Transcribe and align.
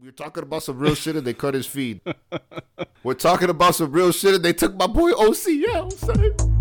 We're 0.00 0.12
talking 0.12 0.44
about 0.44 0.62
some 0.62 0.78
real 0.78 0.94
shit 0.94 1.16
and 1.16 1.26
they 1.26 1.34
cut 1.34 1.54
his 1.54 1.66
feed. 1.66 2.00
We're 3.02 3.14
talking 3.14 3.50
about 3.50 3.74
some 3.74 3.90
real 3.90 4.12
shit 4.12 4.32
and 4.32 4.44
they 4.44 4.52
took 4.52 4.76
my 4.76 4.86
boy 4.86 5.10
OC. 5.10 6.57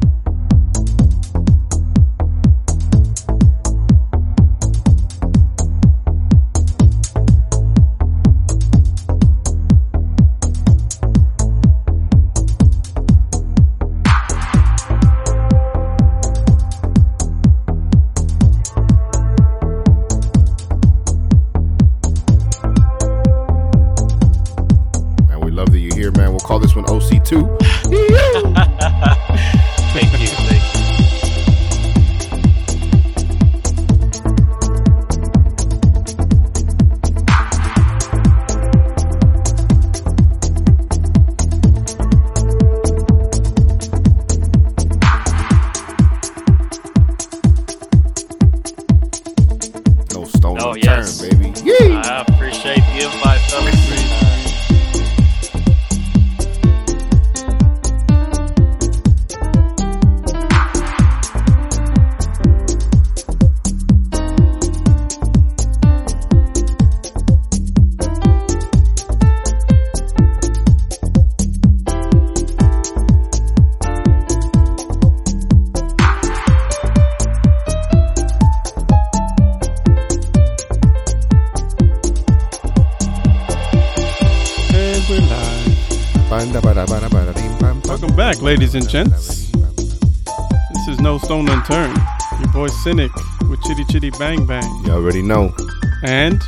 Ladies 88.47 88.75
and 88.75 88.87
gents. 88.87 89.51
This 89.51 90.87
is 90.87 91.01
No 91.01 91.17
Stone 91.17 91.49
Unturned. 91.49 91.97
Your 92.39 92.53
boy 92.53 92.67
Cynic 92.67 93.11
with 93.49 93.61
Chitty 93.63 93.83
Chitty 93.91 94.09
Bang 94.11 94.45
Bang. 94.45 94.63
You 94.85 94.93
already 94.93 95.21
know. 95.21 95.53
And 96.01 96.41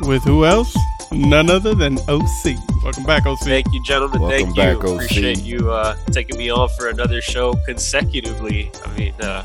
with 0.00 0.24
who 0.24 0.44
else? 0.44 0.76
None 1.12 1.48
other 1.48 1.72
than 1.72 1.98
OC. 2.08 2.56
Welcome 2.82 3.04
back, 3.04 3.26
OC. 3.26 3.38
Thank 3.42 3.66
you, 3.72 3.80
gentlemen. 3.84 4.22
Welcome 4.22 4.54
Thank 4.54 4.56
back, 4.56 4.82
you. 4.82 4.88
OC. 4.88 5.02
Appreciate 5.04 5.42
you 5.44 5.70
uh, 5.70 5.94
taking 6.10 6.36
me 6.36 6.50
on 6.50 6.68
for 6.70 6.88
another 6.88 7.20
show 7.20 7.54
consecutively. 7.64 8.72
I 8.84 8.98
mean, 8.98 9.14
uh, 9.20 9.44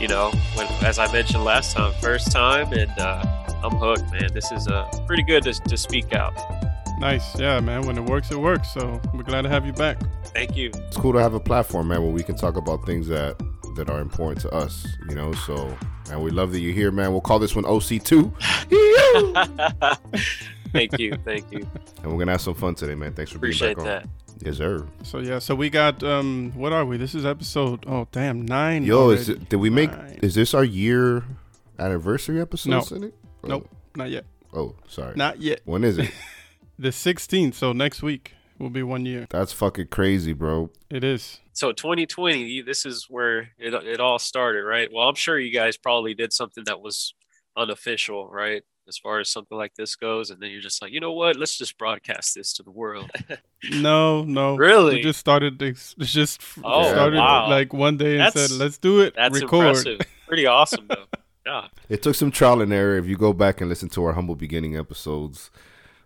you 0.00 0.08
know, 0.08 0.30
when, 0.54 0.66
as 0.86 0.98
I 0.98 1.12
mentioned 1.12 1.44
last 1.44 1.76
time, 1.76 1.92
first 2.00 2.32
time, 2.32 2.72
and 2.72 2.98
uh, 2.98 3.52
I'm 3.62 3.76
hooked, 3.76 4.10
man. 4.10 4.32
This 4.32 4.50
is 4.52 4.68
uh, 4.68 4.88
pretty 5.06 5.22
good 5.22 5.42
to, 5.42 5.52
to 5.52 5.76
speak 5.76 6.14
out. 6.14 6.32
Nice. 6.98 7.38
Yeah, 7.38 7.60
man. 7.60 7.82
When 7.82 7.98
it 7.98 8.04
works, 8.04 8.30
it 8.30 8.38
works. 8.38 8.72
So 8.72 9.02
we're 9.12 9.22
glad 9.22 9.42
to 9.42 9.50
have 9.50 9.66
you 9.66 9.74
back. 9.74 9.98
Thank 10.36 10.54
you. 10.54 10.70
It's 10.74 10.98
cool 10.98 11.14
to 11.14 11.18
have 11.18 11.32
a 11.32 11.40
platform, 11.40 11.88
man, 11.88 12.02
where 12.02 12.12
we 12.12 12.22
can 12.22 12.36
talk 12.36 12.58
about 12.58 12.84
things 12.84 13.08
that 13.08 13.42
that 13.74 13.88
are 13.88 14.00
important 14.00 14.38
to 14.42 14.50
us, 14.50 14.86
you 15.08 15.14
know. 15.14 15.32
So, 15.32 15.74
and 16.10 16.22
we 16.22 16.30
love 16.30 16.52
that 16.52 16.60
you're 16.60 16.74
here, 16.74 16.90
man. 16.90 17.12
We'll 17.12 17.22
call 17.22 17.38
this 17.38 17.56
one 17.56 17.64
OC2, 17.64 18.34
thank 20.74 20.98
you. 20.98 21.16
Thank 21.24 21.50
you. 21.50 21.66
and 22.02 22.12
we're 22.12 22.18
gonna 22.18 22.32
have 22.32 22.42
some 22.42 22.52
fun 22.52 22.74
today, 22.74 22.94
man. 22.94 23.14
Thanks 23.14 23.30
for 23.32 23.38
Appreciate 23.38 23.76
being 23.78 23.88
back 23.88 24.02
that. 24.02 24.02
on. 24.02 24.10
Yes, 24.44 24.58
sir. 24.58 24.86
So 25.04 25.20
yeah, 25.20 25.38
so 25.38 25.54
we 25.54 25.70
got 25.70 26.02
um 26.02 26.52
what 26.54 26.70
are 26.70 26.84
we? 26.84 26.98
This 26.98 27.14
is 27.14 27.24
episode 27.24 27.86
oh 27.86 28.06
damn 28.12 28.44
nine. 28.44 28.84
Yo, 28.84 29.08
is 29.08 29.30
it, 29.30 29.48
did 29.48 29.56
we 29.56 29.70
make? 29.70 29.90
Nine. 29.90 30.18
Is 30.22 30.34
this 30.34 30.52
our 30.52 30.64
year 30.64 31.24
anniversary 31.78 32.42
episode? 32.42 32.70
No. 32.72 32.80
Cynic? 32.82 33.14
Oh, 33.44 33.48
Nope, 33.48 33.70
not 33.96 34.10
yet. 34.10 34.26
Oh, 34.52 34.74
sorry. 34.86 35.16
Not 35.16 35.40
yet. 35.40 35.62
When 35.64 35.82
is 35.82 35.96
it? 35.96 36.10
The 36.78 36.92
sixteenth, 36.92 37.54
so 37.54 37.72
next 37.72 38.02
week 38.02 38.35
will 38.58 38.70
be 38.70 38.82
one 38.82 39.06
year. 39.06 39.26
That's 39.30 39.52
fucking 39.52 39.88
crazy, 39.88 40.32
bro. 40.32 40.70
It 40.90 41.04
is. 41.04 41.40
So 41.52 41.72
2020, 41.72 42.62
this 42.62 42.84
is 42.86 43.06
where 43.08 43.50
it, 43.58 43.72
it 43.74 44.00
all 44.00 44.18
started, 44.18 44.62
right? 44.64 44.88
Well, 44.92 45.08
I'm 45.08 45.14
sure 45.14 45.38
you 45.38 45.52
guys 45.52 45.76
probably 45.76 46.14
did 46.14 46.32
something 46.32 46.64
that 46.66 46.80
was 46.80 47.14
unofficial, 47.56 48.28
right? 48.28 48.62
As 48.88 48.98
far 48.98 49.18
as 49.18 49.28
something 49.28 49.58
like 49.58 49.74
this 49.74 49.96
goes, 49.96 50.30
and 50.30 50.40
then 50.40 50.50
you're 50.50 50.60
just 50.60 50.80
like, 50.80 50.92
you 50.92 51.00
know 51.00 51.12
what? 51.12 51.34
Let's 51.36 51.58
just 51.58 51.76
broadcast 51.76 52.34
this 52.36 52.52
to 52.54 52.62
the 52.62 52.70
world. 52.70 53.10
No, 53.72 54.22
no. 54.22 54.54
Really? 54.54 54.96
We 54.96 55.02
just 55.02 55.18
started 55.18 55.58
this 55.58 55.94
just 55.98 56.40
Oh, 56.62 56.88
started 56.92 57.16
wow. 57.18 57.48
like 57.48 57.72
one 57.72 57.96
day 57.96 58.12
and 58.12 58.20
That's- 58.20 58.50
said, 58.50 58.58
"Let's 58.60 58.78
do 58.78 59.00
it." 59.00 59.14
That's 59.16 59.40
record. 59.40 59.66
impressive. 59.66 60.00
Pretty 60.28 60.46
awesome, 60.46 60.86
though. 60.88 61.04
Yeah. 61.46 61.68
It 61.88 62.02
took 62.02 62.14
some 62.16 62.30
trial 62.32 62.60
and 62.60 62.72
error. 62.72 62.96
If 62.96 63.06
you 63.06 63.16
go 63.16 63.32
back 63.32 63.60
and 63.60 63.68
listen 63.70 63.88
to 63.90 64.04
our 64.04 64.12
humble 64.14 64.34
beginning 64.36 64.76
episodes, 64.76 65.50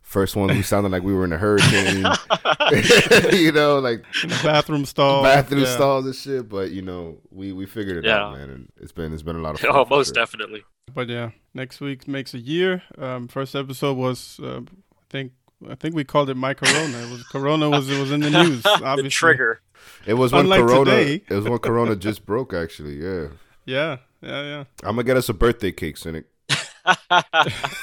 first 0.02 0.34
one 0.36 0.48
we 0.48 0.62
sounded 0.62 0.90
like 0.92 1.02
we 1.02 1.14
were 1.14 1.24
in 1.24 1.32
a 1.32 1.38
hurricane. 1.38 2.04
you 3.32 3.52
know, 3.52 3.78
like 3.78 4.04
bathroom 4.42 4.84
stall. 4.84 5.22
bathroom 5.22 5.62
yeah. 5.62 5.74
stalls 5.74 6.06
and 6.06 6.14
shit. 6.14 6.48
But 6.48 6.70
you 6.70 6.82
know, 6.82 7.18
we 7.30 7.52
we 7.52 7.66
figured 7.66 8.04
it 8.04 8.08
out, 8.10 8.32
Yeah. 8.32 8.38
man. 8.38 8.50
And 8.50 8.72
it's 8.80 8.92
been 8.92 9.12
it's 9.12 9.22
been 9.22 9.36
a 9.36 9.40
lot 9.40 9.54
of 9.54 9.60
fun. 9.60 9.70
oh, 9.72 9.86
most 9.88 10.08
sure. 10.08 10.14
definitely. 10.14 10.62
But 10.92 11.08
yeah, 11.08 11.30
next 11.54 11.80
week 11.80 12.08
makes 12.08 12.34
a 12.34 12.38
year. 12.38 12.82
Um, 12.98 13.28
first 13.28 13.54
episode 13.54 13.96
was, 13.96 14.40
uh, 14.42 14.60
I 14.60 15.02
think, 15.08 15.32
I 15.68 15.76
think 15.76 15.94
we 15.94 16.02
called 16.02 16.28
it 16.28 16.36
my 16.36 16.52
Corona. 16.54 16.98
It 16.98 17.10
was 17.10 17.22
Corona 17.24 17.70
was 17.70 17.88
it 17.88 18.00
was 18.00 18.10
in 18.10 18.20
the 18.20 18.30
news. 18.30 18.66
Obviously, 18.66 19.02
the 19.04 19.10
trigger. 19.10 19.60
It 20.04 20.14
was 20.14 20.32
when 20.32 20.42
Unlike 20.46 20.60
Corona. 20.62 20.90
today. 20.90 21.24
It 21.28 21.34
was 21.34 21.44
when 21.44 21.58
Corona 21.58 21.94
just 21.94 22.26
broke. 22.26 22.52
Actually, 22.52 22.94
yeah. 22.96 23.28
Yeah, 23.66 23.98
yeah, 24.20 24.42
yeah. 24.42 24.64
I'm 24.82 24.96
gonna 24.96 25.04
get 25.04 25.16
us 25.16 25.28
a 25.28 25.34
birthday 25.34 25.70
cake, 25.70 25.96
Cynic, 25.96 26.24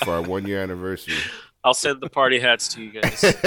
for 0.03 0.11
our 0.13 0.21
one 0.21 0.45
year 0.45 0.61
anniversary. 0.61 1.15
I'll 1.67 1.73
send 1.73 1.99
the 1.99 2.07
party 2.09 2.39
hats 2.39 2.69
to 2.69 2.81
you 2.81 2.91
guys. 2.91 3.21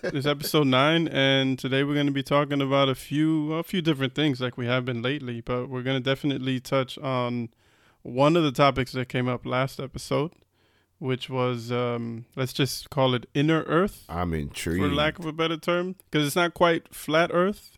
This 0.00 0.14
is 0.14 0.26
episode 0.26 0.68
nine, 0.68 1.06
and 1.06 1.58
today 1.58 1.84
we're 1.84 1.92
going 1.92 2.06
to 2.06 2.12
be 2.12 2.22
talking 2.22 2.62
about 2.62 2.88
a 2.88 2.94
few 2.94 3.52
a 3.52 3.62
few 3.62 3.82
different 3.82 4.14
things 4.14 4.40
like 4.40 4.56
we 4.56 4.64
have 4.64 4.86
been 4.86 5.02
lately. 5.02 5.42
But 5.42 5.68
we're 5.68 5.82
going 5.82 6.02
to 6.02 6.10
definitely 6.10 6.60
touch 6.60 6.96
on 6.96 7.50
one 8.00 8.38
of 8.38 8.42
the 8.42 8.52
topics 8.52 8.92
that 8.92 9.10
came 9.10 9.28
up 9.28 9.44
last 9.44 9.80
episode, 9.80 10.32
which 10.98 11.28
was 11.28 11.70
um, 11.70 12.24
let's 12.36 12.54
just 12.54 12.88
call 12.88 13.12
it 13.12 13.26
inner 13.34 13.64
Earth, 13.64 14.06
I'm 14.08 14.32
intrigued. 14.32 14.82
for 14.82 14.88
lack 14.88 15.18
of 15.18 15.26
a 15.26 15.32
better 15.32 15.58
term, 15.58 15.96
because 16.10 16.26
it's 16.26 16.36
not 16.36 16.54
quite 16.54 16.94
flat 16.94 17.30
Earth. 17.34 17.76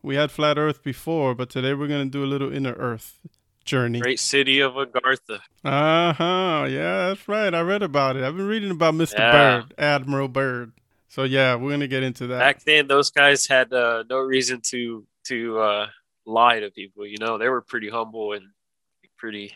We 0.00 0.14
had 0.14 0.30
flat 0.30 0.58
Earth 0.58 0.84
before, 0.84 1.34
but 1.34 1.50
today 1.50 1.74
we're 1.74 1.88
going 1.88 2.08
to 2.08 2.18
do 2.18 2.22
a 2.22 2.30
little 2.30 2.52
inner 2.52 2.74
Earth 2.74 3.18
journey. 3.64 4.00
Great 4.00 4.20
city 4.20 4.60
of 4.60 4.74
Agartha. 4.74 5.40
Uh 5.64 6.12
huh. 6.12 6.66
Yeah, 6.68 7.08
that's 7.08 7.26
right. 7.28 7.54
I 7.54 7.60
read 7.62 7.82
about 7.82 8.16
it. 8.16 8.24
I've 8.24 8.36
been 8.36 8.46
reading 8.46 8.70
about 8.70 8.94
Mr. 8.94 9.18
Yeah. 9.18 9.32
Byrd, 9.32 9.74
Admiral 9.78 10.28
Byrd. 10.28 10.72
So 11.08 11.24
yeah, 11.24 11.54
we're 11.54 11.70
gonna 11.70 11.86
get 11.86 12.02
into 12.02 12.26
that. 12.28 12.38
Back 12.38 12.64
then, 12.64 12.88
those 12.88 13.10
guys 13.10 13.46
had 13.46 13.72
uh, 13.72 14.04
no 14.08 14.18
reason 14.18 14.60
to 14.70 15.06
to 15.24 15.58
uh, 15.58 15.86
lie 16.26 16.60
to 16.60 16.70
people. 16.70 17.06
You 17.06 17.18
know, 17.18 17.38
they 17.38 17.48
were 17.48 17.62
pretty 17.62 17.88
humble 17.88 18.32
and 18.32 18.46
pretty 19.16 19.52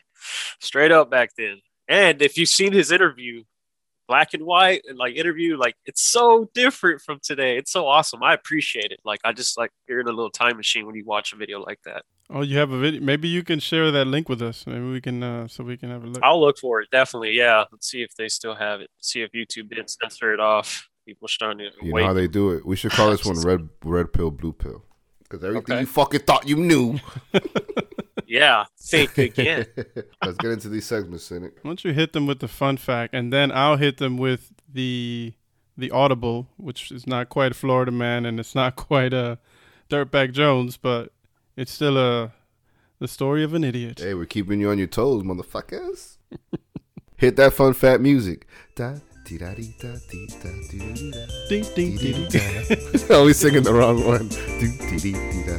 straight 0.61 0.93
up 0.93 1.11
back 1.11 1.31
then. 1.37 1.61
And 1.89 2.23
if 2.23 2.37
you've 2.39 2.49
seen 2.49 2.73
his 2.73 2.93
interview, 2.93 3.43
black 4.07 4.35
and 4.35 4.45
white 4.45 4.83
and 4.89 4.99
like 4.99 5.17
interview, 5.17 5.57
like 5.57 5.77
it's 5.85 6.03
so 6.03 6.49
different 6.55 7.01
from 7.01 7.19
today. 7.23 7.57
It's 7.57 7.73
so 7.73 7.87
awesome. 7.87 8.23
I 8.23 8.35
appreciate 8.35 8.93
it. 8.93 9.01
Like 9.05 9.21
I 9.25 9.33
just 9.33 9.59
like 9.59 9.71
you're 9.89 10.01
in 10.01 10.07
a 10.09 10.13
little 10.13 10.31
time 10.31 10.57
machine 10.57 10.87
when 10.87 10.95
you 10.95 11.05
watch 11.05 11.33
a 11.33 11.37
video 11.37 11.61
like 11.61 11.81
that. 11.85 12.05
Oh, 12.31 12.43
you 12.43 12.59
have 12.59 12.71
a 12.71 12.79
video. 12.79 13.01
Maybe 13.01 13.29
you 13.29 13.43
can 13.43 13.59
share 13.59 13.91
that 13.91 14.05
link 14.07 14.29
with 14.29 14.43
us. 14.43 14.67
Maybe 14.67 14.91
we 14.91 15.01
can, 15.01 15.23
uh, 15.23 15.49
so 15.49 15.65
we 15.65 15.77
can 15.79 15.91
have 15.91 16.05
a 16.05 16.07
look. 16.09 16.23
I'll 16.23 16.41
look 16.41 16.59
for 16.59 16.81
it 16.83 16.89
definitely. 16.91 17.33
Yeah, 17.33 17.65
let's 17.73 17.89
see 17.89 18.03
if 18.03 18.15
they 18.17 18.29
still 18.29 18.55
have 18.55 18.81
it. 18.81 18.91
See 19.01 19.23
if 19.23 19.33
YouTube 19.33 19.71
didn't 19.71 19.91
censor 19.91 20.33
it 20.35 20.41
off. 20.41 20.89
People 21.07 21.27
starting 21.29 21.59
to 21.71 21.87
You 21.87 21.93
wait. 21.95 22.03
know 22.03 22.09
how 22.09 22.13
they 22.13 22.29
do 22.29 22.51
it. 22.51 22.67
We 22.67 22.77
should 22.77 22.91
call 22.93 23.11
this 23.11 23.25
one 23.25 23.41
red 23.41 23.69
red 23.83 24.13
pill, 24.13 24.31
blue 24.31 24.53
pill. 24.53 24.85
Because 25.21 25.43
everything 25.43 25.73
Okay. 25.75 25.81
you 25.81 25.87
fucking 25.87 26.21
thought 26.21 26.47
you 26.47 26.57
knew. 26.57 26.99
yeah, 28.27 28.67
think 28.79 29.17
again. 29.17 29.67
Let's 30.25 30.37
get 30.39 30.51
into 30.51 30.69
these 30.69 30.85
segments, 30.85 31.25
Cynic. 31.25 31.55
Why 31.63 31.71
don't 31.71 31.83
you 31.85 31.93
hit 31.95 32.13
them 32.13 32.27
with 32.27 32.41
the 32.41 32.49
fun 32.49 32.77
fact, 32.77 33.15
and 33.15 33.33
then 33.33 33.51
I'll 33.53 33.77
hit 33.77 33.97
them 33.97 34.19
with 34.19 34.53
the 34.71 35.33
the 35.79 35.91
audible, 35.93 36.49
which 36.57 36.91
is 36.91 37.07
not 37.07 37.29
quite 37.31 37.53
a 37.53 37.55
Florida 37.55 37.91
Man, 37.93 38.27
and 38.27 38.39
it's 38.39 38.55
not 38.55 38.77
quite 38.77 39.13
a 39.15 39.39
Dirtbag 39.89 40.33
Jones, 40.33 40.77
but 40.77 41.13
it's 41.59 41.73
still 41.73 41.99
a 41.99 42.33
the 43.01 43.09
story 43.09 43.43
of 43.43 43.53
an 43.53 43.65
idiot. 43.65 43.99
Hey, 43.99 44.15
we're 44.15 44.27
keeping 44.27 44.61
you 44.61 44.71
on 44.71 44.79
your 44.79 44.87
toes, 44.87 45.25
motherfuckers. 45.25 46.19
Hit 47.17 47.35
that 47.35 47.53
fun 47.53 47.75
fat 47.75 48.01
music. 48.01 48.47
Da, 48.77 48.95
di 49.25 49.39
da 49.39 49.55
di 49.55 49.75
da 49.81 49.97
di 50.09 50.27
da 50.41 50.51
di 50.71 51.11
da. 51.11 51.27
Ding 51.49 51.65
ding 51.75 51.97
ding. 51.97 52.29
ding. 52.29 53.11
Always 53.11 53.11
oh, 53.11 53.49
singing 53.49 53.65
the 53.65 53.75
wrong 53.75 54.07
one. 54.07 54.29
Do-dee-dee-dee-da. 54.29 55.59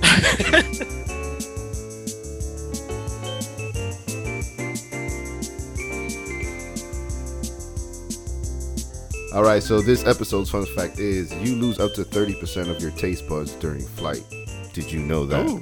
All 9.36 9.44
right, 9.44 9.62
so 9.62 9.81
this 9.81 10.06
episode's 10.06 10.50
fun 10.50 10.66
fact 10.66 10.98
is 10.98 11.34
you 11.36 11.56
lose 11.56 11.78
up 11.78 11.94
to 11.95 12.04
30% 12.04 12.69
of 12.69 12.81
your 12.81 12.92
taste 12.92 13.28
buds 13.28 13.52
during 13.56 13.86
flight. 13.86 14.24
Did 14.74 14.92
you 14.92 15.00
know 15.00 15.25
that? 15.25 15.45
Oh, 15.45 15.60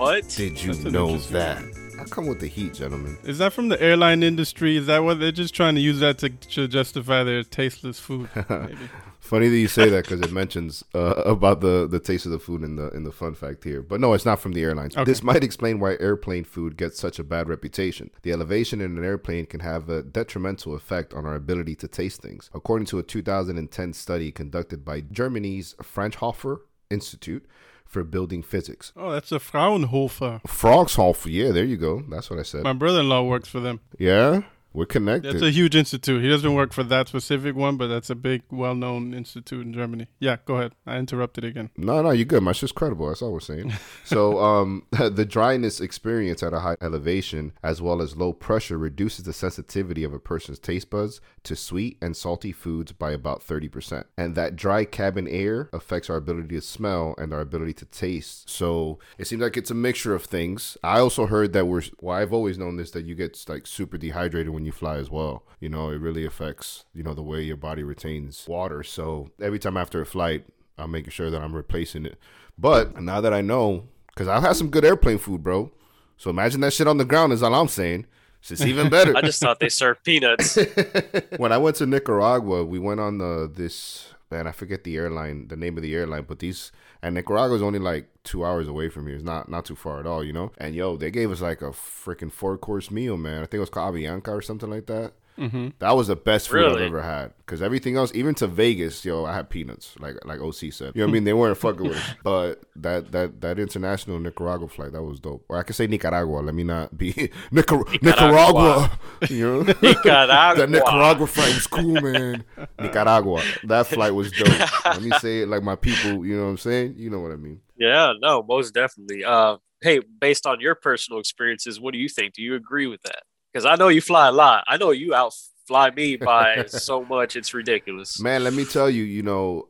What? 0.00 0.30
Did 0.30 0.62
you 0.62 0.72
That's 0.72 0.90
know 0.90 1.18
that? 1.18 1.62
I 2.00 2.04
come 2.04 2.26
with 2.26 2.40
the 2.40 2.46
heat, 2.46 2.72
gentlemen. 2.72 3.18
is 3.22 3.36
that 3.36 3.52
from 3.52 3.68
the 3.68 3.78
airline 3.82 4.22
industry? 4.22 4.78
Is 4.78 4.86
that 4.86 5.04
what 5.04 5.20
they're 5.20 5.30
just 5.30 5.54
trying 5.54 5.74
to 5.74 5.82
use 5.82 6.00
that 6.00 6.16
to, 6.20 6.30
to 6.30 6.66
justify 6.68 7.22
their 7.22 7.42
tasteless 7.42 8.00
food? 8.00 8.30
Maybe. 8.48 8.78
Funny 9.20 9.48
that 9.48 9.58
you 9.58 9.68
say 9.68 9.90
that 9.90 10.04
because 10.04 10.22
it 10.22 10.32
mentions 10.32 10.82
uh, 10.94 11.16
about 11.26 11.60
the, 11.60 11.86
the 11.86 12.00
taste 12.00 12.24
of 12.24 12.32
the 12.32 12.38
food 12.38 12.62
in 12.62 12.76
the 12.76 12.88
in 12.92 13.04
the 13.04 13.12
fun 13.12 13.34
fact 13.34 13.62
here. 13.62 13.82
But 13.82 14.00
no, 14.00 14.14
it's 14.14 14.24
not 14.24 14.40
from 14.40 14.52
the 14.52 14.62
airlines. 14.62 14.96
Okay. 14.96 15.04
This 15.04 15.22
might 15.22 15.44
explain 15.44 15.80
why 15.80 15.98
airplane 16.00 16.44
food 16.44 16.78
gets 16.78 16.98
such 16.98 17.18
a 17.18 17.22
bad 17.22 17.50
reputation. 17.50 18.10
The 18.22 18.32
elevation 18.32 18.80
in 18.80 18.96
an 18.96 19.04
airplane 19.04 19.44
can 19.44 19.60
have 19.60 19.90
a 19.90 20.02
detrimental 20.02 20.74
effect 20.74 21.12
on 21.12 21.26
our 21.26 21.34
ability 21.34 21.74
to 21.74 21.88
taste 21.88 22.22
things. 22.22 22.48
According 22.54 22.86
to 22.86 22.98
a 22.98 23.02
2010 23.02 23.92
study 23.92 24.32
conducted 24.32 24.82
by 24.82 25.02
Germany's 25.02 25.74
Fraunhofer 25.82 26.62
Institute 26.88 27.44
for 27.90 28.04
Building 28.04 28.42
Physics. 28.42 28.92
Oh, 28.96 29.10
that's 29.10 29.32
a 29.32 29.40
Fraunhofer. 29.40 30.40
Frogshofer, 30.46 31.30
yeah, 31.30 31.50
there 31.50 31.64
you 31.64 31.76
go. 31.76 32.02
That's 32.08 32.30
what 32.30 32.38
I 32.38 32.42
said. 32.42 32.62
My 32.62 32.72
brother-in-law 32.72 33.24
works 33.24 33.48
for 33.48 33.58
them. 33.58 33.80
Yeah, 33.98 34.42
we're 34.72 34.86
connected. 34.86 35.34
That's 35.34 35.42
a 35.42 35.50
huge 35.50 35.74
institute. 35.74 36.22
He 36.22 36.28
doesn't 36.28 36.54
work 36.54 36.72
for 36.72 36.84
that 36.84 37.08
specific 37.08 37.56
one, 37.56 37.76
but 37.76 37.88
that's 37.88 38.08
a 38.08 38.14
big, 38.14 38.42
well-known 38.50 39.12
institute 39.12 39.66
in 39.66 39.72
Germany. 39.72 40.06
Yeah, 40.20 40.36
go 40.44 40.56
ahead. 40.56 40.72
I 40.86 40.98
interrupted 40.98 41.44
again. 41.44 41.70
No, 41.76 42.02
no, 42.02 42.10
you're 42.10 42.24
good. 42.24 42.42
My 42.42 42.52
shit's 42.52 42.72
credible. 42.72 43.08
That's 43.08 43.20
all 43.20 43.32
we're 43.32 43.40
saying. 43.40 43.72
so, 44.04 44.38
um, 44.38 44.86
the 44.92 45.24
dryness 45.24 45.80
experience 45.80 46.42
at 46.42 46.52
a 46.52 46.60
high 46.60 46.76
elevation, 46.80 47.52
as 47.62 47.82
well 47.82 48.00
as 48.00 48.16
low 48.16 48.32
pressure, 48.32 48.78
reduces 48.78 49.24
the 49.24 49.32
sensitivity 49.32 50.04
of 50.04 50.12
a 50.12 50.20
person's 50.20 50.58
taste 50.58 50.90
buds 50.90 51.20
to 51.42 51.56
sweet 51.56 51.98
and 52.00 52.16
salty 52.16 52.52
foods 52.52 52.92
by 52.92 53.10
about 53.10 53.44
30%. 53.44 54.04
And 54.16 54.36
that 54.36 54.54
dry 54.54 54.84
cabin 54.84 55.26
air 55.26 55.68
affects 55.72 56.08
our 56.08 56.16
ability 56.16 56.54
to 56.54 56.60
smell 56.60 57.14
and 57.18 57.32
our 57.32 57.40
ability 57.40 57.72
to 57.74 57.86
taste. 57.86 58.48
So, 58.48 59.00
it 59.18 59.26
seems 59.26 59.42
like 59.42 59.56
it's 59.56 59.70
a 59.70 59.74
mixture 59.74 60.14
of 60.14 60.24
things. 60.24 60.76
I 60.84 61.00
also 61.00 61.26
heard 61.26 61.52
that 61.54 61.66
we're, 61.66 61.82
well, 62.00 62.16
I've 62.16 62.32
always 62.32 62.56
known 62.56 62.76
this, 62.76 62.92
that 62.92 63.04
you 63.04 63.16
get 63.16 63.42
like 63.48 63.66
super 63.66 63.98
dehydrated 63.98 64.50
when 64.50 64.59
you 64.64 64.72
fly 64.72 64.96
as 64.96 65.10
well. 65.10 65.44
You 65.60 65.68
know, 65.68 65.90
it 65.90 66.00
really 66.00 66.24
affects, 66.24 66.84
you 66.94 67.02
know, 67.02 67.14
the 67.14 67.22
way 67.22 67.42
your 67.42 67.56
body 67.56 67.82
retains 67.82 68.46
water. 68.48 68.82
So, 68.82 69.30
every 69.40 69.58
time 69.58 69.76
after 69.76 70.00
a 70.00 70.06
flight, 70.06 70.46
I'm 70.78 70.90
making 70.90 71.10
sure 71.10 71.30
that 71.30 71.42
I'm 71.42 71.54
replacing 71.54 72.06
it. 72.06 72.18
But 72.58 73.00
now 73.00 73.20
that 73.20 73.32
I 73.32 73.40
know, 73.40 73.88
because 74.08 74.28
I've 74.28 74.42
had 74.42 74.56
some 74.56 74.68
good 74.70 74.84
airplane 74.84 75.18
food, 75.18 75.42
bro. 75.42 75.70
So 76.16 76.28
imagine 76.28 76.60
that 76.60 76.72
shit 76.72 76.86
on 76.86 76.98
the 76.98 77.04
ground 77.04 77.32
is 77.32 77.42
all 77.42 77.54
I'm 77.54 77.68
saying. 77.68 78.06
It's 78.48 78.60
even 78.62 78.88
better. 78.90 79.16
I 79.16 79.22
just 79.22 79.40
thought 79.40 79.60
they 79.60 79.68
served 79.68 80.04
peanuts. 80.04 80.58
when 81.36 81.52
I 81.52 81.58
went 81.58 81.76
to 81.76 81.86
Nicaragua, 81.86 82.64
we 82.64 82.78
went 82.78 83.00
on 83.00 83.18
the 83.18 83.50
this 83.52 84.12
man, 84.30 84.46
I 84.46 84.52
forget 84.52 84.84
the 84.84 84.96
airline, 84.96 85.48
the 85.48 85.56
name 85.56 85.76
of 85.76 85.82
the 85.82 85.94
airline, 85.94 86.24
but 86.28 86.38
these 86.38 86.72
and 87.02 87.14
Nicaragua 87.14 87.56
is 87.56 87.62
only 87.62 87.78
like 87.78 88.08
two 88.24 88.44
hours 88.44 88.68
away 88.68 88.88
from 88.88 89.06
here. 89.06 89.16
It's 89.16 89.24
not 89.24 89.48
not 89.48 89.64
too 89.64 89.76
far 89.76 90.00
at 90.00 90.06
all, 90.06 90.22
you 90.22 90.32
know. 90.32 90.52
And 90.58 90.74
yo, 90.74 90.96
they 90.96 91.10
gave 91.10 91.30
us 91.30 91.40
like 91.40 91.62
a 91.62 91.70
freaking 91.70 92.32
four 92.32 92.56
course 92.58 92.90
meal, 92.90 93.16
man. 93.16 93.38
I 93.38 93.42
think 93.42 93.54
it 93.54 93.60
was 93.60 93.70
called 93.70 93.94
Avianca 93.94 94.28
or 94.28 94.42
something 94.42 94.70
like 94.70 94.86
that. 94.86 95.12
Mm-hmm. 95.40 95.68
That 95.78 95.96
was 95.96 96.08
the 96.08 96.16
best 96.16 96.48
food 96.48 96.66
I've 96.66 96.80
ever 96.82 97.02
had. 97.02 97.32
Cause 97.46 97.62
everything 97.62 97.96
else, 97.96 98.12
even 98.14 98.34
to 98.36 98.46
Vegas, 98.46 99.04
yo, 99.04 99.24
I 99.24 99.34
had 99.34 99.50
peanuts, 99.50 99.94
like 99.98 100.24
like 100.24 100.38
OC 100.40 100.72
said. 100.72 100.92
You 100.94 101.00
know 101.00 101.06
what 101.06 101.08
I 101.08 101.12
mean? 101.14 101.24
They 101.24 101.32
weren't 101.32 101.56
fucking 101.58 101.82
with 101.82 101.96
us. 101.96 102.14
But 102.22 102.62
that 102.76 103.10
that 103.10 103.40
that 103.40 103.58
international 103.58 104.20
Nicaragua 104.20 104.68
flight, 104.68 104.92
that 104.92 105.02
was 105.02 105.18
dope. 105.18 105.44
Or 105.48 105.56
I 105.58 105.64
could 105.64 105.74
say 105.74 105.88
Nicaragua. 105.88 106.38
Let 106.40 106.54
me 106.54 106.62
not 106.62 106.96
be 106.96 107.12
Nicar- 107.52 108.00
Nicaragua. 108.02 108.90
You 109.28 109.46
know, 109.46 109.62
Nicaragua. 109.62 110.54
that 110.56 110.70
Nicaragua 110.70 111.26
flight 111.26 111.54
was 111.54 111.66
cool, 111.66 112.00
man. 112.00 112.44
Nicaragua. 112.78 113.42
That 113.64 113.86
flight 113.86 114.14
was 114.14 114.30
dope. 114.30 114.84
Let 114.84 115.02
me 115.02 115.10
say 115.18 115.40
it 115.42 115.48
like 115.48 115.62
my 115.62 115.76
people. 115.76 116.24
You 116.24 116.36
know 116.36 116.44
what 116.44 116.50
I'm 116.50 116.58
saying? 116.58 116.94
You 116.98 117.10
know 117.10 117.20
what 117.20 117.32
I 117.32 117.36
mean? 117.36 117.60
Yeah, 117.76 118.12
no, 118.20 118.42
most 118.42 118.72
definitely. 118.74 119.24
Uh, 119.24 119.56
hey, 119.82 120.00
based 120.20 120.46
on 120.46 120.60
your 120.60 120.74
personal 120.74 121.18
experiences, 121.18 121.80
what 121.80 121.92
do 121.92 121.98
you 121.98 122.08
think? 122.08 122.34
Do 122.34 122.42
you 122.42 122.54
agree 122.54 122.86
with 122.86 123.02
that? 123.02 123.22
Because 123.52 123.66
I 123.66 123.76
know 123.76 123.88
you 123.88 124.00
fly 124.00 124.28
a 124.28 124.32
lot. 124.32 124.64
I 124.68 124.76
know 124.76 124.90
you 124.90 125.14
outfly 125.14 125.90
me 125.94 126.16
by 126.16 126.64
so 126.68 127.04
much, 127.04 127.36
it's 127.36 127.52
ridiculous. 127.54 128.20
Man, 128.20 128.44
let 128.44 128.52
me 128.52 128.64
tell 128.64 128.88
you, 128.88 129.02
you 129.02 129.22
know, 129.22 129.68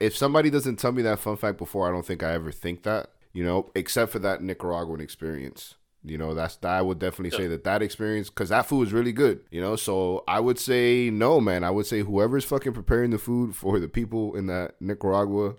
if 0.00 0.16
somebody 0.16 0.50
doesn't 0.50 0.76
tell 0.76 0.92
me 0.92 1.02
that 1.02 1.18
fun 1.18 1.36
fact 1.36 1.58
before, 1.58 1.88
I 1.88 1.92
don't 1.92 2.06
think 2.06 2.22
I 2.22 2.32
ever 2.32 2.52
think 2.52 2.84
that, 2.84 3.10
you 3.32 3.44
know, 3.44 3.70
except 3.74 4.12
for 4.12 4.18
that 4.20 4.42
Nicaraguan 4.42 5.00
experience. 5.00 5.74
You 6.04 6.16
know, 6.16 6.32
that's 6.32 6.56
that 6.56 6.70
I 6.70 6.80
would 6.80 7.00
definitely 7.00 7.36
say 7.36 7.48
that 7.48 7.64
that 7.64 7.82
experience 7.82 8.30
because 8.30 8.50
that 8.50 8.66
food 8.66 8.86
is 8.86 8.92
really 8.92 9.12
good. 9.12 9.40
You 9.50 9.60
know, 9.60 9.74
so 9.74 10.22
I 10.28 10.38
would 10.38 10.58
say 10.58 11.10
no, 11.10 11.40
man. 11.40 11.64
I 11.64 11.70
would 11.70 11.86
say 11.86 12.00
whoever's 12.00 12.44
fucking 12.44 12.72
preparing 12.72 13.10
the 13.10 13.18
food 13.18 13.56
for 13.56 13.80
the 13.80 13.88
people 13.88 14.36
in 14.36 14.46
that 14.46 14.80
Nicaragua 14.80 15.56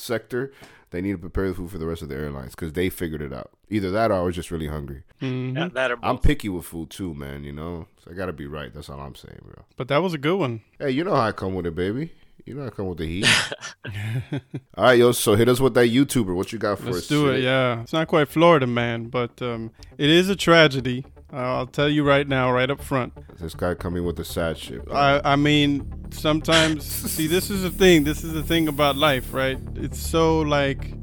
sector, 0.00 0.52
they 0.90 1.00
need 1.00 1.12
to 1.12 1.18
prepare 1.18 1.48
the 1.48 1.54
food 1.54 1.70
for 1.70 1.78
the 1.78 1.86
rest 1.86 2.02
of 2.02 2.08
the 2.08 2.16
airlines 2.16 2.54
because 2.54 2.72
they 2.72 2.88
figured 2.90 3.22
it 3.22 3.32
out. 3.32 3.50
Either 3.68 3.90
that 3.92 4.10
or 4.10 4.14
I 4.14 4.20
was 4.20 4.34
just 4.34 4.50
really 4.50 4.66
hungry. 4.66 5.02
hmm 5.20 5.56
Yeah, 5.56 5.68
that 5.68 5.92
I'm 6.02 6.18
picky 6.18 6.48
with 6.48 6.64
food 6.64 6.90
too, 6.90 7.14
man. 7.14 7.44
You 7.44 7.52
know, 7.52 7.86
so 8.04 8.10
I 8.10 8.14
gotta 8.14 8.32
be 8.32 8.46
right. 8.46 8.72
That's 8.74 8.88
all 8.90 9.00
I'm 9.00 9.14
saying, 9.14 9.40
bro. 9.44 9.64
But 9.76 9.88
that 9.88 10.02
was 10.02 10.14
a 10.14 10.18
good 10.18 10.36
one. 10.36 10.62
Hey, 10.78 10.90
you 10.90 11.04
know 11.04 11.14
how 11.14 11.22
I 11.28 11.32
come 11.32 11.54
with 11.54 11.66
it, 11.66 11.74
baby. 11.74 12.12
You 12.46 12.54
know 12.54 12.62
how 12.62 12.68
I 12.68 12.70
come 12.70 12.86
with 12.88 12.98
the 12.98 13.06
heat. 13.06 13.26
All 14.76 14.84
right, 14.84 14.98
yo. 14.98 15.12
So 15.12 15.34
hit 15.34 15.48
us 15.48 15.60
with 15.60 15.74
that 15.74 15.88
YouTuber. 15.88 16.34
What 16.34 16.52
you 16.52 16.58
got 16.58 16.78
for 16.78 16.86
Let's 16.86 16.98
us? 16.98 17.06
do 17.08 17.28
it. 17.28 17.42
Yeah, 17.42 17.82
it's 17.82 17.92
not 17.92 18.08
quite 18.08 18.28
Florida 18.28 18.66
man, 18.66 19.08
but 19.08 19.40
um, 19.42 19.70
it 19.98 20.10
is 20.10 20.28
a 20.28 20.34
tragedy. 20.36 21.04
I'll 21.32 21.66
tell 21.66 21.88
you 21.88 22.02
right 22.02 22.26
now, 22.26 22.52
right 22.52 22.70
up 22.70 22.80
front. 22.80 23.12
This 23.38 23.54
guy 23.54 23.74
coming 23.74 24.04
with 24.04 24.16
the 24.16 24.24
sad 24.24 24.58
shit. 24.58 24.84
bro. 24.84 24.94
I 24.94 25.32
I 25.32 25.36
mean, 25.36 25.86
sometimes 26.10 26.84
see 27.14 27.26
this 27.26 27.50
is 27.50 27.62
the 27.62 27.70
thing. 27.70 28.04
This 28.04 28.24
is 28.24 28.32
the 28.32 28.42
thing 28.42 28.68
about 28.68 28.96
life, 28.96 29.32
right? 29.32 29.58
It's 29.76 29.98
so 29.98 30.40
like 30.40 30.94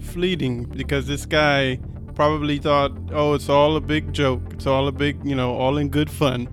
fleeting 0.00 0.64
because 0.64 1.06
this 1.06 1.26
guy 1.26 1.78
probably 2.14 2.58
thought, 2.58 2.92
oh, 3.12 3.34
it's 3.34 3.48
all 3.48 3.76
a 3.76 3.80
big 3.80 4.12
joke. 4.12 4.42
It's 4.52 4.66
all 4.66 4.88
a 4.88 4.92
big, 4.92 5.24
you 5.24 5.34
know, 5.34 5.54
all 5.54 5.78
in 5.78 5.88
good 5.88 6.10
fun. 6.10 6.48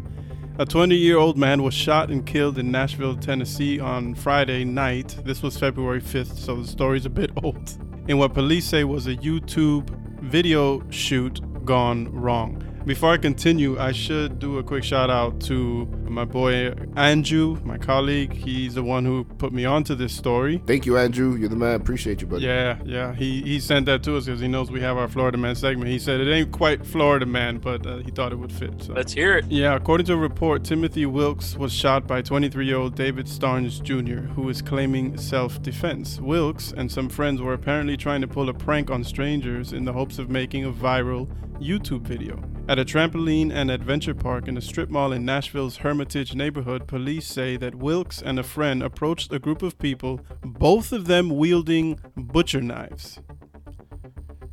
A 0.59 0.65
20 0.65 0.95
year 0.95 1.17
old 1.17 1.37
man 1.37 1.63
was 1.63 1.73
shot 1.73 2.09
and 2.09 2.25
killed 2.25 2.57
in 2.57 2.71
Nashville, 2.71 3.15
Tennessee 3.15 3.79
on 3.79 4.13
Friday 4.15 4.63
night. 4.63 5.17
This 5.23 5.41
was 5.41 5.57
February 5.57 6.01
5th, 6.01 6.37
so 6.37 6.57
the 6.57 6.67
story's 6.67 7.05
a 7.05 7.09
bit 7.09 7.31
old. 7.43 7.77
In 8.07 8.17
what 8.17 8.33
police 8.33 8.65
say 8.65 8.83
was 8.83 9.07
a 9.07 9.15
YouTube 9.15 9.89
video 10.21 10.81
shoot 10.89 11.39
gone 11.65 12.11
wrong. 12.11 12.63
Before 12.85 13.11
I 13.11 13.17
continue, 13.17 13.79
I 13.79 13.91
should 13.91 14.39
do 14.39 14.57
a 14.57 14.63
quick 14.63 14.83
shout 14.83 15.11
out 15.11 15.39
to 15.41 15.85
my 16.09 16.25
boy 16.25 16.73
Andrew, 16.95 17.59
my 17.63 17.77
colleague. 17.77 18.33
He's 18.33 18.73
the 18.73 18.81
one 18.81 19.05
who 19.05 19.23
put 19.23 19.53
me 19.53 19.65
onto 19.65 19.93
this 19.93 20.13
story. 20.13 20.63
Thank 20.65 20.87
you, 20.87 20.97
Andrew. 20.97 21.35
You're 21.35 21.49
the 21.49 21.55
man. 21.55 21.75
Appreciate 21.75 22.21
you, 22.21 22.27
buddy. 22.27 22.45
Yeah, 22.45 22.79
yeah. 22.83 23.13
He 23.13 23.43
he 23.43 23.59
sent 23.59 23.85
that 23.85 24.01
to 24.03 24.17
us 24.17 24.25
because 24.25 24.41
he 24.41 24.47
knows 24.47 24.71
we 24.71 24.81
have 24.81 24.97
our 24.97 25.07
Florida 25.07 25.37
Man 25.37 25.53
segment. 25.53 25.91
He 25.91 25.99
said 25.99 26.21
it 26.21 26.31
ain't 26.31 26.51
quite 26.51 26.83
Florida 26.83 27.27
Man, 27.27 27.59
but 27.59 27.85
uh, 27.85 27.97
he 27.97 28.09
thought 28.09 28.31
it 28.31 28.37
would 28.37 28.51
fit. 28.51 28.81
So. 28.81 28.93
Let's 28.93 29.13
hear 29.13 29.37
it. 29.37 29.45
Yeah, 29.51 29.75
according 29.75 30.07
to 30.07 30.13
a 30.13 30.17
report, 30.17 30.63
Timothy 30.63 31.05
Wilkes 31.05 31.55
was 31.55 31.71
shot 31.71 32.07
by 32.07 32.23
23 32.23 32.65
year 32.65 32.77
old 32.77 32.95
David 32.95 33.27
Starnes 33.27 33.81
Jr., 33.83 34.27
who 34.33 34.49
is 34.49 34.59
claiming 34.59 35.17
self 35.17 35.61
defense. 35.61 36.19
Wilkes 36.19 36.73
and 36.75 36.91
some 36.91 37.09
friends 37.09 37.41
were 37.41 37.53
apparently 37.53 37.95
trying 37.95 38.21
to 38.21 38.27
pull 38.27 38.49
a 38.49 38.53
prank 38.55 38.89
on 38.89 39.03
strangers 39.03 39.71
in 39.71 39.85
the 39.85 39.93
hopes 39.93 40.17
of 40.17 40.31
making 40.31 40.65
a 40.65 40.71
viral 40.71 41.29
YouTube 41.61 42.01
video. 42.01 42.41
At 42.71 42.79
a 42.79 42.85
trampoline 42.85 43.51
and 43.51 43.69
adventure 43.69 44.13
park 44.13 44.47
in 44.47 44.55
a 44.55 44.61
strip 44.61 44.89
mall 44.89 45.11
in 45.11 45.25
Nashville's 45.25 45.75
Hermitage 45.75 46.35
neighborhood, 46.35 46.87
police 46.87 47.27
say 47.27 47.57
that 47.57 47.75
Wilkes 47.75 48.21
and 48.21 48.39
a 48.39 48.43
friend 48.43 48.81
approached 48.81 49.33
a 49.33 49.39
group 49.39 49.61
of 49.61 49.77
people, 49.77 50.21
both 50.41 50.93
of 50.93 51.07
them 51.07 51.35
wielding 51.35 51.99
butcher 52.15 52.61
knives. 52.61 53.19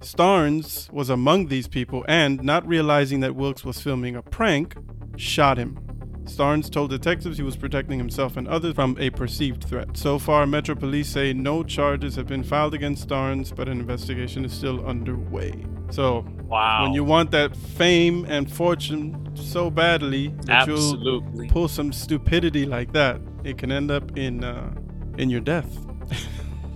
Starnes 0.00 0.90
was 0.90 1.10
among 1.10 1.46
these 1.46 1.68
people 1.68 2.04
and, 2.08 2.42
not 2.42 2.66
realizing 2.66 3.20
that 3.20 3.36
Wilkes 3.36 3.64
was 3.64 3.80
filming 3.80 4.16
a 4.16 4.22
prank, 4.22 4.74
shot 5.16 5.56
him. 5.56 5.78
Starnes 6.24 6.68
told 6.68 6.90
detectives 6.90 7.36
he 7.36 7.44
was 7.44 7.56
protecting 7.56 8.00
himself 8.00 8.36
and 8.36 8.48
others 8.48 8.74
from 8.74 8.96
a 8.98 9.10
perceived 9.10 9.62
threat. 9.62 9.96
So 9.96 10.18
far, 10.18 10.44
Metro 10.44 10.74
Police 10.74 11.08
say 11.08 11.32
no 11.32 11.62
charges 11.62 12.16
have 12.16 12.26
been 12.26 12.42
filed 12.42 12.74
against 12.74 13.08
Starnes, 13.08 13.54
but 13.54 13.68
an 13.68 13.78
investigation 13.78 14.44
is 14.44 14.52
still 14.52 14.84
underway. 14.84 15.64
So, 15.90 16.26
Wow. 16.48 16.84
when 16.84 16.94
you 16.94 17.04
want 17.04 17.30
that 17.32 17.54
fame 17.54 18.24
and 18.26 18.50
fortune 18.50 19.30
so 19.36 19.70
badly 19.70 20.28
that 20.46 20.66
you'll 20.66 21.22
pull 21.48 21.68
some 21.68 21.92
stupidity 21.92 22.64
like 22.64 22.92
that, 22.94 23.20
it 23.44 23.58
can 23.58 23.70
end 23.70 23.90
up 23.90 24.16
in 24.16 24.42
uh, 24.42 24.72
in 25.18 25.30
your 25.30 25.40
death. 25.40 25.78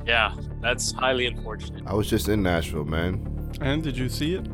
Yeah, 0.04 0.34
that's 0.60 0.90
highly 0.90 1.26
unfortunate. 1.26 1.84
I 1.86 1.94
was 1.94 2.10
just 2.10 2.28
in 2.28 2.42
Nashville, 2.42 2.84
man. 2.84 3.52
And 3.60 3.82
did 3.82 3.96
you 3.96 4.08
see 4.08 4.34
it? 4.34 4.48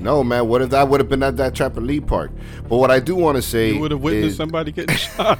No, 0.00 0.24
man. 0.24 0.48
What 0.48 0.62
if 0.62 0.70
that 0.70 0.88
would 0.88 1.00
have 1.00 1.08
been 1.08 1.22
at 1.22 1.36
that 1.36 1.54
Trapper 1.54 1.80
Lee 1.80 2.00
park? 2.00 2.32
But 2.68 2.76
what 2.76 2.90
I 2.90 3.00
do 3.00 3.14
want 3.14 3.36
to 3.36 3.42
say 3.42 3.72
You 3.72 3.80
would 3.80 3.90
have 3.90 4.00
witnessed 4.00 4.28
is, 4.28 4.36
somebody 4.36 4.72
getting 4.72 4.96
shot. 5.16 5.38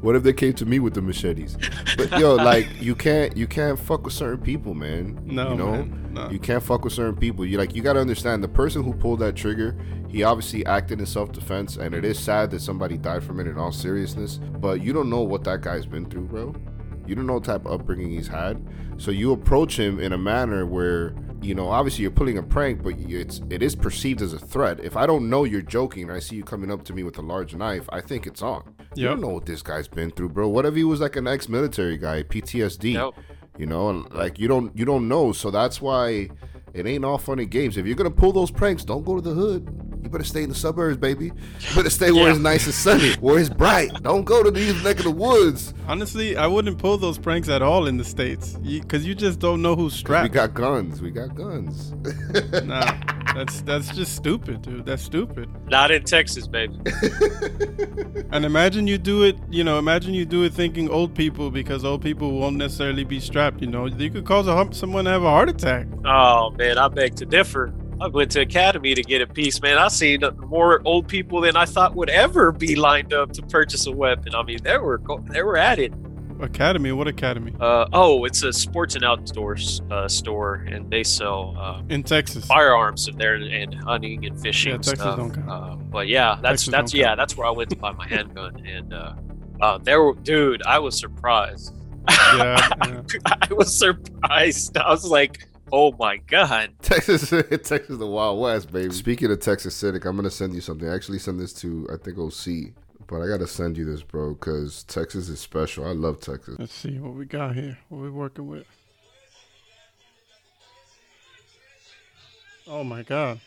What 0.00 0.14
if 0.14 0.22
they 0.22 0.32
came 0.32 0.52
to 0.54 0.66
me 0.66 0.78
with 0.78 0.94
the 0.94 1.02
machetes? 1.02 1.56
But 1.96 2.18
yo, 2.18 2.34
like 2.36 2.68
you 2.80 2.94
can't 2.94 3.36
you 3.36 3.46
can't 3.46 3.78
fuck 3.78 4.04
with 4.04 4.12
certain 4.12 4.40
people, 4.40 4.74
man. 4.74 5.20
No, 5.24 5.50
you 5.50 5.56
know 5.56 5.72
man, 5.72 6.08
no. 6.12 6.30
you 6.30 6.38
can't 6.38 6.62
fuck 6.62 6.84
with 6.84 6.92
certain 6.92 7.16
people. 7.16 7.44
You 7.44 7.58
like 7.58 7.74
you 7.74 7.82
got 7.82 7.94
to 7.94 8.00
understand 8.00 8.42
the 8.42 8.48
person 8.48 8.82
who 8.82 8.92
pulled 8.92 9.20
that 9.20 9.36
trigger. 9.36 9.76
He 10.08 10.22
obviously 10.22 10.64
acted 10.66 11.00
in 11.00 11.06
self 11.06 11.32
defense, 11.32 11.76
and 11.76 11.94
it 11.94 12.04
is 12.04 12.18
sad 12.18 12.50
that 12.50 12.60
somebody 12.60 12.96
died 12.96 13.24
from 13.24 13.40
it. 13.40 13.46
In 13.46 13.58
all 13.58 13.72
seriousness, 13.72 14.38
but 14.58 14.80
you 14.80 14.92
don't 14.92 15.10
know 15.10 15.22
what 15.22 15.44
that 15.44 15.60
guy's 15.62 15.86
been 15.86 16.06
through, 16.06 16.26
bro. 16.26 16.54
You 17.06 17.14
don't 17.14 17.26
know 17.26 17.34
what 17.34 17.44
type 17.44 17.66
of 17.66 17.80
upbringing 17.80 18.10
he's 18.10 18.26
had. 18.26 18.62
So 18.98 19.10
you 19.10 19.32
approach 19.32 19.78
him 19.78 20.00
in 20.00 20.12
a 20.12 20.18
manner 20.18 20.66
where 20.66 21.14
you 21.46 21.54
know, 21.54 21.68
obviously 21.68 22.02
you're 22.02 22.10
pulling 22.10 22.38
a 22.38 22.42
prank, 22.42 22.82
but 22.82 22.94
it's 22.98 23.40
it 23.48 23.62
is 23.62 23.74
perceived 23.76 24.20
as 24.20 24.32
a 24.32 24.38
threat. 24.38 24.80
If 24.80 24.96
I 24.96 25.06
don't 25.06 25.30
know 25.30 25.44
you're 25.44 25.62
joking 25.62 26.04
and 26.04 26.12
I 26.12 26.18
see 26.18 26.36
you 26.36 26.44
coming 26.44 26.70
up 26.70 26.84
to 26.84 26.92
me 26.92 27.04
with 27.04 27.18
a 27.18 27.22
large 27.22 27.54
knife, 27.54 27.88
I 27.90 28.00
think 28.00 28.26
it's 28.26 28.42
on. 28.42 28.74
You 28.94 29.06
don't 29.06 29.20
know 29.20 29.28
what 29.28 29.46
this 29.46 29.62
guy's 29.62 29.88
been 29.88 30.10
through, 30.10 30.30
bro. 30.30 30.48
What 30.48 30.66
if 30.66 30.74
he 30.74 30.82
was 30.82 31.00
like 31.00 31.16
an 31.16 31.26
ex-military 31.26 31.98
guy, 31.98 32.22
PTSD? 32.22 32.94
Yep. 32.94 33.14
You 33.58 33.66
know, 33.66 33.90
and 33.90 34.12
like 34.12 34.38
you 34.38 34.48
don't 34.48 34.76
you 34.76 34.84
don't 34.84 35.08
know. 35.08 35.32
So 35.32 35.50
that's 35.50 35.80
why 35.80 36.28
it 36.74 36.86
ain't 36.86 37.04
all 37.04 37.18
funny 37.18 37.46
games. 37.46 37.76
If 37.76 37.86
you're 37.86 37.96
gonna 37.96 38.10
pull 38.10 38.32
those 38.32 38.50
pranks, 38.50 38.84
don't 38.84 39.04
go 39.04 39.14
to 39.14 39.22
the 39.22 39.34
hood. 39.34 39.85
You 40.06 40.10
better 40.10 40.22
stay 40.22 40.44
in 40.44 40.48
the 40.50 40.54
suburbs, 40.54 40.96
baby. 40.98 41.24
You 41.26 41.74
better 41.74 41.90
stay 41.90 42.12
where 42.12 42.26
Yeah. 42.26 42.30
it's 42.30 42.38
nice 42.38 42.64
and 42.66 42.72
sunny, 42.74 43.14
where 43.14 43.40
it's 43.40 43.48
bright. 43.48 43.90
Don't 44.04 44.22
go 44.22 44.40
to 44.40 44.52
these 44.52 44.80
neck 44.84 44.98
of 44.98 45.04
the 45.04 45.10
woods. 45.10 45.74
Honestly, 45.88 46.36
I 46.36 46.46
wouldn't 46.46 46.78
pull 46.78 46.96
those 46.96 47.18
pranks 47.18 47.48
at 47.48 47.60
all 47.60 47.88
in 47.88 47.96
the 47.96 48.04
states, 48.04 48.56
because 48.62 49.04
you, 49.04 49.16
just 49.16 49.40
don't 49.40 49.62
know 49.62 49.74
who's 49.74 49.94
strapped. 49.94 50.22
We 50.22 50.28
got 50.28 50.54
guns. 50.54 51.02
We 51.02 51.10
got 51.10 51.34
guns. 51.34 51.92
nah, 52.64 52.92
that's 53.34 53.62
that's 53.62 53.88
just 53.96 54.14
stupid, 54.14 54.62
dude. 54.62 54.86
That's 54.86 55.02
stupid. 55.02 55.48
Not 55.68 55.90
in 55.90 56.04
Texas, 56.04 56.46
baby. 56.46 56.78
And 58.32 58.44
imagine 58.44 58.86
you 58.86 58.98
do 58.98 59.22
it, 59.22 59.36
you 59.50 59.62
know, 59.62 59.78
imagine 59.78 60.12
you 60.12 60.24
do 60.26 60.42
it 60.42 60.52
thinking 60.52 60.90
old 60.90 61.14
people 61.14 61.50
because 61.50 61.84
old 61.84 62.02
people 62.02 62.32
won't 62.32 62.56
necessarily 62.56 63.04
be 63.04 63.20
strapped. 63.20 63.60
You 63.60 63.68
know, 63.68 63.86
you 63.86 64.10
could 64.10 64.26
cause 64.26 64.48
a, 64.48 64.68
someone 64.72 65.04
to 65.04 65.10
have 65.10 65.22
a 65.22 65.30
heart 65.30 65.48
attack. 65.48 65.86
Oh 66.04 66.50
man, 66.50 66.76
I 66.76 66.88
beg 66.88 67.14
to 67.16 67.24
differ. 67.26 67.72
I 68.00 68.08
went 68.08 68.30
to 68.32 68.40
academy 68.40 68.94
to 68.94 69.02
get 69.02 69.22
a 69.22 69.26
piece, 69.26 69.60
man. 69.62 69.78
I 69.78 69.88
seen 69.88 70.20
more 70.48 70.82
old 70.84 71.08
people 71.08 71.40
than 71.40 71.56
I 71.56 71.64
thought 71.64 71.94
would 71.94 72.10
ever 72.10 72.52
be 72.52 72.76
lined 72.76 73.12
up 73.14 73.32
to 73.32 73.42
purchase 73.42 73.86
a 73.86 73.92
weapon. 73.92 74.34
I 74.34 74.42
mean, 74.42 74.58
they 74.62 74.76
were 74.78 75.00
they 75.30 75.42
were 75.42 75.56
at 75.56 75.78
it. 75.78 75.92
Academy, 76.38 76.92
what 76.92 77.08
academy? 77.08 77.54
Uh, 77.58 77.86
oh, 77.94 78.26
it's 78.26 78.42
a 78.42 78.52
sports 78.52 78.94
and 78.94 79.02
outdoors 79.02 79.80
uh, 79.90 80.06
store, 80.06 80.56
and 80.70 80.90
they 80.90 81.02
sell 81.02 81.56
uh, 81.58 81.80
In 81.88 82.02
Texas. 82.02 82.44
firearms 82.44 83.08
in 83.08 83.16
there 83.16 83.36
and 83.36 83.74
hunting 83.74 84.26
and 84.26 84.38
fishing 84.42 84.72
Yeah, 84.72 84.76
Texas 84.76 84.98
stuff. 85.00 85.16
don't 85.16 85.30
count. 85.34 85.48
Uh, 85.48 85.76
but 85.76 86.08
yeah, 86.08 86.38
that's 86.42 86.64
Texas 86.64 86.72
that's 86.72 86.92
yeah, 86.94 87.06
count. 87.06 87.18
that's 87.20 87.36
where 87.38 87.46
I 87.46 87.50
went 87.52 87.70
to 87.70 87.76
buy 87.76 87.92
my 87.92 88.06
handgun, 88.06 88.62
and 88.66 88.92
uh, 88.92 89.14
uh, 89.62 89.78
there 89.78 90.02
were 90.02 90.14
dude, 90.14 90.62
I 90.66 90.78
was 90.78 90.98
surprised. 90.98 91.72
Yeah, 92.36 92.68
yeah. 92.84 93.02
I 93.26 93.48
was 93.54 93.76
surprised. 93.76 94.76
I 94.76 94.90
was 94.90 95.04
like, 95.06 95.46
oh 95.72 95.92
my 95.98 96.18
god. 96.18 96.72
Texas, 96.82 97.30
Texas, 97.30 97.98
the 97.98 98.06
Wild 98.06 98.40
West, 98.40 98.72
baby. 98.72 98.92
Speaking 98.92 99.30
of 99.30 99.40
Texas 99.40 99.74
Cynic, 99.74 100.04
I'm 100.04 100.16
gonna 100.16 100.30
send 100.30 100.54
you 100.54 100.60
something. 100.60 100.88
I 100.88 100.94
actually 100.94 101.18
send 101.18 101.40
this 101.40 101.52
to 101.54 101.88
I 101.92 101.96
think 101.96 102.18
OC, 102.18 102.74
but 103.06 103.22
I 103.22 103.28
gotta 103.28 103.46
send 103.46 103.76
you 103.76 103.84
this, 103.84 104.02
bro, 104.02 104.34
because 104.34 104.84
Texas 104.84 105.28
is 105.28 105.40
special. 105.40 105.86
I 105.86 105.92
love 105.92 106.20
Texas. 106.20 106.56
Let's 106.58 106.74
see 106.74 106.98
what 106.98 107.14
we 107.14 107.24
got 107.24 107.54
here. 107.54 107.78
What 107.88 108.02
we 108.02 108.10
working 108.10 108.46
with? 108.46 108.66
Oh 112.68 112.82
my 112.82 113.02
god. 113.02 113.40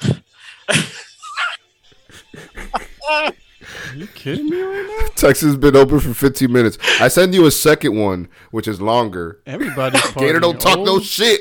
Are 3.90 3.96
you 3.96 4.06
kidding 4.08 4.48
me 4.50 4.60
right 4.60 4.86
now? 5.00 5.06
Texas 5.14 5.42
has 5.48 5.56
been 5.56 5.76
open 5.76 6.00
for 6.00 6.14
15 6.14 6.50
minutes. 6.52 6.78
I 7.00 7.08
send 7.08 7.34
you 7.34 7.46
a 7.46 7.50
second 7.50 7.96
one, 7.96 8.28
which 8.50 8.66
is 8.68 8.80
longer. 8.80 9.40
Everybody's 9.46 10.02
Gator 10.12 10.40
don't 10.40 10.56
partying. 10.58 10.60
talk 10.60 10.78
no 10.80 11.00
shit. 11.00 11.40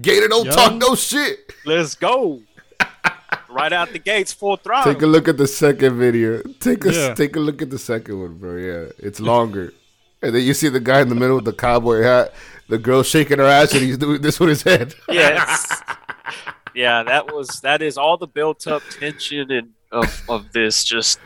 Gator 0.00 0.28
don't 0.28 0.46
young. 0.46 0.54
talk 0.54 0.74
no 0.74 0.94
shit. 0.94 1.52
Let's 1.64 1.94
go. 1.94 2.42
right 3.50 3.72
out 3.72 3.92
the 3.92 3.98
gates, 3.98 4.32
full 4.32 4.56
throttle. 4.56 4.92
Take 4.92 5.02
a 5.02 5.06
look 5.06 5.26
at 5.28 5.36
the 5.38 5.46
second 5.46 5.98
video. 5.98 6.42
Take 6.60 6.84
a 6.84 6.92
Yeah. 6.92 7.14
take 7.14 7.36
a 7.36 7.40
look 7.40 7.62
at 7.62 7.70
the 7.70 7.78
second 7.78 8.20
one, 8.20 8.34
bro. 8.38 8.56
Yeah, 8.56 8.90
it's 8.98 9.20
longer. 9.20 9.72
and 10.22 10.34
then 10.34 10.42
you 10.42 10.52
see 10.54 10.68
the 10.68 10.80
guy 10.80 11.00
in 11.00 11.08
the 11.08 11.14
middle 11.14 11.36
with 11.36 11.44
the 11.44 11.52
cowboy 11.52 12.02
hat. 12.02 12.34
The 12.68 12.76
girl 12.78 13.02
shaking 13.02 13.38
her 13.38 13.44
ass, 13.46 13.72
and 13.72 13.82
he's 13.82 13.96
doing 13.96 14.20
this 14.20 14.38
with 14.38 14.50
his 14.50 14.62
head. 14.62 14.94
yes. 15.08 15.80
yeah, 16.74 17.02
that 17.02 17.32
was 17.34 17.60
that 17.62 17.80
is 17.82 17.96
all 17.96 18.16
the 18.18 18.26
built 18.26 18.66
up 18.66 18.82
tension 18.90 19.50
and 19.50 19.70
of 19.90 20.22
of 20.28 20.52
this 20.52 20.84
just 20.84 21.18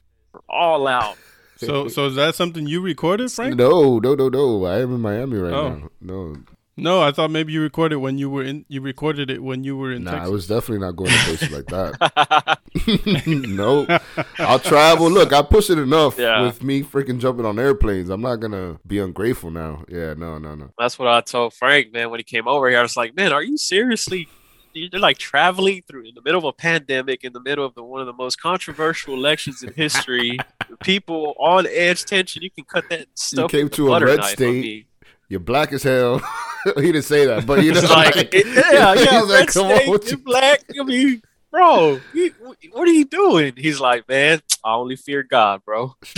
all 0.53 0.87
out. 0.87 1.17
So, 1.57 1.87
so 1.89 2.07
is 2.07 2.17
that 2.17 2.35
something 2.35 2.67
you 2.67 2.81
recorded, 2.81 3.31
Frank? 3.31 3.55
No, 3.57 3.99
no, 4.01 4.15
no, 4.17 4.29
no. 4.29 4.65
I 4.65 4.81
am 4.81 4.95
in 4.95 5.01
Miami 5.01 5.39
right 5.39 5.53
Oh. 5.53 5.69
now. 5.75 5.91
No, 6.01 6.37
No, 6.77 7.03
I 7.03 7.13
thought 7.13 7.31
maybe 7.31 7.53
you 7.53 7.61
recorded 7.63 7.97
when 7.99 8.19
you 8.19 8.29
were 8.31 8.43
in. 8.43 8.65
You 8.69 8.81
recorded 8.81 9.31
it 9.31 9.43
when 9.43 9.63
you 9.63 9.77
were 9.77 9.93
in 9.93 10.05
nah, 10.05 10.25
I 10.25 10.29
was 10.29 10.49
definitely 10.49 10.85
not 10.85 10.97
going 10.97 11.11
to 11.11 11.19
places 11.19 11.51
like 11.53 11.67
that. 11.67 12.59
no, 13.27 13.87
I'll 14.39 14.59
travel. 14.59 15.09
Look, 15.11 15.33
I 15.33 15.43
push 15.43 15.71
it 15.71 15.79
enough 15.79 16.19
Yeah. 16.19 16.43
with 16.43 16.65
me 16.65 16.83
freaking 16.83 17.21
jumping 17.21 17.45
on 17.47 17.59
airplanes. 17.59 18.09
I'm 18.09 18.23
not 18.23 18.37
gonna 18.37 18.81
be 18.87 18.99
ungrateful 18.99 19.51
now. 19.51 19.85
Yeah, 19.89 20.15
no, 20.15 20.39
no, 20.39 20.55
no. 20.57 20.71
That's 20.79 20.99
what 20.99 21.09
I 21.09 21.21
told 21.21 21.53
Frank, 21.55 21.93
man, 21.93 22.11
when 22.11 22.19
he 22.19 22.25
came 22.25 22.49
over 22.49 22.69
here. 22.69 22.79
I 22.79 22.83
was 22.83 22.97
like, 22.97 23.15
man, 23.15 23.33
are 23.33 23.43
you 23.43 23.57
seriously? 23.57 24.29
You're 24.75 25.01
like 25.01 25.19
traveling 25.19 25.83
through 25.87 26.05
in 26.05 26.15
the 26.15 26.23
middle 26.23 26.39
of 26.39 26.45
a 26.45 26.53
pandemic, 26.53 27.25
in 27.25 27.33
the 27.33 27.41
middle 27.41 27.65
of 27.65 27.75
the, 27.75 27.83
one 27.83 28.01
of 28.01 28.07
the 28.07 28.13
most 28.13 28.41
controversial 28.41 29.15
elections 29.15 29.63
in 29.63 29.73
history. 29.75 30.39
People 30.83 31.35
on 31.39 31.67
edge 31.67 32.05
tension. 32.05 32.43
You 32.43 32.51
can 32.51 32.65
cut 32.65 32.85
that 32.91 33.07
stuff. 33.15 33.51
came 33.51 33.69
to 33.71 33.93
a 33.93 34.01
red 34.05 34.19
knife 34.19 34.27
on 34.27 34.31
state. 34.37 34.87
You're 35.29 35.41
black 35.41 35.73
as 35.73 35.83
hell. 35.83 36.21
he 36.77 36.83
didn't 36.83 37.03
say 37.03 37.27
that, 37.27 37.47
but 37.47 37.63
you 37.65 37.73
know, 37.73 37.81
like, 37.83 38.17
like- 38.17 38.35
yeah, 38.35 38.43
yeah, 38.95 38.95
he's 39.21 39.31
red 39.31 39.51
state, 39.51 39.87
you 39.87 39.99
you- 40.05 40.17
black. 40.19 40.61
I 40.79 40.83
mean, 40.85 41.23
bro, 41.53 42.01
you, 42.13 42.35
what 42.73 42.89
are 42.89 42.93
you 42.93 43.05
doing? 43.05 43.53
He's 43.57 43.79
like, 43.79 44.09
man, 44.09 44.41
I 44.65 44.75
only 44.75 44.97
fear 44.97 45.23
God, 45.23 45.65
bro. 45.65 45.95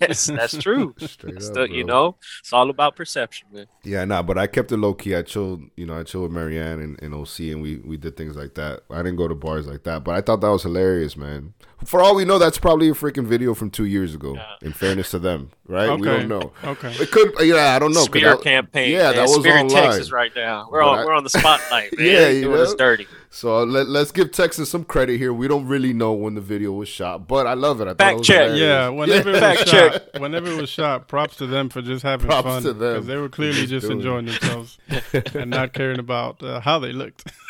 That's 0.00 0.26
that's 0.26 0.56
true. 0.58 0.94
Straight 0.98 1.36
up, 1.36 1.54
the- 1.54 1.68
you 1.70 1.84
know, 1.84 2.16
it's 2.40 2.52
all 2.52 2.68
about 2.70 2.96
perception, 2.96 3.48
man. 3.52 3.66
Yeah, 3.84 4.04
nah, 4.04 4.22
but 4.22 4.36
I 4.38 4.46
kept 4.46 4.72
it 4.72 4.76
low 4.76 4.94
key. 4.94 5.14
I 5.14 5.22
chilled, 5.22 5.62
you 5.76 5.86
know, 5.86 5.98
I 5.98 6.02
chilled 6.02 6.24
with 6.24 6.32
Marianne 6.32 6.80
and, 6.80 7.02
and 7.02 7.14
OC, 7.14 7.40
and 7.40 7.62
we 7.62 7.76
we 7.76 7.96
did 7.96 8.16
things 8.16 8.36
like 8.36 8.54
that. 8.54 8.82
I 8.90 8.98
didn't 8.98 9.16
go 9.16 9.28
to 9.28 9.34
bars 9.34 9.66
like 9.66 9.84
that, 9.84 10.04
but 10.04 10.14
I 10.14 10.20
thought 10.20 10.40
that 10.40 10.48
was 10.50 10.62
hilarious, 10.64 11.16
man. 11.16 11.54
For 11.84 12.00
all 12.02 12.16
we 12.16 12.24
know, 12.24 12.38
that's 12.40 12.58
probably 12.58 12.88
a 12.88 12.92
freaking 12.92 13.24
video 13.26 13.54
from 13.54 13.70
two 13.70 13.84
years 13.84 14.12
ago. 14.14 14.34
Yeah. 14.34 14.46
In 14.62 14.72
fairness 14.72 15.12
to 15.12 15.20
them, 15.20 15.52
right? 15.68 15.96
We 15.96 16.04
don't 16.06 16.26
know. 16.26 16.52
Okay. 16.64 16.90
It 16.94 17.12
could, 17.12 17.32
yeah, 17.40 17.76
I 17.76 17.78
don't 17.78 17.92
know. 17.92 18.00
'cause 18.00 18.06
Smear 18.20 18.30
that- 18.30 18.42
campaign. 18.42 18.90
yeah, 18.92 19.04
man. 19.04 19.14
that 19.16 19.22
was 19.22 19.34
Smear 19.36 19.58
online. 19.58 19.82
Texas 19.84 20.10
right 20.10 20.32
now. 20.34 20.68
We're 20.72 20.80
But 20.82 20.88
on 20.88 20.98
I- 20.98 21.04
we're 21.04 21.14
on 21.14 21.22
the 21.24 21.30
spotlight, 21.30 21.92
man. 21.96 22.06
Yeah, 22.06 22.28
you 22.30 22.40
doing 22.42 22.60
us 22.60 22.70
know? 22.70 22.76
dirty. 22.78 23.06
So 23.30 23.62
let, 23.62 23.88
let's 23.88 24.10
give 24.10 24.32
Texas 24.32 24.70
some 24.70 24.84
credit 24.84 25.18
here. 25.18 25.32
We 25.34 25.48
don't 25.48 25.66
really 25.66 25.92
know 25.92 26.12
when 26.12 26.34
the 26.34 26.40
video 26.40 26.72
was 26.72 26.88
shot, 26.88 27.28
but 27.28 27.46
I 27.46 27.52
love 27.54 27.80
it. 27.80 27.84
I 27.84 27.90
thought 27.90 27.98
Fact 27.98 28.14
it 28.14 28.18
was 28.18 28.26
check. 28.26 28.36
hilarious. 28.50 28.60
Yeah, 28.60 28.88
whenever 29.00 29.30
it 29.30 29.38
Fact 29.40 29.60
was 29.60 29.70
check. 29.70 29.92
shot, 29.92 30.20
whenever 30.20 30.46
it 30.50 30.60
was 30.60 30.68
shot, 30.70 31.08
props 31.08 31.36
to 31.36 31.46
them 31.46 31.68
for 31.68 31.82
just 31.82 32.02
having 32.02 32.26
Props 32.26 32.46
fun 32.48 32.62
because 32.62 33.06
they 33.06 33.16
were 33.16 33.28
clearly 33.28 33.66
just 33.66 33.86
Doing 33.86 33.98
it. 33.98 34.00
enjoying 34.00 34.24
themselves 34.26 34.78
and 35.34 35.50
not 35.50 35.74
caring 35.74 35.98
about 35.98 36.42
uh, 36.42 36.60
how 36.60 36.78
they 36.78 36.92
looked. 36.92 37.30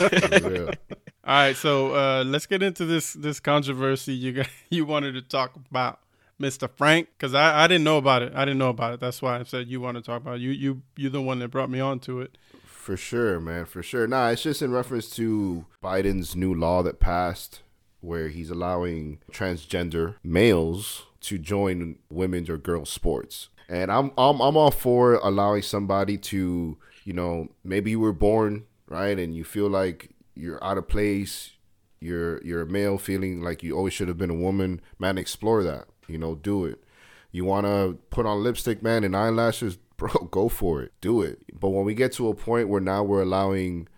Yeah. 0.00 0.70
All 1.26 1.34
right, 1.34 1.56
so 1.56 1.94
uh, 1.94 2.24
let's 2.24 2.46
get 2.46 2.62
into 2.62 2.86
this 2.86 3.12
this 3.12 3.38
controversy 3.38 4.14
you 4.14 4.32
got, 4.32 4.48
you 4.70 4.86
wanted 4.86 5.12
to 5.12 5.20
talk 5.22 5.56
about, 5.56 6.00
Mr. 6.40 6.70
Frank, 6.70 7.08
because 7.16 7.34
I, 7.34 7.64
I 7.64 7.66
didn't 7.66 7.84
know 7.84 7.98
about 7.98 8.22
it. 8.22 8.32
I 8.34 8.46
didn't 8.46 8.58
know 8.58 8.70
about 8.70 8.94
it. 8.94 9.00
That's 9.00 9.20
why 9.20 9.38
I 9.38 9.42
said 9.42 9.68
you 9.68 9.80
want 9.82 9.96
to 9.98 10.02
talk 10.02 10.22
about 10.22 10.36
it. 10.36 10.40
You 10.40 10.50
you 10.52 10.82
you're 10.96 11.10
the 11.10 11.20
one 11.20 11.38
that 11.40 11.48
brought 11.48 11.68
me 11.68 11.80
on 11.80 11.98
to 12.00 12.20
it. 12.22 12.38
For 12.84 12.98
sure, 12.98 13.40
man. 13.40 13.64
For 13.64 13.82
sure. 13.82 14.06
Nah, 14.06 14.28
it's 14.28 14.42
just 14.42 14.60
in 14.60 14.70
reference 14.70 15.08
to 15.16 15.64
Biden's 15.82 16.36
new 16.36 16.52
law 16.52 16.82
that 16.82 17.00
passed 17.00 17.62
where 18.02 18.28
he's 18.28 18.50
allowing 18.50 19.20
transgender 19.32 20.16
males 20.22 21.06
to 21.20 21.38
join 21.38 21.96
women's 22.10 22.50
or 22.50 22.58
girls' 22.58 22.90
sports. 22.90 23.48
And 23.70 23.90
I'm 23.90 24.12
I'm 24.18 24.38
I'm 24.42 24.58
all 24.58 24.70
for 24.70 25.14
allowing 25.14 25.62
somebody 25.62 26.18
to, 26.18 26.76
you 27.04 27.12
know, 27.14 27.48
maybe 27.64 27.90
you 27.92 28.00
were 28.00 28.12
born, 28.12 28.66
right, 28.86 29.18
and 29.18 29.34
you 29.34 29.44
feel 29.44 29.70
like 29.70 30.10
you're 30.34 30.62
out 30.62 30.76
of 30.76 30.86
place, 30.86 31.52
you're 32.00 32.44
you're 32.44 32.60
a 32.60 32.66
male 32.66 32.98
feeling 32.98 33.40
like 33.40 33.62
you 33.62 33.74
always 33.74 33.94
should 33.94 34.08
have 34.08 34.18
been 34.18 34.28
a 34.28 34.34
woman. 34.34 34.82
Man, 34.98 35.16
explore 35.16 35.62
that. 35.62 35.86
You 36.06 36.18
know, 36.18 36.34
do 36.34 36.66
it. 36.66 36.84
You 37.32 37.46
want 37.46 37.66
to 37.66 37.98
put 38.10 38.26
on 38.26 38.42
lipstick, 38.42 38.82
man, 38.82 39.04
and 39.04 39.16
eyelashes, 39.16 39.78
bro, 39.96 40.10
go 40.30 40.48
for 40.48 40.82
it. 40.82 40.92
Do 41.00 41.22
it. 41.22 41.40
But 41.58 41.70
when 41.70 41.84
we 41.84 41.94
get 41.94 42.12
to 42.14 42.28
a 42.28 42.34
point 42.34 42.68
where 42.68 42.80
now 42.80 43.02
we're 43.02 43.22
allowing 43.22 43.88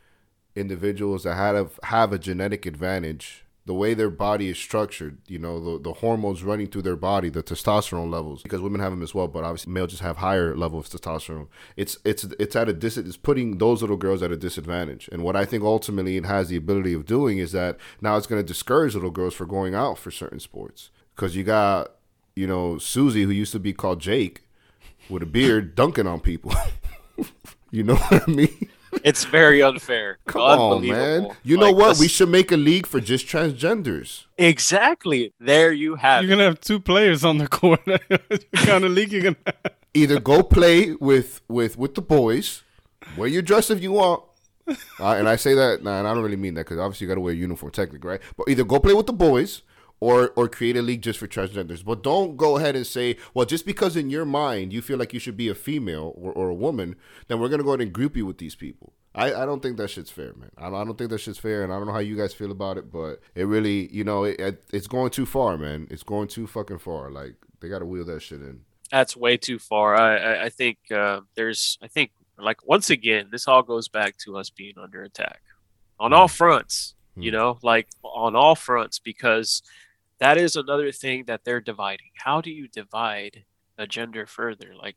individuals 0.54 1.24
that 1.24 1.34
have 1.34 1.78
have 1.84 2.12
a 2.12 2.18
genetic 2.18 2.66
advantage, 2.66 3.44
the 3.66 3.74
way 3.74 3.94
their 3.94 4.10
body 4.10 4.48
is 4.48 4.56
structured, 4.56 5.18
you 5.26 5.40
know, 5.40 5.58
the, 5.58 5.82
the 5.82 5.92
hormones 5.94 6.44
running 6.44 6.68
through 6.68 6.82
their 6.82 6.96
body, 6.96 7.28
the 7.28 7.42
testosterone 7.42 8.10
levels, 8.10 8.42
because 8.42 8.60
women 8.60 8.80
have 8.80 8.92
them 8.92 9.02
as 9.02 9.12
well, 9.12 9.26
but 9.26 9.42
obviously 9.42 9.72
males 9.72 9.90
just 9.90 10.02
have 10.02 10.18
higher 10.18 10.56
level 10.56 10.78
of 10.78 10.88
testosterone. 10.88 11.48
It's 11.76 11.98
it's 12.04 12.24
it's 12.38 12.54
at 12.54 12.68
a 12.68 12.72
dis 12.72 12.96
it's 12.96 13.16
putting 13.16 13.58
those 13.58 13.80
little 13.80 13.96
girls 13.96 14.22
at 14.22 14.30
a 14.30 14.36
disadvantage. 14.36 15.08
And 15.10 15.24
what 15.24 15.34
I 15.34 15.44
think 15.44 15.64
ultimately 15.64 16.16
it 16.16 16.24
has 16.24 16.48
the 16.48 16.56
ability 16.56 16.94
of 16.94 17.06
doing 17.06 17.38
is 17.38 17.52
that 17.52 17.76
now 18.00 18.16
it's 18.16 18.28
going 18.28 18.40
to 18.40 18.46
discourage 18.46 18.94
little 18.94 19.10
girls 19.10 19.34
for 19.34 19.46
going 19.46 19.74
out 19.74 19.98
for 19.98 20.12
certain 20.12 20.40
sports 20.40 20.90
because 21.16 21.34
you 21.34 21.42
got 21.42 21.92
you 22.36 22.46
know 22.46 22.78
Susie 22.78 23.24
who 23.24 23.30
used 23.30 23.52
to 23.52 23.58
be 23.58 23.72
called 23.72 24.00
Jake 24.00 24.45
with 25.08 25.22
a 25.22 25.26
beard 25.26 25.74
dunking 25.74 26.06
on 26.06 26.20
people. 26.20 26.52
you 27.70 27.82
know 27.82 27.96
what 27.96 28.28
I 28.28 28.30
mean? 28.30 28.68
It's 29.04 29.24
very 29.24 29.62
unfair. 29.62 30.18
Come 30.26 30.40
on, 30.42 30.86
man. 30.86 30.94
Unbelievable. 30.96 31.36
You 31.42 31.56
know 31.58 31.66
Like, 31.66 31.76
what? 31.76 31.88
this- 31.90 32.00
We 32.00 32.08
should 32.08 32.28
make 32.30 32.50
a 32.52 32.56
league 32.56 32.86
for 32.86 33.00
just 33.00 33.26
transgenders. 33.26 34.24
exactly. 34.38 35.32
There 35.40 35.72
you 35.72 35.96
have 35.96 36.22
You're 36.24 36.32
it. 36.32 36.36
gonna 36.36 36.44
have 36.48 36.60
two 36.60 36.80
players 36.80 37.24
on 37.24 37.38
the 37.38 37.48
court. 37.48 37.80
what 37.86 38.42
kind 38.54 38.84
of 38.84 38.92
league 38.92 39.12
you 39.12 39.22
gonna 39.22 39.36
have? 39.46 39.72
Either 39.94 40.20
go 40.20 40.42
play 40.42 40.92
with 40.94 41.40
with 41.48 41.76
with 41.78 41.94
the 41.94 42.02
boys, 42.02 42.62
wear 43.16 43.28
your 43.28 43.42
dress 43.42 43.70
if 43.70 43.82
you 43.82 43.92
want. 43.92 44.22
Uh, 44.98 45.12
and 45.12 45.28
I 45.28 45.36
say 45.36 45.54
that, 45.54 45.82
nah, 45.84 45.98
and 46.00 46.08
I 46.08 46.12
don't 46.14 46.24
really 46.24 46.34
mean 46.36 46.54
that 46.54 46.66
because 46.66 46.78
obviously 46.78 47.04
you 47.04 47.08
got 47.08 47.14
to 47.14 47.20
wear 47.20 47.32
a 47.32 47.36
uniform 47.36 47.70
technically, 47.70 48.08
right? 48.10 48.20
But 48.36 48.48
either 48.48 48.64
go 48.64 48.80
play 48.80 48.94
with 48.94 49.06
the 49.06 49.12
boys 49.12 49.62
or 50.00 50.30
or 50.36 50.48
create 50.48 50.76
a 50.76 50.82
league 50.82 51.02
just 51.02 51.18
for 51.18 51.26
transgenders. 51.26 51.84
But 51.84 52.02
don't 52.02 52.36
go 52.36 52.56
ahead 52.58 52.76
and 52.76 52.86
say, 52.86 53.16
well, 53.34 53.46
just 53.46 53.64
because 53.66 53.96
in 53.96 54.10
your 54.10 54.24
mind 54.24 54.72
you 54.72 54.82
feel 54.82 54.98
like 54.98 55.12
you 55.12 55.20
should 55.20 55.36
be 55.36 55.48
a 55.48 55.54
female 55.54 56.12
or, 56.16 56.32
or 56.32 56.48
a 56.48 56.54
woman, 56.54 56.96
then 57.28 57.40
we're 57.40 57.48
gonna 57.48 57.62
go 57.62 57.70
ahead 57.70 57.80
and 57.80 57.92
group 57.92 58.16
you 58.16 58.26
with 58.26 58.38
these 58.38 58.54
people. 58.54 58.92
I, 59.14 59.32
I 59.32 59.46
don't 59.46 59.62
think 59.62 59.78
that 59.78 59.88
shit's 59.88 60.10
fair, 60.10 60.34
man. 60.34 60.50
I 60.58 60.64
don't, 60.64 60.74
I 60.74 60.84
don't 60.84 60.98
think 60.98 61.08
that 61.08 61.18
shit's 61.20 61.38
fair, 61.38 61.64
and 61.64 61.72
I 61.72 61.76
don't 61.78 61.86
know 61.86 61.94
how 61.94 62.00
you 62.00 62.16
guys 62.16 62.34
feel 62.34 62.50
about 62.50 62.76
it, 62.76 62.92
but 62.92 63.20
it 63.34 63.44
really, 63.44 63.90
you 63.90 64.04
know, 64.04 64.24
it, 64.24 64.38
it, 64.38 64.64
it's 64.74 64.86
going 64.86 65.08
too 65.10 65.24
far, 65.24 65.56
man. 65.56 65.86
It's 65.90 66.02
going 66.02 66.28
too 66.28 66.46
fucking 66.46 66.78
far. 66.80 67.10
Like 67.10 67.34
they 67.60 67.68
got 67.70 67.78
to 67.78 67.86
wheel 67.86 68.04
that 68.04 68.20
shit 68.20 68.42
in. 68.42 68.60
That's 68.90 69.16
way 69.16 69.38
too 69.38 69.58
far. 69.58 69.96
I 69.96 70.16
I, 70.18 70.44
I 70.44 70.48
think 70.50 70.78
uh, 70.94 71.22
there's. 71.34 71.78
I 71.82 71.88
think 71.88 72.10
like 72.38 72.66
once 72.66 72.90
again, 72.90 73.28
this 73.32 73.48
all 73.48 73.62
goes 73.62 73.88
back 73.88 74.18
to 74.18 74.36
us 74.36 74.50
being 74.50 74.74
under 74.76 75.02
attack 75.02 75.40
on 75.98 76.12
all 76.12 76.28
fronts. 76.28 76.92
You 77.18 77.30
Hmm. 77.30 77.36
know, 77.38 77.58
like 77.62 77.88
on 78.02 78.36
all 78.36 78.54
fronts, 78.54 78.98
because 78.98 79.62
that 80.18 80.36
is 80.36 80.56
another 80.56 80.92
thing 80.92 81.24
that 81.26 81.44
they're 81.44 81.60
dividing. 81.60 82.10
How 82.14 82.40
do 82.40 82.50
you 82.50 82.68
divide 82.68 83.44
a 83.78 83.86
gender 83.86 84.26
further? 84.26 84.74
Like, 84.74 84.96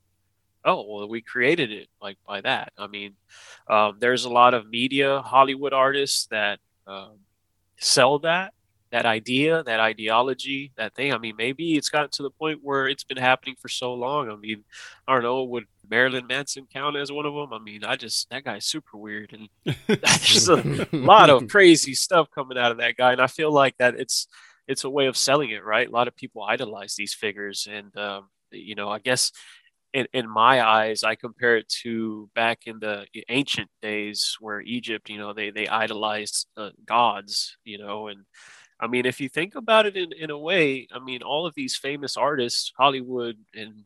oh 0.66 0.86
well, 0.88 1.10
we 1.10 1.22
created 1.22 1.72
it 1.72 1.88
like 2.02 2.18
by 2.28 2.42
that. 2.42 2.74
I 2.78 2.88
mean, 2.88 3.16
um, 3.70 3.98
there's 4.00 4.26
a 4.26 4.30
lot 4.30 4.54
of 4.54 4.70
media, 4.70 5.22
Hollywood 5.22 5.74
artists 5.74 6.28
that 6.28 6.60
um, 6.88 7.20
sell 7.78 8.20
that 8.20 8.54
that 8.92 9.06
idea, 9.06 9.64
that 9.64 9.80
ideology, 9.80 10.72
that 10.76 10.96
thing. 10.96 11.14
I 11.14 11.18
mean, 11.18 11.36
maybe 11.38 11.76
it's 11.76 11.90
gotten 11.90 12.10
to 12.12 12.24
the 12.24 12.32
point 12.32 12.60
where 12.64 12.88
it's 12.88 13.04
been 13.04 13.18
happening 13.18 13.56
for 13.60 13.68
so 13.68 13.94
long. 13.94 14.32
I 14.32 14.36
mean, 14.36 14.64
I 15.08 15.14
don't 15.14 15.24
know, 15.24 15.44
would 15.44 15.66
Marilyn 15.90 16.28
Manson 16.28 16.68
count 16.72 16.96
as 16.96 17.12
one 17.12 17.26
of 17.26 17.34
them? 17.34 17.54
I 17.54 17.60
mean, 17.60 17.84
I 17.84 17.96
just 17.96 18.30
that 18.30 18.44
guy's 18.44 18.66
super 18.66 18.98
weird, 18.98 19.34
and 19.34 19.78
there's 19.88 20.50
a 20.50 20.88
lot 20.92 21.30
of 21.30 21.48
crazy 21.48 21.94
stuff 21.94 22.30
coming 22.34 22.58
out 22.58 22.72
of 22.72 22.78
that 22.78 22.98
guy, 22.98 23.12
and 23.12 23.22
I 23.22 23.28
feel 23.28 23.52
like 23.52 23.78
that 23.78 23.96
it's 23.96 24.28
it's 24.70 24.84
a 24.86 24.90
way 24.90 25.08
of 25.08 25.18
selling 25.18 25.50
it, 25.50 25.66
right? 25.66 25.88
A 25.88 25.92
lot 25.92 26.08
of 26.08 26.16
people 26.16 26.44
idolize 26.44 26.96
these 26.96 27.14
figures, 27.14 27.68
and 27.70 27.96
um, 27.98 28.30
you 28.52 28.76
know, 28.76 28.90
I 28.90 29.00
guess 29.00 29.32
in, 29.94 30.08
in 30.14 30.30
my 30.30 30.66
eyes, 30.66 31.04
I 31.04 31.16
compare 31.16 31.58
it 31.58 31.68
to 31.82 32.30
back 32.36 32.68
in 32.68 32.80
the 32.80 33.08
ancient 33.30 33.70
days 33.82 34.38
where 34.40 34.62
Egypt, 34.62 35.10
you 35.10 35.18
know, 35.18 35.34
they 35.34 35.50
they 35.50 35.68
idolized 35.68 36.48
uh, 36.56 36.70
gods, 36.86 37.58
you 37.64 37.80
know, 37.80 38.08
and 38.08 38.26
I 38.80 38.88
mean, 38.88 39.06
if 39.06 39.20
you 39.20 39.28
think 39.28 39.56
about 39.56 39.88
it 39.88 39.98
in, 39.98 40.14
in 40.14 40.30
a 40.30 40.38
way, 40.38 40.88
I 40.94 41.00
mean, 41.00 41.22
all 41.22 41.46
of 41.46 41.56
these 41.56 41.76
famous 41.76 42.16
artists, 42.16 42.72
Hollywood 42.78 43.38
and 43.54 43.84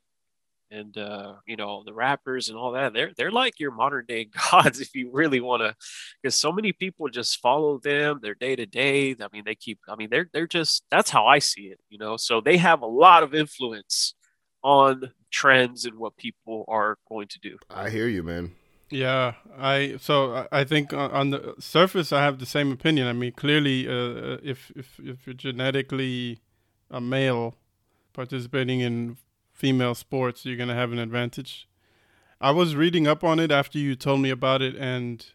and 0.73 0.97
uh, 0.97 1.35
you 1.45 1.55
know 1.55 1.83
the 1.85 1.93
rappers 1.93 2.49
and 2.49 2.57
all 2.57 2.71
that, 2.73 2.93
they're 2.93 3.11
they're 3.17 3.31
like 3.31 3.59
your 3.59 3.71
modern 3.71 4.05
day 4.07 4.25
gods 4.51 4.79
if 4.79 4.95
you 4.95 5.09
really 5.11 5.39
want 5.39 5.61
to, 5.61 5.75
because 6.21 6.35
so 6.35 6.51
many 6.51 6.71
people 6.73 7.07
just 7.09 7.39
follow 7.39 7.77
them, 7.79 8.19
their 8.21 8.35
day 8.35 8.55
to 8.55 8.65
day. 8.65 9.15
I 9.19 9.27
mean, 9.31 9.43
they 9.45 9.55
keep. 9.55 9.79
I 9.87 9.95
mean, 9.95 10.09
they're 10.09 10.29
they're 10.33 10.47
just 10.47 10.83
that's 10.91 11.09
how 11.11 11.25
I 11.27 11.39
see 11.39 11.63
it, 11.73 11.79
you 11.89 11.97
know. 11.97 12.17
So 12.17 12.41
they 12.41 12.57
have 12.57 12.81
a 12.81 12.87
lot 13.05 13.23
of 13.23 13.33
influence 13.33 14.15
on 14.63 15.11
trends 15.31 15.85
and 15.85 15.97
what 15.97 16.15
people 16.17 16.65
are 16.67 16.97
going 17.09 17.27
to 17.27 17.39
do. 17.39 17.57
I 17.69 17.89
hear 17.89 18.07
you, 18.07 18.23
man. 18.23 18.51
Yeah, 18.89 19.33
I 19.57 19.97
so 19.99 20.35
I- 20.35 20.59
I 20.61 20.63
think 20.65 20.93
on- 20.93 21.11
on 21.11 21.29
the 21.31 21.55
surface 21.59 22.11
I 22.11 22.21
have 22.23 22.37
the 22.39 22.45
same 22.45 22.71
opinion. 22.71 23.07
I 23.07 23.13
mean, 23.13 23.31
clearly, 23.33 23.87
uh, 23.87 24.37
if 24.43 24.71
if 24.75 24.99
if 24.99 25.25
you're 25.25 25.33
genetically 25.47 26.41
a 26.91 27.01
male 27.01 27.55
participating 28.13 28.81
in 28.81 29.17
female 29.53 29.95
sports, 29.95 30.45
you're 30.45 30.57
gonna 30.57 30.75
have 30.75 30.91
an 30.91 30.99
advantage. 30.99 31.67
I 32.41 32.51
was 32.51 32.75
reading 32.75 33.07
up 33.07 33.23
on 33.23 33.39
it 33.39 33.51
after 33.51 33.77
you 33.79 33.95
told 33.95 34.19
me 34.19 34.29
about 34.29 34.61
it, 34.61 34.75
and 34.75 35.25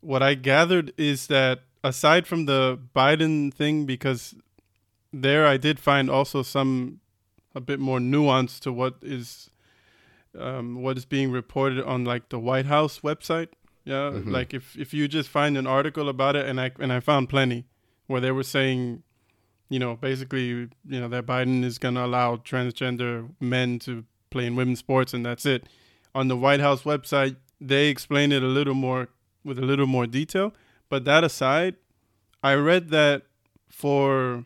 what 0.00 0.22
I 0.22 0.34
gathered 0.34 0.92
is 0.96 1.28
that 1.28 1.60
aside 1.84 2.26
from 2.26 2.46
the 2.46 2.78
Biden 2.94 3.52
thing, 3.54 3.86
because 3.86 4.34
there 5.12 5.46
I 5.46 5.56
did 5.56 5.78
find 5.78 6.10
also 6.10 6.42
some 6.42 7.00
a 7.54 7.60
bit 7.60 7.78
more 7.80 8.00
nuance 8.00 8.58
to 8.60 8.72
what 8.72 8.96
is 9.02 9.50
um, 10.38 10.82
what 10.82 10.98
is 10.98 11.06
being 11.06 11.30
reported 11.30 11.82
on 11.84 12.04
like 12.04 12.28
the 12.28 12.38
White 12.38 12.66
House 12.66 13.00
website. 13.00 13.48
Yeah, 13.84 14.10
Mhm. 14.10 14.30
like 14.32 14.52
if 14.52 14.76
if 14.76 14.92
you 14.92 15.06
just 15.08 15.28
find 15.28 15.56
an 15.56 15.66
article 15.66 16.08
about 16.08 16.34
it, 16.36 16.44
and 16.46 16.60
I 16.60 16.72
and 16.80 16.92
I 16.92 17.00
found 17.00 17.28
plenty 17.28 17.64
where 18.06 18.20
they 18.20 18.32
were 18.32 18.42
saying, 18.42 19.02
you 19.68 19.78
know, 19.78 19.96
basically, 19.96 20.46
you 20.46 20.70
know, 20.86 21.08
that 21.08 21.26
Biden 21.26 21.64
is 21.64 21.78
going 21.78 21.94
to 21.94 22.04
allow 22.04 22.36
transgender 22.36 23.28
men 23.40 23.78
to 23.80 24.04
play 24.30 24.46
in 24.46 24.56
women's 24.56 24.78
sports, 24.78 25.12
and 25.14 25.24
that's 25.24 25.46
it. 25.46 25.68
On 26.14 26.28
the 26.28 26.36
White 26.36 26.60
House 26.60 26.82
website, 26.82 27.36
they 27.60 27.88
explain 27.88 28.32
it 28.32 28.42
a 28.42 28.46
little 28.46 28.74
more 28.74 29.08
with 29.44 29.58
a 29.58 29.62
little 29.62 29.86
more 29.86 30.06
detail. 30.06 30.52
But 30.88 31.04
that 31.04 31.24
aside, 31.24 31.76
I 32.42 32.54
read 32.54 32.90
that 32.90 33.22
for 33.68 34.44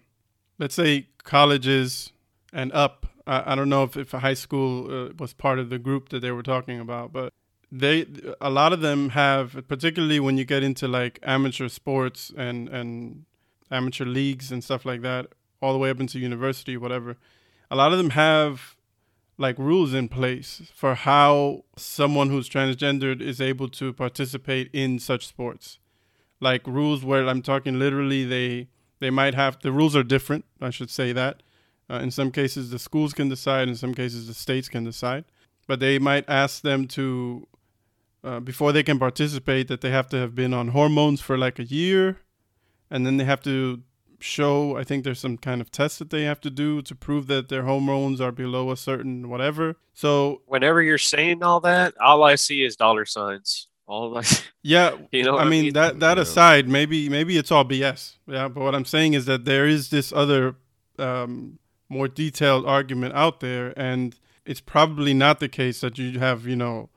let's 0.59 0.75
say 0.75 1.09
colleges 1.25 2.13
and 2.53 2.73
up. 2.73 3.07
I, 3.27 3.53
I 3.53 3.55
don't 3.55 3.69
know 3.69 3.83
if, 3.83 3.97
if 3.97 4.13
high 4.13 4.35
school 4.35 5.07
uh, 5.07 5.13
was 5.19 5.33
part 5.33 5.59
of 5.59 5.71
the 5.71 5.79
group 5.79 6.11
that 6.11 6.21
they 6.21 6.31
were 6.31 6.43
talking 6.43 6.79
about, 6.79 7.13
but 7.13 7.33
they 7.73 8.07
a 8.41 8.51
lot 8.51 8.73
of 8.73 8.81
them 8.81 9.11
have, 9.11 9.65
particularly 9.69 10.21
when 10.21 10.37
you 10.37 10.45
get 10.45 10.63
into 10.63 10.87
like 10.87 11.19
amateur 11.23 11.69
sports 11.69 12.33
and 12.37 12.69
and 12.69 13.25
amateur 13.71 14.05
leagues 14.05 14.51
and 14.53 14.63
stuff 14.63 14.85
like 14.85 15.03
that, 15.03 15.27
all 15.61 15.73
the 15.73 15.79
way 15.79 15.91
up 15.91 16.01
into 16.01 16.19
university, 16.19 16.77
whatever. 16.77 17.17
A 17.71 17.77
lot 17.77 17.93
of 17.93 17.99
them 17.99 18.11
have 18.11 18.77
like 19.39 19.59
rules 19.59 19.95
in 19.95 20.09
place 20.09 20.63
for 20.75 20.95
how 20.95 21.65
someone 21.77 22.29
who's 22.29 22.49
transgendered 22.49 23.23
is 23.23 23.41
able 23.41 23.69
to 23.69 23.93
participate 23.93 24.69
in 24.73 24.99
such 24.99 25.27
sports. 25.27 25.79
Like 26.41 26.67
rules 26.67 27.05
where 27.05 27.27
I'm 27.27 27.43
talking 27.43 27.79
literally, 27.79 28.25
they 28.25 28.69
they 28.99 29.11
might 29.11 29.35
have 29.35 29.59
the 29.61 29.73
rules 29.73 29.97
are 29.97 30.03
different. 30.03 30.45
I 30.61 30.71
should 30.71 30.91
say 30.91 31.13
that. 31.13 31.43
Uh, 31.91 31.99
in 32.01 32.11
some 32.11 32.31
cases, 32.31 32.71
the 32.71 32.79
schools 32.79 33.13
can 33.13 33.29
decide. 33.29 33.69
In 33.69 33.75
some 33.75 33.95
cases, 33.95 34.29
the 34.29 34.35
states 34.35 34.69
can 34.69 34.85
decide. 34.85 35.25
But 35.67 35.81
they 35.81 35.99
might 35.99 36.29
ask 36.29 36.63
them 36.63 36.87
to, 36.89 37.49
uh, 38.23 38.41
before 38.41 38.73
they 38.73 38.83
can 38.83 38.99
participate, 38.99 39.69
that 39.69 39.81
they 39.81 39.91
have 39.91 40.09
to 40.11 40.17
have 40.19 40.35
been 40.35 40.55
on 40.55 40.69
hormones 40.69 41.21
for 41.21 41.37
like 41.37 41.59
a 41.59 41.65
year, 41.65 42.19
and 42.91 43.07
then 43.07 43.17
they 43.17 43.25
have 43.25 43.43
to 43.43 43.83
show. 44.21 44.77
I 44.77 44.85
think 44.85 45.05
there's 45.05 45.21
some 45.21 45.39
kind 45.39 45.61
of 45.61 45.71
test 45.71 45.99
that 45.99 46.11
they 46.11 46.25
have 46.25 46.41
to 46.43 46.51
do 46.51 46.83
to 46.83 46.95
prove 46.95 47.27
that 47.29 47.49
their 47.49 47.63
hormones 47.63 48.21
are 48.21 48.33
below 48.33 48.71
a 48.71 48.77
certain 48.77 49.29
whatever. 49.29 49.77
So 49.95 50.43
Whenever 50.47 50.83
you're 50.83 50.99
saying 50.99 51.43
all 51.43 51.61
that, 51.61 51.95
all 52.01 52.23
I 52.25 52.35
see 52.35 52.63
is 52.65 52.77
dollar 52.77 53.05
signs. 53.05 53.69
All 53.87 54.17
I, 54.19 54.23
yeah, 54.63 54.97
you 55.13 55.25
know, 55.25 55.33
what 55.35 55.47
I 55.47 55.51
mean, 55.51 55.73
that 55.75 56.01
that 56.01 56.17
Yeah. 56.17 56.23
aside, 56.23 56.69
maybe 56.69 57.09
maybe 57.09 57.37
it's 57.37 57.51
all 57.51 57.65
BS. 57.65 58.17
Yeah, 58.27 58.49
but 58.49 58.63
what 58.63 58.75
I'm 58.75 58.85
saying 58.85 59.15
is 59.15 59.27
that 59.27 59.45
there 59.45 59.67
is 59.67 59.91
this 59.91 60.13
other 60.13 60.57
um, 60.99 61.59
more 61.89 62.09
detailed 62.09 62.67
argument 62.67 63.15
out 63.15 63.41
there, 63.41 63.73
and 63.77 64.15
it's 64.45 64.61
probably 64.61 65.15
not 65.15 65.41
the 65.41 65.49
case 65.49 65.81
that 65.81 65.99
you 65.99 66.19
have 66.19 66.47
you 66.47 66.57
know 66.57 66.89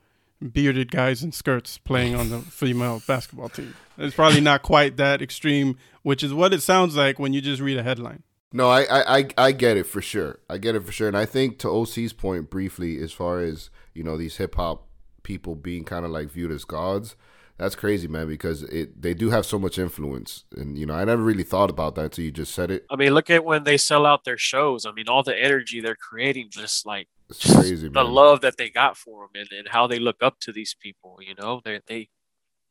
bearded 0.49 0.91
guys 0.91 1.23
in 1.23 1.31
skirts 1.31 1.77
playing 1.77 2.15
on 2.15 2.29
the 2.29 2.39
female 2.39 3.01
basketball 3.07 3.49
team. 3.49 3.73
It's 3.97 4.15
probably 4.15 4.41
not 4.41 4.63
quite 4.63 4.97
that 4.97 5.21
extreme, 5.21 5.77
which 6.01 6.23
is 6.23 6.33
what 6.33 6.53
it 6.53 6.61
sounds 6.61 6.95
like 6.95 7.19
when 7.19 7.33
you 7.33 7.41
just 7.41 7.61
read 7.61 7.77
a 7.77 7.83
headline. 7.83 8.23
No, 8.51 8.69
I, 8.69 8.81
I, 8.83 9.17
I, 9.17 9.27
I 9.37 9.51
get 9.51 9.77
it 9.77 9.85
for 9.85 10.01
sure. 10.01 10.39
I 10.49 10.59
get 10.59 10.75
it 10.75 10.85
for 10.85 10.91
sure. 10.91 11.07
And 11.07 11.17
I 11.17 11.25
think 11.25 11.57
to 11.59 11.69
OC's 11.69 12.13
point 12.13 12.49
briefly, 12.49 13.01
as 13.01 13.11
far 13.11 13.39
as, 13.39 13.69
you 13.93 14.03
know, 14.03 14.15
these 14.15 14.37
hip 14.37 14.55
hop 14.55 14.87
people 15.23 15.55
being 15.55 15.83
kind 15.83 16.05
of 16.05 16.11
like 16.11 16.29
viewed 16.29 16.51
as 16.51 16.63
gods, 16.63 17.15
that's 17.57 17.75
crazy, 17.75 18.07
man, 18.07 18.27
because 18.27 18.63
it 18.63 19.01
they 19.01 19.13
do 19.13 19.29
have 19.29 19.45
so 19.45 19.57
much 19.57 19.77
influence. 19.77 20.43
And, 20.55 20.77
you 20.77 20.85
know, 20.85 20.93
I 20.93 21.03
never 21.05 21.21
really 21.21 21.43
thought 21.43 21.69
about 21.69 21.95
that 21.95 22.05
until 22.05 22.25
you 22.25 22.31
just 22.31 22.53
said 22.53 22.69
it. 22.71 22.85
I 22.89 22.95
mean, 22.95 23.13
look 23.13 23.29
at 23.29 23.45
when 23.45 23.63
they 23.63 23.77
sell 23.77 24.05
out 24.05 24.23
their 24.23 24.37
shows. 24.37 24.85
I 24.85 24.91
mean, 24.91 25.07
all 25.07 25.23
the 25.23 25.37
energy 25.37 25.79
they're 25.79 25.95
creating, 25.95 26.49
just 26.49 26.85
like 26.85 27.07
It's 27.29 27.53
crazy, 27.53 27.87
the 27.87 28.03
man. 28.03 28.11
love 28.11 28.41
that 28.41 28.57
they 28.57 28.69
got 28.69 28.97
for 28.97 29.23
them, 29.27 29.41
and, 29.41 29.51
and 29.59 29.67
how 29.69 29.87
they 29.87 29.99
look 29.99 30.17
up 30.21 30.39
to 30.41 30.51
these 30.51 30.75
people. 30.79 31.17
You 31.21 31.35
know, 31.39 31.61
they 31.63 31.79
they 31.87 32.09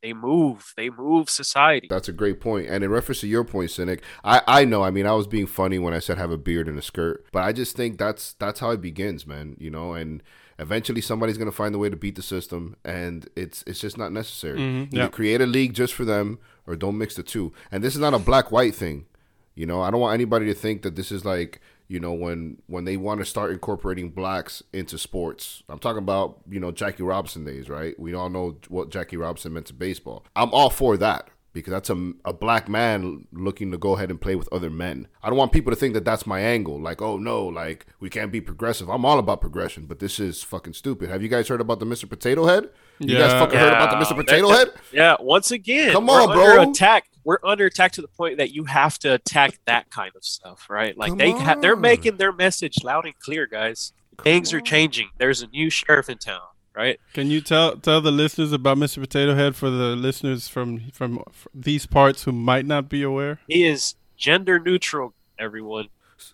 they 0.02 0.12
move, 0.12 0.72
they 0.76 0.90
move 0.90 1.30
society. 1.30 1.86
That's 1.88 2.08
a 2.08 2.12
great 2.12 2.40
point. 2.40 2.68
And 2.68 2.82
in 2.82 2.90
reference 2.90 3.20
to 3.20 3.28
your 3.28 3.44
point, 3.44 3.70
Cynic, 3.70 4.02
I, 4.24 4.42
I 4.48 4.64
know, 4.64 4.82
I 4.82 4.90
mean, 4.90 5.06
I 5.06 5.12
was 5.12 5.28
being 5.28 5.46
funny 5.46 5.78
when 5.78 5.94
I 5.94 6.00
said 6.00 6.18
have 6.18 6.32
a 6.32 6.36
beard 6.36 6.66
and 6.68 6.76
a 6.76 6.82
skirt, 6.82 7.24
but 7.30 7.44
I 7.44 7.52
just 7.52 7.76
think 7.76 7.98
that's 7.98 8.32
that's 8.34 8.58
how 8.60 8.70
it 8.70 8.80
begins, 8.80 9.26
man, 9.26 9.56
you 9.60 9.70
know, 9.70 9.94
and 9.94 10.22
eventually 10.58 11.00
somebody's 11.00 11.38
gonna 11.38 11.52
find 11.52 11.74
a 11.74 11.78
way 11.78 11.88
to 11.88 11.96
beat 11.96 12.16
the 12.16 12.22
system 12.22 12.76
and 12.84 13.28
it's 13.36 13.62
it's 13.66 13.80
just 13.80 13.96
not 13.96 14.12
necessary. 14.12 14.58
Mhm, 14.58 14.86
Either 14.92 15.02
yeah. 15.04 15.08
create 15.08 15.40
a 15.40 15.46
league 15.46 15.72
just 15.74 15.94
for 15.94 16.04
them 16.04 16.38
or 16.66 16.74
don't 16.76 16.98
mix 16.98 17.14
the 17.14 17.22
two. 17.22 17.52
And 17.70 17.82
this 17.82 17.94
is 17.94 18.00
not 18.00 18.12
a 18.14 18.18
black 18.18 18.50
white 18.50 18.74
thing. 18.74 19.06
You 19.54 19.66
know, 19.66 19.82
I 19.82 19.90
don't 19.90 20.00
want 20.00 20.14
anybody 20.14 20.46
to 20.46 20.54
think 20.54 20.82
that 20.82 20.96
this 20.96 21.12
is 21.12 21.24
like, 21.24 21.60
you 21.92 22.00
know 22.00 22.14
when 22.14 22.57
when 22.68 22.87
they 22.87 22.96
want 22.96 23.20
to 23.20 23.26
start 23.26 23.50
incorporating 23.50 24.09
blacks 24.09 24.62
into 24.72 24.96
sports. 24.96 25.62
I'm 25.68 25.78
talking 25.78 25.98
about 25.98 26.40
you 26.48 26.59
know 26.59 26.72
jackie 26.72 27.02
robinson 27.02 27.44
days 27.44 27.68
right? 27.68 27.98
We 28.00 28.14
all 28.14 28.31
know 28.31 28.57
what 28.68 28.88
jackie 28.88 29.18
robinson 29.18 29.52
meant 29.52 29.66
to 29.66 29.74
baseball. 29.74 30.24
I'm 30.35 30.55
all 30.55 30.70
for 30.70 30.96
that 30.96 31.28
because 31.52 31.70
that's 31.72 31.90
a, 31.90 32.12
a 32.24 32.32
black 32.32 32.68
man 32.68 33.26
looking 33.32 33.70
to 33.72 33.78
go 33.78 33.96
ahead 33.96 34.10
and 34.10 34.20
play 34.20 34.34
with 34.36 34.48
other 34.52 34.70
men. 34.70 35.08
I 35.22 35.28
don't 35.28 35.38
want 35.38 35.52
people 35.52 35.70
to 35.72 35.76
think 35.76 35.94
that 35.94 36.04
that's 36.04 36.26
my 36.26 36.40
angle. 36.40 36.80
Like, 36.80 37.02
oh 37.02 37.16
no, 37.16 37.44
like 37.46 37.86
we 38.00 38.08
can't 38.10 38.32
be 38.32 38.40
progressive. 38.40 38.88
I'm 38.88 39.04
all 39.04 39.18
about 39.18 39.40
progression, 39.40 39.86
but 39.86 39.98
this 39.98 40.18
is 40.18 40.42
fucking 40.42 40.72
stupid. 40.74 41.10
Have 41.10 41.22
you 41.22 41.28
guys 41.28 41.48
heard 41.48 41.60
about 41.60 41.78
the 41.80 41.86
Mr. 41.86 42.08
Potato 42.08 42.46
Head? 42.46 42.70
You 42.98 43.18
guys 43.18 43.32
fucking 43.32 43.58
heard 43.58 43.72
about 43.72 43.90
the 43.90 44.04
Mr. 44.04 44.16
Potato 44.16 44.48
that- 44.48 44.68
Head? 44.68 44.74
Yeah, 44.92 45.16
once 45.20 45.50
again, 45.50 45.92
Come 45.92 46.06
we're 46.06 46.22
on, 46.22 46.30
under 46.30 46.54
bro. 46.64 46.70
Attack. 46.70 47.08
We're 47.24 47.38
under 47.44 47.66
attack 47.66 47.92
to 47.92 48.02
the 48.02 48.08
point 48.08 48.38
that 48.38 48.50
you 48.52 48.64
have 48.64 48.98
to 49.00 49.14
attack 49.14 49.58
that 49.66 49.90
kind 49.90 50.10
of 50.16 50.24
stuff, 50.24 50.66
right? 50.68 50.96
Like 50.96 51.10
Come 51.10 51.18
they 51.18 51.30
ha- 51.30 51.54
they're 51.54 51.76
making 51.76 52.16
their 52.16 52.32
message 52.32 52.82
loud 52.82 53.04
and 53.06 53.16
clear, 53.20 53.46
guys. 53.46 53.92
Things 54.22 54.52
are 54.52 54.60
changing. 54.60 55.10
There's 55.18 55.40
a 55.42 55.46
new 55.46 55.70
sheriff 55.70 56.08
in 56.08 56.18
town, 56.18 56.40
right? 56.74 56.98
Can 57.12 57.30
you 57.30 57.40
tell 57.40 57.76
tell 57.76 58.00
the 58.00 58.11
listeners 58.11 58.52
about 58.52 58.78
Mr. 58.78 59.00
Potato 59.00 59.35
Head 59.35 59.56
for 59.56 59.70
the 59.70 59.96
listeners 59.96 60.48
from 60.48 60.90
from 60.92 61.22
these 61.54 61.87
parts 61.87 62.24
who 62.24 62.32
might 62.32 62.66
not 62.66 62.88
be 62.88 63.02
aware? 63.02 63.40
He 63.48 63.64
is 63.64 63.94
gender 64.16 64.58
neutral. 64.58 65.14
Everyone. 65.38 65.88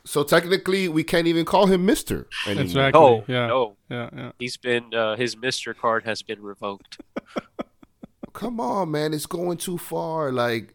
So 0.04 0.22
technically, 0.22 0.88
we 0.88 1.02
can't 1.02 1.26
even 1.26 1.44
call 1.44 1.66
him 1.66 1.86
Mister 1.86 2.26
anymore. 2.46 2.62
Exactly. 2.62 3.00
No, 3.00 3.24
yeah. 3.26 3.46
no. 3.46 3.76
Yeah, 3.88 4.10
yeah. 4.14 4.32
He's 4.38 4.56
been 4.56 4.92
uh, 4.94 5.16
his 5.16 5.36
Mister 5.36 5.74
card 5.74 6.04
has 6.04 6.22
been 6.22 6.42
revoked. 6.42 7.00
Come 8.32 8.60
on, 8.60 8.90
man, 8.90 9.14
it's 9.14 9.26
going 9.26 9.56
too 9.56 9.78
far. 9.78 10.30
Like, 10.30 10.74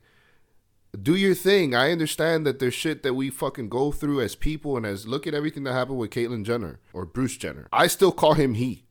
do 1.01 1.15
your 1.15 1.35
thing. 1.35 1.73
I 1.73 1.91
understand 1.91 2.45
that 2.45 2.59
there's 2.59 2.73
shit 2.73 3.03
that 3.03 3.13
we 3.13 3.29
fucking 3.29 3.69
go 3.69 3.91
through 3.91 4.21
as 4.21 4.35
people, 4.35 4.75
and 4.75 4.85
as 4.85 5.07
look 5.07 5.27
at 5.27 5.33
everything 5.33 5.63
that 5.63 5.73
happened 5.73 5.99
with 5.99 6.09
Caitlyn 6.09 6.43
Jenner 6.43 6.79
or 6.91 7.05
Bruce 7.05 7.37
Jenner. 7.37 7.67
I 7.71 7.87
still 7.87 8.11
call 8.11 8.33
him 8.33 8.55
he. 8.55 8.83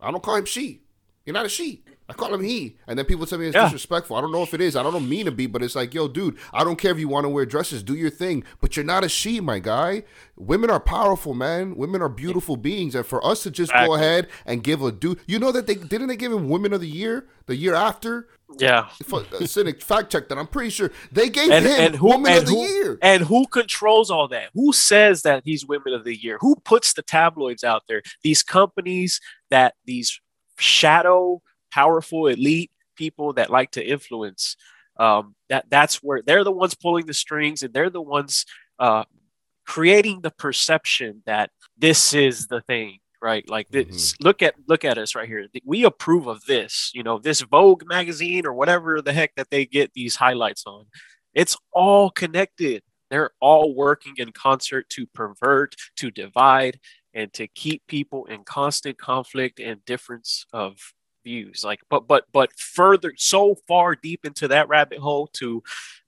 I 0.00 0.10
don't 0.10 0.22
call 0.22 0.36
him 0.36 0.44
she. 0.44 0.80
You're 1.24 1.34
not 1.34 1.46
a 1.46 1.48
she. 1.48 1.82
I 2.10 2.14
call 2.14 2.32
him 2.32 2.42
he. 2.42 2.76
And 2.86 2.98
then 2.98 3.04
people 3.04 3.26
tell 3.26 3.38
me 3.38 3.48
it's 3.48 3.54
Yeah. 3.54 3.64
disrespectful. 3.64 4.16
I 4.16 4.22
don't 4.22 4.32
know 4.32 4.42
if 4.42 4.54
it 4.54 4.62
is. 4.62 4.76
I 4.76 4.82
don't 4.82 5.06
mean 5.08 5.26
to 5.26 5.30
be, 5.30 5.46
but 5.46 5.62
it's 5.62 5.74
like, 5.74 5.92
yo, 5.92 6.08
dude, 6.08 6.38
I 6.54 6.64
don't 6.64 6.76
care 6.76 6.90
if 6.90 6.98
you 6.98 7.06
want 7.06 7.24
to 7.24 7.28
wear 7.28 7.44
dresses. 7.44 7.82
Do 7.82 7.94
your 7.94 8.08
thing. 8.08 8.44
But 8.62 8.76
you're 8.76 8.84
not 8.86 9.04
a 9.04 9.10
she, 9.10 9.40
my 9.40 9.58
guy. 9.58 10.04
Women 10.34 10.70
are 10.70 10.80
powerful, 10.80 11.34
man. 11.34 11.76
Women 11.76 12.00
are 12.00 12.08
beautiful 12.08 12.56
beings. 12.56 12.94
And 12.94 13.04
for 13.04 13.22
us 13.26 13.42
to 13.42 13.50
just 13.50 13.72
go 13.74 13.92
ahead 13.94 14.26
and 14.46 14.64
give 14.64 14.80
a 14.82 14.90
dude, 14.90 15.20
you 15.26 15.38
know 15.38 15.52
that 15.52 15.66
they 15.66 15.74
didn't 15.74 16.08
they 16.08 16.16
give 16.16 16.32
him 16.32 16.48
Women 16.48 16.72
of 16.72 16.80
the 16.80 16.88
Year 16.88 17.26
the 17.44 17.56
year 17.56 17.74
after? 17.74 18.26
Yeah. 18.58 18.88
Cynic 19.44 19.82
fact 19.82 20.10
check 20.10 20.28
that. 20.28 20.38
I'm 20.38 20.46
pretty 20.46 20.70
sure 20.70 20.90
they 21.12 21.28
gave 21.28 21.50
And, 21.50 21.66
him 21.66 21.80
and 21.80 21.96
who 21.96 22.06
Woman 22.08 22.32
and 22.32 22.40
of 22.40 22.46
the 22.46 22.52
who, 22.52 22.66
Year. 22.66 22.98
and 23.02 23.22
who 23.22 23.46
controls 23.46 24.10
all 24.10 24.28
that? 24.28 24.50
Who 24.54 24.72
says 24.72 25.22
that 25.22 25.42
he's 25.44 25.66
women 25.66 25.92
of 25.92 26.04
the 26.04 26.16
year? 26.16 26.38
Who 26.40 26.56
puts 26.64 26.94
the 26.94 27.02
tabloids 27.02 27.62
out 27.62 27.82
there? 27.88 28.02
These 28.22 28.42
companies 28.42 29.20
that 29.50 29.74
these 29.84 30.18
shadow 30.58 31.42
powerful 31.70 32.26
elite 32.26 32.70
people 32.96 33.34
that 33.34 33.50
like 33.50 33.72
to 33.72 33.86
influence. 33.86 34.56
Um, 34.96 35.34
that 35.48 35.66
that's 35.70 35.96
where 36.02 36.22
they're 36.26 36.42
the 36.42 36.50
ones 36.50 36.74
pulling 36.74 37.06
the 37.06 37.14
strings, 37.14 37.62
and 37.62 37.72
they're 37.72 37.90
the 37.90 38.02
ones 38.02 38.46
uh, 38.78 39.04
creating 39.66 40.22
the 40.22 40.30
perception 40.30 41.22
that 41.26 41.50
this 41.76 42.14
is 42.14 42.46
the 42.48 42.60
thing 42.62 42.98
right? 43.20 43.48
Like 43.48 43.68
this 43.68 44.12
mm-hmm. 44.12 44.24
look 44.24 44.42
at 44.42 44.54
look 44.66 44.84
at 44.84 44.98
us 44.98 45.14
right 45.14 45.28
here. 45.28 45.46
We 45.64 45.84
approve 45.84 46.26
of 46.26 46.44
this 46.44 46.90
you 46.94 47.02
know 47.02 47.18
this 47.18 47.40
vogue 47.40 47.84
magazine 47.86 48.46
or 48.46 48.52
whatever 48.52 49.00
the 49.02 49.12
heck 49.12 49.34
that 49.36 49.50
they 49.50 49.66
get 49.66 49.92
these 49.94 50.16
highlights 50.16 50.64
on. 50.66 50.86
It's 51.34 51.56
all 51.72 52.10
connected. 52.10 52.82
They're 53.10 53.30
all 53.40 53.74
working 53.74 54.14
in 54.18 54.32
concert 54.32 54.88
to 54.90 55.06
pervert 55.06 55.74
to 55.96 56.10
divide 56.10 56.78
and 57.14 57.32
to 57.32 57.46
keep 57.48 57.86
people 57.86 58.26
in 58.26 58.44
constant 58.44 58.98
conflict 58.98 59.60
and 59.60 59.84
difference 59.84 60.44
of 60.52 60.76
views. 61.24 61.64
Like 61.64 61.80
but 61.90 62.06
but 62.06 62.24
but 62.32 62.52
further 62.52 63.12
so 63.16 63.56
far 63.66 63.94
deep 63.94 64.24
into 64.24 64.48
that 64.48 64.68
rabbit 64.68 64.98
hole 64.98 65.28
to 65.34 65.62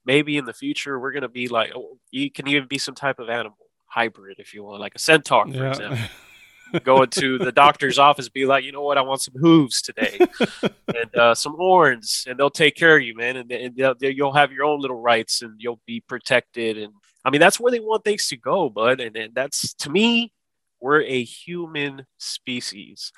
maybe 0.04 0.36
in 0.36 0.44
the 0.44 0.52
future 0.52 0.98
we're 0.98 1.12
going 1.12 1.22
to 1.22 1.28
be 1.28 1.48
like 1.48 1.72
oh, 1.74 1.98
you 2.10 2.30
can 2.30 2.48
even 2.48 2.68
be 2.68 2.78
some 2.78 2.94
type 2.94 3.18
of 3.18 3.28
animal 3.28 3.56
hybrid 3.86 4.38
if 4.38 4.54
you 4.54 4.62
want 4.62 4.80
like 4.80 4.94
a 4.94 4.98
centaur 4.98 5.46
for 5.48 5.66
example 5.66 5.98
go 6.78 7.02
into 7.02 7.38
the 7.38 7.52
doctor's 7.52 7.98
office 7.98 8.28
be 8.28 8.46
like 8.46 8.64
you 8.64 8.72
know 8.72 8.82
what? 8.82 8.98
I 8.98 9.02
want 9.02 9.20
some 9.20 9.34
hooves 9.34 9.82
today 9.82 10.18
and 10.62 11.16
uh, 11.16 11.34
some 11.34 11.54
horns 11.56 12.24
and 12.28 12.38
they'll 12.38 12.50
take 12.50 12.76
care 12.76 12.96
of 12.96 13.02
you 13.02 13.14
man. 13.16 13.36
And, 13.36 13.50
and 13.50 13.76
they'll, 13.76 13.94
they'll- 13.94 14.12
you'll 14.12 14.32
have 14.32 14.52
your 14.52 14.64
own 14.64 14.80
little 14.80 15.00
rights 15.00 15.42
and 15.42 15.54
you'll 15.58 15.80
be 15.86 16.00
protected. 16.00 16.78
And 16.78 16.92
i 17.24 17.30
mean 17.30 17.40
that's 17.40 17.58
where 17.60 17.70
they 17.72 17.80
want 17.80 18.04
things 18.04 18.28
to 18.28 18.36
go 18.36 18.68
bud. 18.70 19.00
And, 19.00 19.16
and 19.16 19.34
that's 19.34 19.74
to 19.74 19.90
me 19.90 20.32
we're 20.80 21.02
a 21.02 21.22
human 21.24 22.06
species 22.18 23.12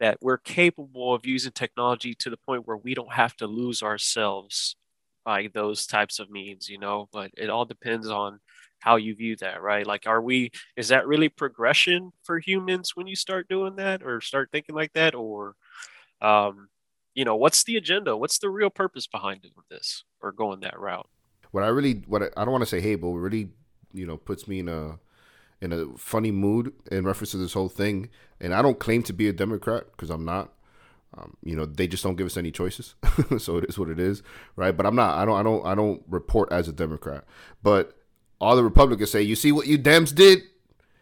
that 0.00 0.18
we're 0.20 0.38
capable 0.38 1.14
of 1.14 1.24
using 1.24 1.52
technology 1.52 2.14
to 2.14 2.30
the 2.30 2.36
point 2.36 2.66
where 2.66 2.76
we 2.76 2.94
don't 2.94 3.12
have 3.12 3.36
to 3.36 3.46
lose 3.46 3.82
ourselves 3.82 4.74
by 5.24 5.48
those 5.54 5.86
types 5.86 6.18
of 6.18 6.30
means 6.30 6.68
you 6.68 6.78
know? 6.78 7.08
But 7.12 7.30
it 7.36 7.50
all 7.50 7.64
depends 7.64 8.08
on 8.08 8.40
how 8.84 8.96
you 8.96 9.14
view 9.14 9.34
that 9.36 9.62
right 9.62 9.86
like 9.86 10.06
are 10.06 10.20
we 10.20 10.50
is 10.76 10.88
that 10.88 11.06
really 11.06 11.28
progression 11.28 12.12
for 12.22 12.38
humans 12.38 12.94
when 12.94 13.06
you 13.06 13.16
start 13.16 13.48
doing 13.48 13.76
that 13.76 14.02
or 14.02 14.20
start 14.20 14.50
thinking 14.52 14.74
like 14.74 14.92
that 14.92 15.14
or 15.14 15.54
um 16.20 16.68
you 17.14 17.24
know 17.24 17.36
what's 17.36 17.64
the 17.64 17.76
agenda 17.76 18.16
what's 18.16 18.38
the 18.38 18.50
real 18.50 18.70
purpose 18.70 19.06
behind 19.06 19.42
doing 19.42 19.54
this 19.70 20.04
or 20.20 20.32
going 20.32 20.60
that 20.60 20.78
route 20.78 21.08
what 21.54 21.62
I 21.62 21.68
really 21.68 22.02
what 22.08 22.20
I, 22.20 22.26
I 22.36 22.44
don't 22.44 22.50
want 22.50 22.62
to 22.62 22.66
say 22.66 22.80
hey, 22.80 22.96
but 22.96 23.10
really 23.10 23.48
you 23.92 24.06
know 24.06 24.16
puts 24.16 24.48
me 24.48 24.58
in 24.58 24.68
a 24.68 24.98
in 25.60 25.72
a 25.72 25.86
funny 25.96 26.32
mood 26.32 26.72
in 26.90 27.04
reference 27.04 27.30
to 27.30 27.36
this 27.36 27.52
whole 27.52 27.68
thing. 27.68 28.08
And 28.40 28.52
I 28.52 28.60
don't 28.60 28.80
claim 28.80 29.04
to 29.04 29.12
be 29.12 29.28
a 29.28 29.32
Democrat 29.32 29.84
because 29.92 30.10
I'm 30.10 30.24
not. 30.24 30.52
Um, 31.16 31.36
you 31.44 31.54
know, 31.54 31.64
they 31.64 31.86
just 31.86 32.02
don't 32.02 32.16
give 32.16 32.26
us 32.26 32.36
any 32.36 32.50
choices, 32.50 32.96
so 33.38 33.58
it 33.58 33.66
is 33.68 33.78
what 33.78 33.88
it 33.88 34.00
is, 34.00 34.24
right? 34.56 34.76
But 34.76 34.84
I'm 34.84 34.96
not. 34.96 35.16
I 35.16 35.24
don't. 35.24 35.38
I 35.38 35.42
don't. 35.44 35.64
I 35.64 35.74
don't 35.76 36.02
report 36.08 36.50
as 36.50 36.66
a 36.66 36.72
Democrat. 36.72 37.24
But 37.62 37.96
all 38.40 38.56
the 38.56 38.64
Republicans 38.64 39.10
say, 39.10 39.22
"You 39.22 39.36
see 39.36 39.52
what 39.52 39.66
you 39.66 39.78
Dems 39.78 40.14
did? 40.14 40.42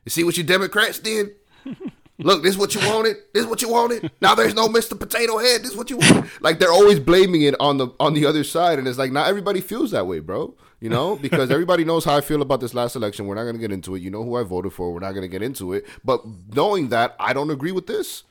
You 0.05 0.11
see 0.11 0.25
what 0.25 0.37
you 0.37 0.45
Democrats 0.45 0.99
did? 0.99 1.37
Look, 2.19 2.43
this 2.43 2.53
is 2.53 2.59
what 2.59 2.75
you 2.75 2.81
wanted. 2.89 3.17
This 3.33 3.45
is 3.45 3.47
what 3.49 3.63
you 3.63 3.69
wanted. 3.69 4.11
Now 4.21 4.35
there's 4.35 4.55
no 4.55 4.69
Mr. 4.69 4.99
Potato 4.99 5.39
Head. 5.39 5.63
This 5.63 5.73
is 5.73 5.77
what 5.77 5.91
you 5.91 5.97
want. 5.97 6.27
Like 6.41 6.59
they're 6.59 6.73
always 6.73 7.01
blaming 7.01 7.43
it 7.43 7.55
on 7.59 7.79
the 7.79 7.89
on 7.99 8.15
the 8.15 8.27
other 8.27 8.45
side, 8.45 8.79
and 8.79 8.87
it's 8.87 8.99
like 8.99 9.13
not 9.13 9.29
everybody 9.29 9.61
feels 9.61 9.91
that 9.91 10.07
way, 10.07 10.21
bro. 10.21 10.55
You 10.81 10.89
know, 10.89 11.15
because 11.17 11.51
everybody 11.51 11.85
knows 11.85 12.05
how 12.05 12.17
I 12.17 12.21
feel 12.21 12.43
about 12.43 12.61
this 12.61 12.75
last 12.75 12.97
election. 12.97 13.27
We're 13.27 13.37
not 13.37 13.45
gonna 13.45 13.59
get 13.59 13.73
into 13.73 13.95
it. 13.95 14.03
You 14.03 14.11
know 14.11 14.25
who 14.25 14.37
I 14.37 14.43
voted 14.43 14.73
for. 14.73 14.93
We're 14.93 15.01
not 15.01 15.13
gonna 15.13 15.29
get 15.29 15.43
into 15.43 15.73
it. 15.73 15.87
But 16.05 16.23
knowing 16.55 16.89
that, 16.89 17.15
I 17.19 17.33
don't 17.33 17.51
agree 17.51 17.73
with 17.73 17.87
this. 17.87 18.25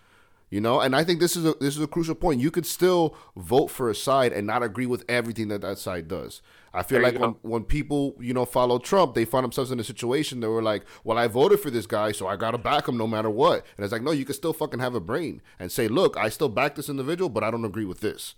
You 0.49 0.59
know, 0.59 0.81
and 0.81 0.93
I 0.93 1.05
think 1.05 1.21
this 1.21 1.37
is 1.37 1.45
a 1.45 1.53
this 1.61 1.77
is 1.77 1.81
a 1.81 1.87
crucial 1.87 2.15
point. 2.15 2.41
You 2.41 2.51
could 2.51 2.65
still 2.65 3.15
vote 3.37 3.67
for 3.67 3.89
a 3.89 3.95
side 3.95 4.33
and 4.33 4.45
not 4.45 4.63
agree 4.63 4.85
with 4.85 5.05
everything 5.07 5.47
that 5.47 5.61
that 5.61 5.79
side 5.79 6.09
does. 6.09 6.41
I 6.73 6.83
feel 6.83 7.01
There 7.01 7.11
like 7.11 7.19
when, 7.19 7.35
when 7.41 7.63
people 7.63 8.15
you 8.19 8.33
know 8.33 8.45
follow 8.45 8.79
Trump, 8.79 9.13
they 9.13 9.25
find 9.25 9.43
themselves 9.43 9.71
in 9.71 9.79
a 9.79 9.83
situation 9.83 10.39
that 10.39 10.49
were 10.49 10.61
like, 10.61 10.85
"Well, 11.03 11.17
I 11.17 11.27
voted 11.27 11.59
for 11.59 11.69
this 11.69 11.85
guy, 11.85 12.11
so 12.13 12.27
I 12.27 12.37
gotta 12.37 12.57
back 12.57 12.87
him 12.87 12.97
no 12.97 13.07
matter 13.07 13.29
what." 13.29 13.65
And 13.75 13.83
it's 13.83 13.91
like, 13.91 14.01
no, 14.01 14.11
you 14.11 14.23
can 14.23 14.35
still 14.35 14.53
fucking 14.53 14.79
have 14.79 14.95
a 14.95 15.01
brain 15.01 15.41
and 15.59 15.71
say, 15.71 15.87
"Look, 15.87 16.15
I 16.15 16.29
still 16.29 16.49
back 16.49 16.75
this 16.75 16.89
individual, 16.89 17.29
but 17.29 17.43
I 17.43 17.51
don't 17.51 17.65
agree 17.65 17.85
with 17.85 17.99
this." 17.99 18.35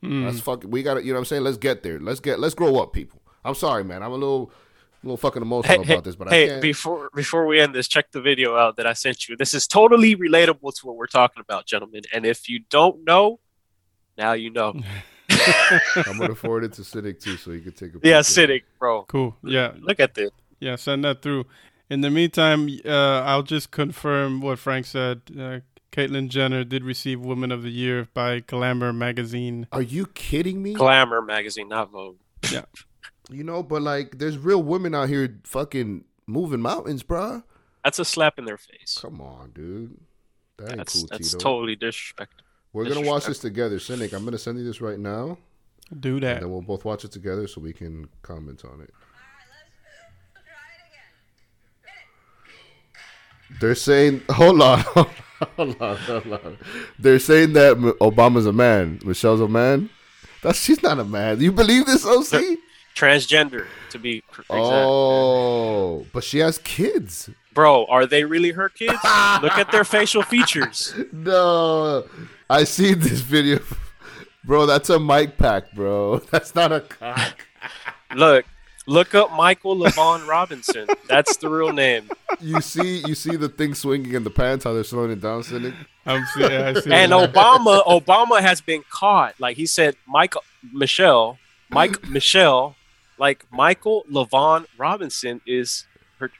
Hmm. 0.00 0.24
That's 0.24 0.40
fucking. 0.40 0.70
We 0.70 0.82
gotta, 0.82 1.02
you 1.02 1.08
know, 1.08 1.14
what 1.14 1.20
I'm 1.20 1.24
saying, 1.26 1.42
let's 1.42 1.58
get 1.58 1.82
there. 1.82 1.98
Let's 1.98 2.20
get, 2.20 2.38
let's 2.38 2.54
grow 2.54 2.80
up, 2.80 2.92
people. 2.92 3.20
I'm 3.44 3.54
sorry, 3.54 3.82
man. 3.82 4.02
I'm 4.02 4.12
a 4.12 4.16
little, 4.16 4.52
a 5.02 5.06
little 5.06 5.16
fucking 5.16 5.42
emotional 5.42 5.82
hey, 5.82 5.92
about 5.92 6.04
this, 6.04 6.14
but 6.14 6.28
I 6.28 6.30
hey 6.30 6.46
can't. 6.48 6.62
before 6.62 7.10
before 7.14 7.46
we 7.46 7.60
end 7.60 7.74
this 7.74 7.88
check 7.88 8.12
the 8.12 8.20
video 8.20 8.56
out 8.56 8.76
that 8.76 8.86
i 8.86 8.92
sent 8.92 9.28
you 9.28 9.36
this 9.36 9.52
is 9.52 9.66
totally 9.66 10.14
relatable 10.14 10.72
to 10.76 10.86
what 10.86 10.96
we're 10.96 11.08
talking 11.08 11.40
about 11.40 11.66
gentlemen 11.66 12.02
and 12.14 12.24
if 12.24 12.48
you 12.48 12.60
don't 12.70 13.04
know 13.04 13.40
now 14.16 14.32
you 14.32 14.50
know 14.50 14.74
I'm 16.06 16.18
gonna 16.18 16.34
forward 16.34 16.64
it 16.64 16.72
to 16.74 16.84
Cynic 16.84 17.20
too, 17.20 17.36
so 17.36 17.50
you 17.50 17.60
can 17.60 17.72
take 17.72 17.94
a. 17.94 17.98
yeah 18.02 18.22
peek. 18.22 18.64
bro 18.78 19.02
Cool. 19.04 19.36
Yeah. 19.42 19.72
look 19.80 20.00
at 20.00 20.14
this 20.14 20.30
Yeah. 20.60 20.76
Send 20.76 21.04
that 21.04 21.22
through. 21.22 21.46
In 21.90 22.00
the 22.00 22.10
meantime, 22.10 22.68
uh, 22.86 23.20
I'll 23.20 23.42
just 23.42 23.70
confirm 23.70 24.40
what 24.40 24.58
Frank 24.58 24.86
said. 24.86 25.22
Uh, 25.38 25.60
Caitlyn 25.92 26.28
Jenner 26.28 26.64
did 26.64 26.84
receive 26.84 27.20
Woman 27.20 27.52
of 27.52 27.62
the 27.62 27.70
Year 27.70 28.08
by 28.14 28.40
Glamour 28.40 28.94
magazine. 28.94 29.66
Are 29.72 29.82
you 29.82 30.06
kidding 30.06 30.62
me? 30.62 30.72
glamour 30.72 31.20
magazine 31.20 31.68
not 31.68 31.90
vogue 31.90 32.16
Yeah. 32.50 32.62
You 33.30 33.44
know, 33.44 33.62
but 33.62 33.80
like, 33.82 34.18
there's 34.18 34.36
real 34.36 34.62
women 34.62 34.94
out 34.94 35.08
here 35.08 35.38
fucking 35.44 36.04
moving 36.26 36.60
mountains, 36.60 37.02
bruh. 37.02 37.44
that's 37.84 37.98
a 37.98 38.04
slap 38.04 38.38
in 38.38 38.44
their 38.44 38.58
face 38.58 38.98
Come 39.00 39.20
on, 39.20 39.52
dude. 39.54 39.96
That 40.58 40.68
ain't 40.70 40.78
that's 40.78 40.94
cool, 40.94 41.08
that's 41.10 41.30
Tito. 41.32 41.38
totally 41.38 41.76
disrespectful 41.76 42.44
We're 42.72 42.88
gonna 42.88 43.06
watch 43.06 43.26
this 43.26 43.38
together, 43.38 43.78
Cynic. 43.78 44.12
I'm 44.12 44.24
gonna 44.24 44.38
send 44.38 44.58
you 44.58 44.64
this 44.64 44.80
right 44.80 44.98
now, 44.98 45.38
Do 46.00 46.20
that. 46.20 46.36
and 46.36 46.42
then 46.42 46.50
we'll 46.50 46.62
both 46.62 46.84
watch 46.84 47.04
it 47.04 47.12
together 47.12 47.46
so 47.46 47.60
we 47.60 47.72
can 47.72 48.08
comment 48.22 48.64
on 48.64 48.80
it. 48.80 48.90
They're 53.60 53.74
saying, 53.74 54.22
hold 54.30 54.62
on, 54.62 54.78
hold 54.80 55.80
on, 55.82 55.96
hold 55.96 56.32
on. 56.32 56.58
They're 56.98 57.18
saying 57.18 57.52
that 57.52 57.76
Obama's 57.76 58.46
a 58.46 58.52
man. 58.52 59.00
Michelle's 59.04 59.40
a 59.40 59.48
man. 59.48 59.90
That's 60.42 60.60
she's 60.60 60.82
not 60.82 60.98
a 60.98 61.04
man. 61.04 61.40
You 61.40 61.52
believe 61.52 61.86
this, 61.86 62.06
OC? 62.06 62.58
transgender 62.94 63.66
to 63.90 63.98
be 63.98 64.18
exact. 64.28 64.50
Oh, 64.50 66.06
but 66.12 66.24
she 66.24 66.38
has 66.38 66.58
kids. 66.58 67.30
Bro, 67.54 67.86
are 67.86 68.06
they 68.06 68.24
really 68.24 68.50
her 68.50 68.68
kids? 68.68 68.92
Look 69.42 69.52
at 69.58 69.70
their 69.72 69.84
facial 69.84 70.22
features. 70.22 70.94
No, 71.12 72.04
I 72.52 72.64
seen 72.64 72.98
this 72.98 73.20
video, 73.20 73.60
bro. 74.44 74.66
That's 74.66 74.90
a 74.90 75.00
mic 75.00 75.38
pack, 75.38 75.72
bro. 75.72 76.18
That's 76.30 76.54
not 76.54 76.70
a 76.70 76.80
cock. 76.80 77.46
Look, 78.14 78.44
look 78.86 79.14
up 79.14 79.32
Michael 79.32 79.74
LaVaughn 79.74 80.26
Robinson. 80.28 80.86
That's 81.08 81.38
the 81.38 81.48
real 81.48 81.72
name. 81.72 82.10
You 82.40 82.60
see, 82.60 82.98
you 83.06 83.14
see 83.14 83.36
the 83.36 83.48
thing 83.48 83.74
swinging 83.74 84.12
in 84.12 84.22
the 84.22 84.28
pants. 84.28 84.64
How 84.64 84.74
they're 84.74 84.84
slowing 84.84 85.12
it 85.12 85.22
down, 85.22 85.42
Cynic. 85.44 85.72
I'm 86.04 86.26
see, 86.26 86.40
yeah, 86.42 86.68
I 86.76 86.80
see 86.80 86.92
And 86.92 87.12
that. 87.12 87.32
Obama, 87.32 87.82
Obama 87.86 88.42
has 88.42 88.60
been 88.60 88.84
caught. 88.90 89.34
Like 89.40 89.56
he 89.56 89.64
said, 89.64 89.96
Mike 90.06 90.34
Michelle, 90.74 91.38
Mike 91.70 92.06
Michelle, 92.06 92.76
like 93.16 93.46
Michael 93.50 94.04
LaVaughn 94.10 94.66
Robinson 94.76 95.40
is 95.46 95.86
her 96.22 96.30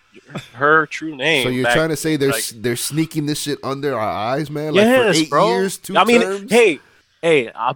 her 0.54 0.86
true 0.86 1.16
name. 1.16 1.44
So 1.44 1.48
you're 1.50 1.64
back- 1.64 1.74
trying 1.74 1.88
to 1.90 1.96
say 1.96 2.16
they're 2.16 2.30
like- 2.30 2.44
they're 2.56 2.76
sneaking 2.76 3.26
this 3.26 3.40
shit 3.42 3.58
under 3.62 3.94
our 3.98 4.00
eyes, 4.34 4.50
man? 4.50 4.74
Like 4.74 4.84
yes, 4.84 5.16
for 5.16 5.22
eight 5.22 5.30
bro. 5.30 5.48
years, 5.48 5.78
two 5.78 5.96
I 5.96 6.04
mean, 6.04 6.20
terms? 6.20 6.50
hey, 6.50 6.78
hey, 7.22 7.50
I, 7.54 7.74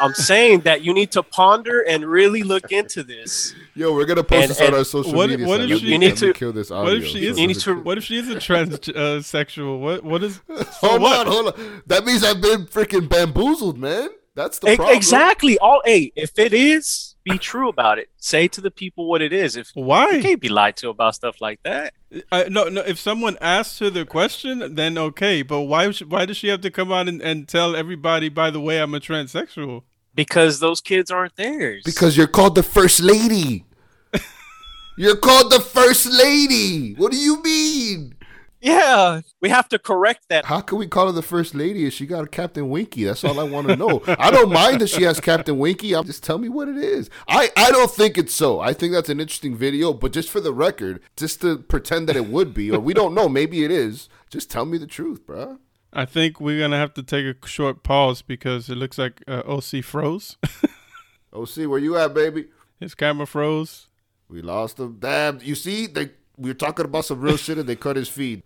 I'm 0.00 0.12
saying 0.14 0.60
that 0.62 0.82
you 0.82 0.92
need 0.92 1.12
to 1.12 1.22
ponder 1.22 1.80
and 1.82 2.04
really 2.04 2.42
look 2.42 2.72
into 2.72 3.02
this. 3.04 3.54
Yo, 3.74 3.94
we're 3.94 4.04
gonna 4.06 4.24
post 4.24 4.42
And- 4.42 4.50
this 4.50 4.60
on 4.60 4.74
our 4.74 4.84
social 4.84 5.12
what- 5.12 5.30
media. 5.30 5.46
what 5.46 5.60
if 5.60 5.78
she- 5.78 5.84
me- 5.86 5.92
You 5.92 5.98
need 5.98 6.16
to- 6.16 6.32
kill 6.32 6.52
this 6.52 6.70
audio. 6.70 6.92
What 6.94 7.02
if 7.02 7.06
she 7.06 7.22
so 7.24 7.30
is? 7.32 7.38
You 7.38 7.46
need 7.46 7.60
to- 7.60 7.74
What 7.82 7.98
if 7.98 8.04
she 8.04 8.16
is 8.18 8.28
a 8.28 8.34
transsexual? 8.36 9.74
Uh, 9.74 9.78
what 9.78 10.04
what 10.04 10.22
is? 10.24 10.40
so 10.48 10.64
Hold 10.88 11.02
what? 11.02 11.26
on, 11.26 11.32
hold 11.32 11.46
on. 11.54 11.82
That 11.86 12.04
means 12.04 12.24
I've 12.24 12.40
been 12.40 12.66
freaking 12.66 13.08
bamboozled, 13.08 13.78
man. 13.78 14.08
That's 14.34 14.58
the 14.58 14.74
problem. 14.76 14.96
exactly. 14.96 15.58
All 15.58 15.82
hey, 15.84 16.10
if 16.16 16.38
it 16.38 16.52
is, 16.54 17.11
be 17.24 17.38
true 17.38 17.68
about 17.68 17.98
it. 17.98 18.08
Say 18.16 18.48
to 18.48 18.60
the 18.60 18.70
people 18.70 19.08
what 19.08 19.22
it 19.22 19.32
is. 19.32 19.56
If 19.56 19.74
you 19.74 19.82
Why? 19.82 20.20
can't 20.20 20.40
be 20.40 20.48
lied 20.48 20.76
to 20.78 20.90
about 20.90 21.14
stuff 21.14 21.40
like 21.40 21.62
that. 21.62 21.94
I, 22.30 22.48
no, 22.48 22.68
no. 22.68 22.82
If 22.82 22.98
someone 22.98 23.36
asks 23.40 23.78
her 23.78 23.90
the 23.90 24.04
question, 24.04 24.74
then 24.74 24.98
okay. 24.98 25.42
But 25.42 25.62
why? 25.62 25.90
Why 25.92 26.26
does 26.26 26.36
she 26.36 26.48
have 26.48 26.60
to 26.62 26.70
come 26.70 26.92
out 26.92 27.08
and, 27.08 27.22
and 27.22 27.48
tell 27.48 27.74
everybody? 27.74 28.28
By 28.28 28.50
the 28.50 28.60
way, 28.60 28.80
I'm 28.80 28.94
a 28.94 29.00
transsexual. 29.00 29.82
Because 30.14 30.60
those 30.60 30.80
kids 30.80 31.10
aren't 31.10 31.36
theirs. 31.36 31.82
Because 31.84 32.16
you're 32.16 32.26
called 32.26 32.54
the 32.54 32.62
first 32.62 33.00
lady. 33.00 33.64
you're 34.96 35.16
called 35.16 35.50
the 35.50 35.60
first 35.60 36.06
lady. 36.06 36.94
What 36.94 37.12
do 37.12 37.18
you 37.18 37.42
mean? 37.42 38.14
Yeah, 38.62 39.20
we 39.40 39.48
have 39.48 39.68
to 39.70 39.78
correct 39.78 40.28
that. 40.28 40.44
How 40.44 40.60
can 40.60 40.78
we 40.78 40.86
call 40.86 41.06
her 41.06 41.12
the 41.12 41.20
first 41.20 41.54
lady 41.54 41.84
if 41.84 41.92
she 41.92 42.06
got 42.06 42.24
a 42.24 42.28
Captain 42.28 42.70
Winky? 42.70 43.04
That's 43.04 43.24
all 43.24 43.40
I 43.40 43.42
want 43.42 43.66
to 43.66 43.76
know. 43.76 44.02
I 44.06 44.30
don't 44.30 44.52
mind 44.52 44.80
that 44.80 44.88
she 44.88 45.02
has 45.02 45.18
Captain 45.20 45.58
Winky. 45.58 45.94
I'm 45.94 46.04
just 46.04 46.22
tell 46.22 46.38
me 46.38 46.48
what 46.48 46.68
it 46.68 46.76
is. 46.76 47.10
I, 47.26 47.50
I 47.56 47.72
don't 47.72 47.90
think 47.90 48.16
it's 48.16 48.34
so. 48.34 48.60
I 48.60 48.72
think 48.72 48.92
that's 48.92 49.08
an 49.08 49.20
interesting 49.20 49.56
video, 49.56 49.92
but 49.92 50.12
just 50.12 50.30
for 50.30 50.40
the 50.40 50.52
record, 50.52 51.02
just 51.16 51.40
to 51.40 51.58
pretend 51.58 52.08
that 52.08 52.16
it 52.16 52.28
would 52.28 52.54
be, 52.54 52.70
or 52.70 52.78
we 52.78 52.94
don't 52.94 53.14
know, 53.14 53.28
maybe 53.28 53.64
it 53.64 53.72
is. 53.72 54.08
Just 54.30 54.48
tell 54.48 54.64
me 54.64 54.78
the 54.78 54.86
truth, 54.86 55.26
bruh. 55.26 55.58
I 55.92 56.04
think 56.04 56.40
we're 56.40 56.60
gonna 56.60 56.78
have 56.78 56.94
to 56.94 57.02
take 57.02 57.26
a 57.26 57.46
short 57.46 57.82
pause 57.82 58.22
because 58.22 58.70
it 58.70 58.76
looks 58.76 58.96
like 58.96 59.22
uh, 59.26 59.42
OC 59.44 59.82
froze. 59.84 60.36
OC, 61.32 61.68
where 61.68 61.78
you 61.78 61.96
at, 61.96 62.14
baby? 62.14 62.46
His 62.78 62.94
camera 62.94 63.26
froze. 63.26 63.88
We 64.28 64.40
lost 64.40 64.78
him. 64.78 64.96
Damn, 64.98 65.40
you 65.42 65.54
see, 65.54 65.86
they 65.86 66.10
we 66.36 66.50
were 66.50 66.54
talking 66.54 66.84
about 66.84 67.04
some 67.04 67.20
real 67.20 67.36
shit 67.36 67.58
and 67.58 67.68
they 67.68 67.76
cut 67.76 67.96
his 67.96 68.08
feed. 68.08 68.42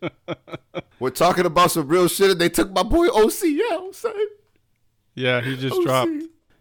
we're 0.98 1.10
talking 1.10 1.46
about 1.46 1.70
some 1.70 1.88
real 1.88 2.08
shit 2.08 2.30
and 2.30 2.40
they 2.40 2.48
took 2.48 2.70
my 2.72 2.82
boy 2.82 3.06
OC 3.08 3.42
out, 3.72 3.94
son. 3.94 4.14
Yeah, 5.14 5.40
he 5.40 5.56
just 5.56 5.76
OC. 5.76 5.84
dropped. 5.84 6.10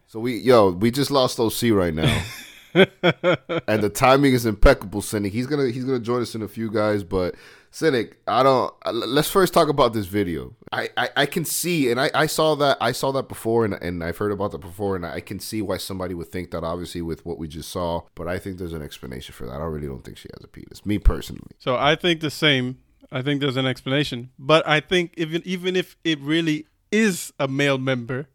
So 0.06 0.20
we 0.20 0.38
yo, 0.38 0.70
we 0.70 0.90
just 0.90 1.10
lost 1.10 1.38
OC 1.38 1.72
right 1.72 1.92
now. 1.92 2.22
and 2.74 3.82
the 3.82 3.90
timing 3.92 4.34
is 4.34 4.46
impeccable, 4.46 5.02
Cynic. 5.02 5.32
He's 5.32 5.46
gonna 5.46 5.68
he's 5.68 5.84
gonna 5.84 5.98
join 5.98 6.22
us 6.22 6.34
in 6.34 6.42
a 6.42 6.48
few 6.48 6.70
guys, 6.70 7.02
but 7.04 7.34
Cynic, 7.76 8.16
I 8.26 8.42
don't. 8.42 8.72
uh, 8.86 8.92
Let's 8.92 9.28
first 9.28 9.52
talk 9.52 9.68
about 9.68 9.92
this 9.92 10.06
video. 10.06 10.56
I, 10.72 10.88
I, 10.96 11.10
I 11.14 11.26
can 11.26 11.44
see, 11.44 11.90
and 11.90 12.00
I, 12.00 12.10
I 12.14 12.24
saw 12.24 12.54
that 12.54 12.78
I 12.80 12.92
saw 12.92 13.12
that 13.12 13.28
before, 13.28 13.66
and, 13.66 13.74
and 13.74 14.02
I've 14.02 14.16
heard 14.16 14.32
about 14.32 14.52
that 14.52 14.60
before, 14.62 14.96
and 14.96 15.04
I 15.04 15.20
can 15.20 15.38
see 15.38 15.60
why 15.60 15.76
somebody 15.76 16.14
would 16.14 16.28
think 16.28 16.52
that. 16.52 16.64
Obviously, 16.64 17.02
with 17.02 17.26
what 17.26 17.36
we 17.36 17.48
just 17.48 17.68
saw, 17.68 18.00
but 18.14 18.28
I 18.28 18.38
think 18.38 18.56
there's 18.56 18.72
an 18.72 18.80
explanation 18.80 19.34
for 19.34 19.46
that. 19.46 19.60
I 19.60 19.66
really 19.66 19.88
don't 19.88 20.02
think 20.02 20.16
she 20.16 20.30
has 20.34 20.42
a 20.42 20.48
penis. 20.48 20.86
Me 20.86 20.98
personally, 20.98 21.50
So 21.58 21.76
I 21.76 21.96
think 21.96 22.22
the 22.22 22.30
same. 22.30 22.78
I 23.12 23.20
think 23.20 23.42
there's 23.42 23.58
an 23.58 23.66
explanation, 23.66 24.30
but 24.38 24.66
I 24.66 24.80
think 24.80 25.12
even 25.18 25.42
even 25.44 25.76
if 25.76 25.98
it 26.02 26.18
really 26.20 26.68
is 26.90 27.34
a 27.38 27.46
male 27.46 27.76
member, 27.76 28.28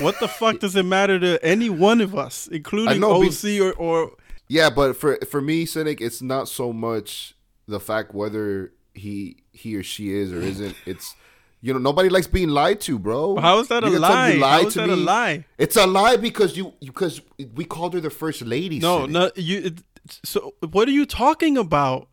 what 0.00 0.18
the 0.20 0.28
fuck 0.28 0.58
does 0.58 0.74
it 0.74 0.86
matter 0.86 1.20
to 1.20 1.38
any 1.44 1.68
one 1.68 2.00
of 2.00 2.16
us, 2.16 2.48
including 2.50 2.98
know, 2.98 3.20
be- 3.20 3.28
OC 3.28 3.60
or 3.60 3.74
or 3.74 4.12
yeah, 4.48 4.70
but 4.70 4.96
for 4.96 5.18
for 5.28 5.42
me, 5.42 5.66
Cynic, 5.66 6.00
it's 6.00 6.22
not 6.22 6.48
so 6.48 6.72
much 6.72 7.34
the 7.66 7.80
fact 7.80 8.14
whether 8.14 8.72
he 8.94 9.44
he 9.52 9.76
or 9.76 9.82
she 9.82 10.12
is 10.12 10.32
or 10.32 10.40
isn't. 10.40 10.74
It's 10.86 11.14
you 11.60 11.72
know 11.72 11.78
nobody 11.78 12.08
likes 12.08 12.26
being 12.26 12.48
lied 12.48 12.80
to, 12.82 12.98
bro. 12.98 13.36
how 13.36 13.60
is 13.60 13.68
that 13.68 13.84
a 13.84 13.86
You 13.86 13.98
gonna 13.98 14.00
lie? 14.00 14.38
How 14.38 14.66
is 14.66 14.74
that 14.74 14.88
a 14.88 14.96
lie? 14.96 15.44
It's 15.58 15.76
a 15.76 15.86
lie 15.86 16.16
because 16.16 16.56
you 16.56 16.74
because 16.80 17.20
we 17.54 17.64
called 17.64 17.94
her 17.94 18.00
the 18.00 18.10
first 18.10 18.42
lady. 18.42 18.78
No, 18.78 19.00
Cynic. 19.06 19.10
no. 19.10 19.30
You. 19.36 19.58
It, 19.58 19.82
so 20.24 20.54
what 20.70 20.88
are 20.88 20.92
you 20.92 21.06
talking 21.06 21.56
about? 21.56 22.08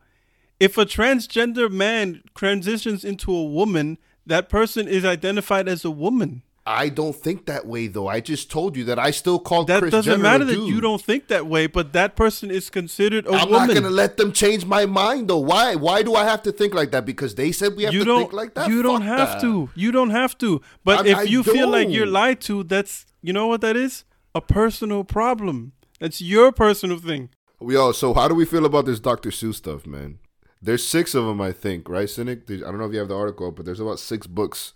If 0.59 0.77
a 0.77 0.85
transgender 0.85 1.71
man 1.71 2.21
transitions 2.35 3.05
into 3.05 3.33
a 3.33 3.45
woman, 3.45 3.97
that 4.25 4.49
person 4.49 4.87
is 4.87 5.05
identified 5.05 5.67
as 5.67 5.85
a 5.85 5.91
woman. 5.91 6.43
I 6.71 6.89
don't 6.89 7.15
think 7.15 7.47
that 7.47 7.65
way 7.65 7.87
though. 7.87 8.07
I 8.07 8.19
just 8.19 8.51
told 8.51 8.77
you 8.77 8.83
that 8.85 8.99
I 8.99 9.09
still 9.09 9.39
call 9.39 9.65
That 9.65 9.79
Chris 9.79 9.91
doesn't 9.91 10.11
Jenner 10.11 10.21
matter 10.21 10.45
that 10.45 10.59
you 10.59 10.79
don't 10.79 11.01
think 11.01 11.27
that 11.29 11.47
way, 11.47 11.65
but 11.65 11.93
that 11.93 12.15
person 12.15 12.51
is 12.51 12.69
considered 12.69 13.25
a 13.25 13.31
I'm 13.31 13.49
woman. 13.49 13.61
I'm 13.61 13.67
not 13.69 13.73
gonna 13.73 13.89
let 13.89 14.17
them 14.17 14.31
change 14.31 14.65
my 14.65 14.85
mind 14.85 15.29
though. 15.29 15.39
Why? 15.39 15.73
Why 15.73 16.03
do 16.03 16.13
I 16.13 16.25
have 16.25 16.43
to 16.43 16.51
think 16.51 16.75
like 16.75 16.91
that? 16.91 17.05
Because 17.05 17.33
they 17.33 17.51
said 17.51 17.75
we 17.75 17.85
have 17.85 17.93
you 17.93 18.01
to 18.01 18.05
don't 18.05 18.19
think 18.19 18.33
like 18.33 18.53
that. 18.53 18.69
you 18.69 18.83
don't 18.83 19.01
have 19.01 19.29
that. 19.29 19.41
to 19.41 19.71
you 19.73 19.91
don't 19.91 20.11
have 20.11 20.37
to 20.37 20.61
but 20.83 20.97
I'm- 20.97 21.07
if 21.07 21.17
I 21.17 21.21
you 21.23 21.41
feel 21.41 21.69
like 21.69 21.89
you're 21.89 22.05
lied 22.05 22.39
to 22.41 22.63
that's 22.63 23.07
you 23.23 23.33
know 23.33 23.47
what 23.47 23.61
that 23.61 23.75
is 23.75 24.03
a 24.35 24.41
personal 24.41 25.03
problem 25.03 25.71
that's 25.99 26.21
your 26.21 26.51
personal 26.51 26.99
thing 26.99 27.29
Yo, 27.61 27.91
so 27.91 28.13
how 28.13 28.27
do 28.27 28.35
we 28.35 28.45
feel 28.45 28.65
about 28.65 28.85
this 28.85 28.99
Dr. 28.99 29.31
Seuss 29.31 29.55
stuff, 29.55 29.85
man? 29.85 30.19
There's 30.61 30.85
six 30.85 31.13
of 31.13 31.25
them, 31.25 31.41
I 31.41 31.51
think, 31.51 31.89
right, 31.89 32.09
Cynic? 32.09 32.43
I 32.49 32.57
don't 32.57 32.77
know 32.77 32.85
if 32.85 32.93
you 32.93 32.99
have 32.99 33.09
the 33.09 33.17
article, 33.17 33.51
but 33.51 33.65
there's 33.65 33.81
about 33.81 33.99
six 33.99 34.27
books 34.27 34.73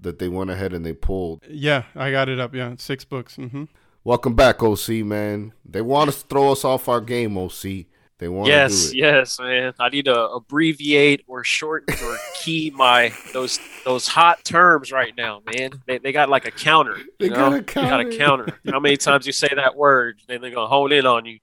that 0.00 0.18
they 0.18 0.28
went 0.28 0.50
ahead 0.50 0.72
and 0.72 0.84
they 0.86 0.92
pulled. 0.92 1.42
yeah 1.48 1.82
i 1.96 2.10
got 2.10 2.28
it 2.28 2.38
up 2.38 2.54
yeah 2.54 2.74
six 2.78 3.04
books 3.04 3.36
Mm-hmm. 3.36 3.64
Welcome 4.04 4.34
back, 4.34 4.62
OC, 4.62 4.88
man. 5.04 5.52
They 5.68 5.82
want 5.82 6.08
us 6.08 6.22
to 6.22 6.28
throw 6.28 6.52
us 6.52 6.64
off 6.64 6.88
our 6.88 7.00
game, 7.00 7.36
OC. 7.36 7.84
They 8.18 8.28
want 8.28 8.48
Yes, 8.48 8.86
to 8.86 8.92
do 8.92 8.96
it. 8.96 9.00
yes, 9.00 9.38
man. 9.38 9.74
I 9.78 9.90
need 9.90 10.06
to 10.06 10.28
abbreviate 10.30 11.24
or 11.26 11.44
shorten 11.44 11.94
or 12.02 12.16
key 12.40 12.72
my 12.74 13.12
those 13.34 13.58
those 13.84 14.06
hot 14.08 14.42
terms 14.44 14.92
right 14.92 15.12
now, 15.16 15.42
man. 15.44 15.72
They, 15.86 15.98
they 15.98 16.12
got 16.12 16.30
like 16.30 16.46
a 16.46 16.50
counter. 16.50 16.96
They 17.18 17.28
got 17.28 17.50
know? 17.52 17.58
a 17.58 17.60
They 17.60 17.72
got 17.74 18.00
a 18.00 18.04
counter. 18.04 18.46
counter. 18.46 18.58
How 18.72 18.80
many 18.80 18.96
times 18.96 19.26
you 19.26 19.32
say 19.32 19.48
that 19.54 19.76
word, 19.76 20.20
then 20.26 20.40
they're 20.40 20.52
gonna 20.52 20.68
hone 20.68 20.92
in 20.92 21.04
on 21.04 21.26
you. 21.26 21.38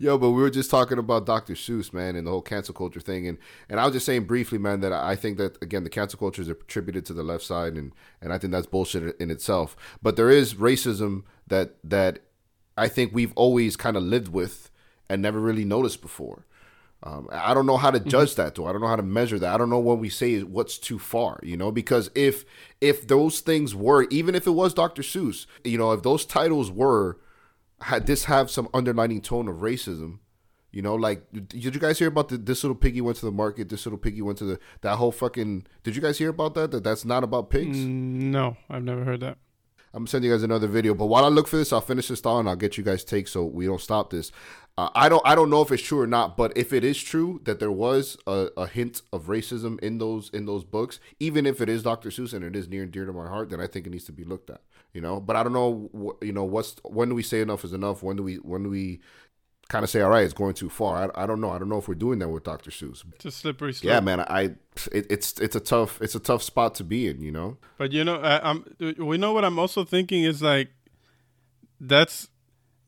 Yo, 0.00 0.16
but 0.16 0.30
we 0.30 0.40
were 0.40 0.48
just 0.48 0.70
talking 0.70 0.96
about 0.96 1.26
Dr. 1.26 1.52
Seuss, 1.52 1.92
man, 1.92 2.16
and 2.16 2.26
the 2.26 2.30
whole 2.30 2.40
cancel 2.40 2.72
culture 2.72 3.00
thing, 3.00 3.28
and 3.28 3.36
and 3.68 3.78
I 3.78 3.84
was 3.84 3.92
just 3.92 4.06
saying 4.06 4.24
briefly, 4.24 4.56
man, 4.56 4.80
that 4.80 4.94
I 4.94 5.14
think 5.14 5.36
that 5.36 5.62
again 5.62 5.84
the 5.84 5.90
cancel 5.90 6.18
culture 6.18 6.40
is 6.40 6.48
attributed 6.48 7.04
to 7.04 7.12
the 7.12 7.22
left 7.22 7.44
side, 7.44 7.74
and 7.74 7.92
and 8.22 8.32
I 8.32 8.38
think 8.38 8.50
that's 8.50 8.66
bullshit 8.66 9.14
in 9.20 9.30
itself. 9.30 9.76
But 10.00 10.16
there 10.16 10.30
is 10.30 10.54
racism 10.54 11.24
that 11.48 11.74
that 11.84 12.20
I 12.78 12.88
think 12.88 13.12
we've 13.12 13.34
always 13.36 13.76
kind 13.76 13.94
of 13.94 14.02
lived 14.02 14.28
with 14.28 14.70
and 15.10 15.20
never 15.20 15.38
really 15.38 15.66
noticed 15.66 16.00
before. 16.00 16.46
Um, 17.02 17.28
I 17.30 17.52
don't 17.52 17.66
know 17.66 17.76
how 17.76 17.90
to 17.90 18.00
judge 18.00 18.36
that 18.36 18.54
though. 18.54 18.66
I 18.66 18.72
don't 18.72 18.80
know 18.80 18.86
how 18.88 18.96
to 18.96 19.02
measure 19.02 19.38
that. 19.38 19.54
I 19.54 19.58
don't 19.58 19.68
know 19.68 19.80
when 19.80 19.98
we 19.98 20.08
say 20.08 20.32
is 20.32 20.46
what's 20.46 20.78
too 20.78 20.98
far, 20.98 21.40
you 21.42 21.58
know, 21.58 21.70
because 21.70 22.10
if 22.14 22.46
if 22.80 23.06
those 23.06 23.40
things 23.40 23.74
were, 23.74 24.04
even 24.04 24.34
if 24.34 24.46
it 24.46 24.52
was 24.52 24.72
Dr. 24.72 25.02
Seuss, 25.02 25.44
you 25.62 25.76
know, 25.76 25.92
if 25.92 26.02
those 26.02 26.24
titles 26.24 26.70
were 26.70 27.18
had 27.82 28.06
this 28.06 28.24
have 28.24 28.50
some 28.50 28.68
underlining 28.74 29.20
tone 29.20 29.48
of 29.48 29.56
racism, 29.56 30.18
you 30.70 30.82
know, 30.82 30.94
like 30.94 31.24
did 31.32 31.74
you 31.74 31.80
guys 31.80 31.98
hear 31.98 32.08
about 32.08 32.28
the 32.28 32.38
this 32.38 32.62
little 32.62 32.76
piggy 32.76 33.00
went 33.00 33.18
to 33.18 33.26
the 33.26 33.32
market, 33.32 33.68
this 33.68 33.86
little 33.86 33.98
piggy 33.98 34.22
went 34.22 34.38
to 34.38 34.44
the 34.44 34.58
that 34.82 34.96
whole 34.96 35.12
fucking 35.12 35.66
did 35.82 35.96
you 35.96 36.02
guys 36.02 36.18
hear 36.18 36.30
about 36.30 36.54
that? 36.54 36.70
That 36.70 36.84
that's 36.84 37.04
not 37.04 37.24
about 37.24 37.50
pigs? 37.50 37.78
Mm, 37.78 38.30
no 38.30 38.56
i've 38.68 38.84
never 38.84 39.04
heard 39.04 39.20
that 39.20 39.38
I'm 39.92 40.06
sending 40.06 40.30
you 40.30 40.36
guys 40.36 40.42
another 40.42 40.68
video. 40.68 40.94
But 40.94 41.06
while 41.06 41.24
I 41.24 41.28
look 41.28 41.48
for 41.48 41.56
this, 41.56 41.72
I'll 41.72 41.80
finish 41.80 42.08
this 42.08 42.20
thought 42.20 42.40
and 42.40 42.48
I'll 42.48 42.56
get 42.56 42.78
you 42.78 42.84
guys 42.84 43.04
take 43.04 43.26
so 43.26 43.44
we 43.44 43.66
don't 43.66 43.80
stop 43.80 44.10
this. 44.10 44.30
Uh, 44.80 44.90
I 44.94 45.08
don't 45.08 45.22
I 45.26 45.34
don't 45.34 45.50
know 45.50 45.62
if 45.62 45.70
it's 45.72 45.82
true 45.82 46.00
or 46.00 46.06
not, 46.06 46.36
but 46.36 46.56
if 46.56 46.72
it 46.72 46.84
is 46.84 47.02
true 47.02 47.40
that 47.44 47.58
there 47.60 47.70
was 47.72 48.16
a, 48.26 48.48
a 48.56 48.66
hint 48.66 49.02
of 49.12 49.26
racism 49.26 49.78
in 49.80 49.98
those 49.98 50.30
in 50.30 50.46
those 50.46 50.64
books, 50.64 51.00
even 51.18 51.44
if 51.46 51.60
it 51.60 51.68
is 51.68 51.82
Dr. 51.82 52.08
Seuss 52.10 52.32
and 52.32 52.44
it 52.44 52.56
is 52.56 52.68
near 52.68 52.82
and 52.84 52.92
dear 52.92 53.04
to 53.04 53.12
my 53.12 53.26
heart, 53.28 53.50
then 53.50 53.60
I 53.60 53.66
think 53.66 53.86
it 53.86 53.90
needs 53.90 54.04
to 54.04 54.12
be 54.12 54.24
looked 54.24 54.48
at. 54.50 54.62
You 54.94 55.00
know, 55.00 55.20
but 55.20 55.36
I 55.36 55.42
don't 55.42 55.52
know. 55.52 55.90
wh- 55.94 56.24
You 56.24 56.32
know, 56.32 56.44
what's 56.44 56.76
when 56.84 57.08
do 57.10 57.14
we 57.14 57.22
say 57.22 57.40
enough 57.40 57.64
is 57.64 57.72
enough? 57.72 58.02
When 58.02 58.16
do 58.16 58.22
we 58.22 58.36
when 58.36 58.62
do 58.62 58.70
we 58.70 59.00
kind 59.68 59.84
of 59.84 59.90
say 59.90 60.00
all 60.00 60.10
right, 60.10 60.24
it's 60.24 60.34
going 60.34 60.54
too 60.54 60.68
far? 60.70 61.12
I, 61.16 61.22
I 61.22 61.26
don't 61.26 61.40
know. 61.40 61.50
I 61.50 61.58
don't 61.58 61.68
know 61.68 61.78
if 61.78 61.86
we're 61.86 61.94
doing 61.94 62.18
that 62.20 62.28
with 62.28 62.42
Dr. 62.44 62.70
Seuss. 62.70 63.04
it's 63.14 63.24
a 63.24 63.30
slippery 63.30 63.72
slope 63.72 63.88
Yeah, 63.88 64.00
man. 64.00 64.20
I 64.20 64.42
it, 64.90 65.06
it's 65.10 65.38
it's 65.38 65.54
a 65.54 65.60
tough 65.60 66.00
it's 66.02 66.14
a 66.14 66.20
tough 66.20 66.42
spot 66.42 66.74
to 66.76 66.84
be 66.84 67.06
in. 67.06 67.20
You 67.20 67.32
know. 67.32 67.58
But 67.78 67.92
you 67.92 68.02
know, 68.02 68.16
I, 68.16 68.50
I'm. 68.50 68.64
We 68.98 69.18
know 69.18 69.32
what 69.32 69.44
I'm 69.44 69.58
also 69.58 69.84
thinking 69.84 70.24
is 70.24 70.40
like, 70.42 70.70
that's 71.80 72.28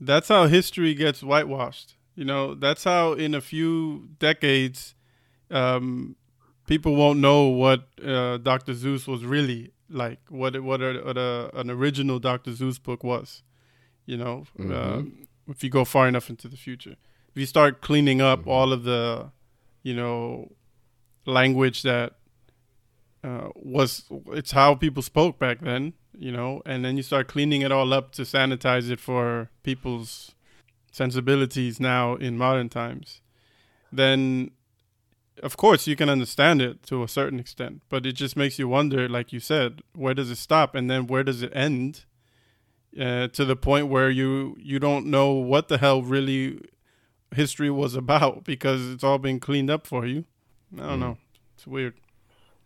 that's 0.04 0.28
how 0.28 0.46
history 0.46 0.94
gets 0.94 1.20
whitewashed. 1.22 1.94
You 2.14 2.24
know, 2.24 2.54
that's 2.54 2.84
how 2.84 3.12
in 3.14 3.34
a 3.34 3.40
few 3.40 4.08
decades, 4.18 4.94
um, 5.50 6.16
people 6.66 6.94
won't 6.94 7.18
know 7.20 7.46
what 7.48 7.88
uh, 8.04 8.36
Dr. 8.38 8.72
Seuss 8.74 9.06
was 9.08 9.24
really 9.24 9.72
like, 9.88 10.20
what 10.28 10.60
what, 10.62 10.80
a, 10.82 11.00
what 11.04 11.16
a, 11.18 11.50
an 11.54 11.70
original 11.70 12.18
Dr. 12.18 12.50
Seuss 12.52 12.82
book 12.82 13.02
was. 13.04 13.42
You 14.06 14.16
know, 14.18 14.44
Mhm. 14.58 14.72
um, 14.76 15.28
if 15.48 15.62
you 15.64 15.70
go 15.70 15.84
far 15.84 16.08
enough 16.08 16.28
into 16.30 16.48
the 16.48 16.56
future, 16.56 16.96
if 17.30 17.36
you 17.40 17.46
start 17.46 17.80
cleaning 17.80 18.20
up 18.20 18.40
Mhm. 18.44 18.46
all 18.48 18.72
of 18.72 18.82
the, 18.84 19.30
you 19.82 19.94
know, 19.94 20.52
language 21.24 21.82
that 21.82 22.14
uh, 23.24 23.48
was 23.54 24.04
it's 24.32 24.50
how 24.52 24.74
people 24.74 25.02
spoke 25.02 25.38
back 25.38 25.60
then, 25.60 25.92
you 26.18 26.31
know, 26.33 26.62
and 26.66 26.85
then 26.85 26.96
you 26.96 27.03
start 27.03 27.29
cleaning 27.29 27.62
it 27.62 27.72
all 27.72 27.92
up 27.92 28.12
to 28.12 28.22
sanitize 28.22 28.90
it 28.90 29.01
for 29.01 29.51
people's 29.62 30.33
sensibilities 30.90 31.81
now 31.81 32.14
in 32.16 32.37
modern 32.37 32.68
times, 32.68 33.20
then 33.90 34.51
of 35.42 35.57
course 35.57 35.87
you 35.87 35.96
can 35.96 36.09
understand 36.11 36.61
it 36.61 36.83
to 36.85 37.03
a 37.03 37.09
certain 37.09 37.40
extent, 37.40 37.83
but 37.88 38.05
it 38.05 38.12
just 38.12 38.37
makes 38.37 38.59
you 38.59 38.68
wonder, 38.68 39.09
like 39.09 39.33
you 39.33 39.40
said, 39.40 39.81
where 39.94 40.14
does 40.14 40.31
it 40.31 40.37
stop 40.37 40.75
and 40.75 40.90
then 40.90 41.07
where 41.07 41.25
does 41.25 41.42
it 41.42 41.53
end? 41.55 42.05
Uh, 43.01 43.27
to 43.29 43.46
the 43.46 43.57
point 43.57 43.88
where 43.88 44.11
you 44.11 44.55
you 44.61 44.79
don't 44.79 45.07
know 45.07 45.33
what 45.33 45.68
the 45.68 45.79
hell 45.79 46.03
really 46.03 46.61
history 47.35 47.70
was 47.70 47.94
about 47.94 48.44
because 48.53 48.90
it's 48.90 49.03
all 49.03 49.16
been 49.18 49.40
cleaned 49.40 49.70
up 49.70 49.87
for 49.87 50.05
you. 50.05 50.27
I 50.77 50.81
don't 50.88 50.96
Mm. 50.98 51.01
know. 51.01 51.18
It's 51.55 51.66
weird. 51.66 51.94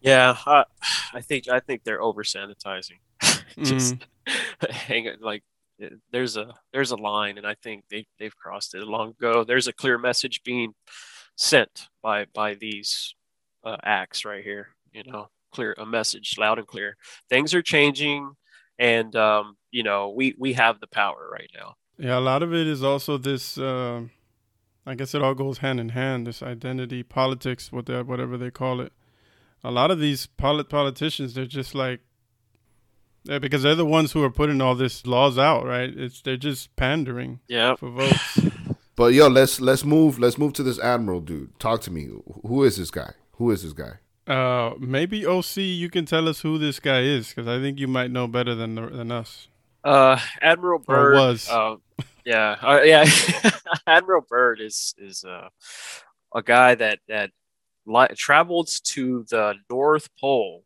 Yeah, 0.06 0.36
I, 0.46 0.64
I 1.12 1.20
think 1.20 1.48
I 1.48 1.60
think 1.60 1.82
they're 1.84 2.00
over 2.00 2.22
sanitizing. 2.22 2.98
Just 3.62 3.96
Mm. 4.28 4.70
hang 4.70 5.04
it 5.04 5.20
like 5.22 5.42
eh, 5.80 5.88
there's 6.12 6.36
a 6.36 6.54
there's 6.72 6.90
a 6.92 6.96
line, 6.96 7.38
and 7.38 7.46
I 7.46 7.54
think 7.62 7.84
they 7.90 8.06
they've 8.18 8.36
crossed 8.36 8.74
it 8.74 8.82
long 8.82 9.10
ago. 9.10 9.44
There's 9.44 9.66
a 9.68 9.72
clear 9.72 9.98
message 9.98 10.42
being 10.44 10.74
sent 11.36 11.88
by 12.02 12.26
by 12.34 12.54
these 12.54 13.14
uh, 13.64 13.76
acts 13.82 14.24
right 14.24 14.42
here. 14.44 14.68
You 14.92 15.04
know, 15.06 15.28
clear 15.52 15.74
a 15.78 15.86
message 15.86 16.36
loud 16.38 16.58
and 16.58 16.66
clear. 16.66 16.96
Things 17.28 17.52
are 17.54 17.62
changing, 17.62 18.32
and 18.78 19.14
um, 19.16 19.56
you 19.70 19.82
know 19.82 20.10
we 20.10 20.34
we 20.38 20.52
have 20.54 20.80
the 20.80 20.86
power 20.88 21.28
right 21.32 21.50
now. 21.54 21.74
Yeah, 21.98 22.18
a 22.18 22.20
lot 22.20 22.42
of 22.42 22.52
it 22.54 22.66
is 22.66 22.82
also 22.82 23.18
this. 23.18 23.58
Uh, 23.58 24.02
I 24.88 24.94
guess 24.94 25.14
it 25.14 25.22
all 25.22 25.34
goes 25.34 25.58
hand 25.58 25.80
in 25.80 25.90
hand. 25.90 26.26
This 26.26 26.42
identity 26.42 27.02
politics, 27.02 27.72
what 27.72 27.86
they, 27.86 28.00
whatever 28.02 28.36
they 28.38 28.50
call 28.50 28.80
it. 28.80 28.92
A 29.66 29.70
lot 29.70 29.90
of 29.90 29.98
these 29.98 30.26
polit- 30.26 30.68
politicians, 30.68 31.34
they're 31.34 31.44
just 31.46 31.74
like, 31.74 32.00
yeah, 33.24 33.38
because 33.40 33.62
they're 33.64 33.74
the 33.74 33.84
ones 33.84 34.12
who 34.12 34.22
are 34.22 34.30
putting 34.30 34.60
all 34.60 34.74
this 34.76 35.04
laws 35.06 35.36
out, 35.38 35.64
right? 35.66 35.90
It's 35.96 36.22
they're 36.22 36.36
just 36.36 36.74
pandering 36.76 37.40
Yeah. 37.48 37.74
for 37.76 37.90
votes. 37.90 38.38
But 38.96 39.12
yo, 39.12 39.26
let's 39.28 39.60
let's 39.60 39.84
move 39.84 40.18
let's 40.18 40.38
move 40.38 40.54
to 40.54 40.62
this 40.62 40.78
admiral 40.80 41.20
dude. 41.20 41.50
Talk 41.60 41.82
to 41.82 41.90
me. 41.90 42.08
Who 42.46 42.64
is 42.64 42.78
this 42.78 42.90
guy? 42.90 43.12
Who 43.32 43.50
is 43.50 43.62
this 43.62 43.74
guy? 43.74 43.94
uh, 44.26 44.72
maybe 44.80 45.26
OC, 45.26 45.58
you 45.58 45.90
can 45.90 46.06
tell 46.06 46.26
us 46.30 46.40
who 46.40 46.56
this 46.56 46.80
guy 46.80 47.00
is, 47.02 47.28
because 47.28 47.46
I 47.46 47.60
think 47.60 47.78
you 47.78 47.88
might 47.88 48.10
know 48.10 48.26
better 48.26 48.54
than 48.54 48.74
than 48.76 49.12
us. 49.12 49.48
Uh, 49.84 50.18
Admiral 50.40 50.80
Or 50.88 50.94
Byrd 51.12 51.14
was. 51.16 51.46
Uh, 51.50 51.76
yeah, 52.24 52.56
uh, 52.62 52.80
yeah. 52.84 53.04
Admiral 53.86 54.22
Byrd 54.26 54.60
is 54.62 54.94
is 54.96 55.24
uh, 55.24 55.48
a 56.34 56.42
guy 56.42 56.74
that 56.74 57.00
that 57.08 57.32
li- 57.86 58.08
traveled 58.16 58.68
to 58.84 59.24
the 59.30 59.54
North 59.70 60.08
Pole. 60.18 60.64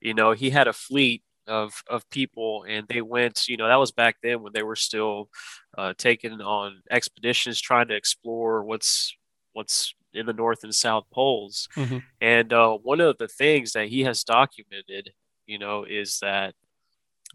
You 0.00 0.14
know, 0.14 0.32
he 0.32 0.50
had 0.50 0.68
a 0.68 0.72
fleet 0.72 1.22
of 1.46 1.82
of 1.88 2.08
people, 2.10 2.64
and 2.68 2.86
they 2.88 3.02
went. 3.02 3.48
You 3.48 3.56
know, 3.56 3.68
that 3.68 3.76
was 3.76 3.92
back 3.92 4.16
then 4.22 4.42
when 4.42 4.52
they 4.52 4.62
were 4.62 4.76
still 4.76 5.28
uh, 5.78 5.94
taking 5.96 6.40
on 6.40 6.82
expeditions, 6.90 7.60
trying 7.60 7.88
to 7.88 7.94
explore 7.96 8.64
what's 8.64 9.14
what's 9.52 9.94
in 10.12 10.26
the 10.26 10.32
North 10.32 10.64
and 10.64 10.74
South 10.74 11.04
poles. 11.12 11.68
Mhm. 11.76 12.02
And 12.20 12.52
uh, 12.52 12.72
one 12.78 13.00
of 13.00 13.18
the 13.18 13.28
things 13.28 13.72
that 13.72 13.88
he 13.88 14.02
has 14.02 14.24
documented, 14.24 15.12
you 15.46 15.58
know, 15.58 15.84
is 15.84 16.18
that 16.20 16.54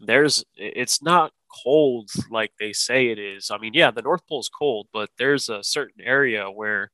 there's 0.00 0.44
it's 0.56 1.02
not 1.02 1.32
cold 1.64 2.10
like 2.30 2.52
they 2.58 2.72
say 2.72 3.08
it 3.08 3.18
is. 3.18 3.50
I 3.50 3.58
mean, 3.58 3.74
yeah, 3.74 3.90
the 3.90 4.02
North 4.02 4.26
Pole's 4.28 4.48
cold, 4.48 4.88
but 4.92 5.10
there's 5.18 5.48
a 5.48 5.62
certain 5.62 6.00
area 6.02 6.50
where 6.50 6.90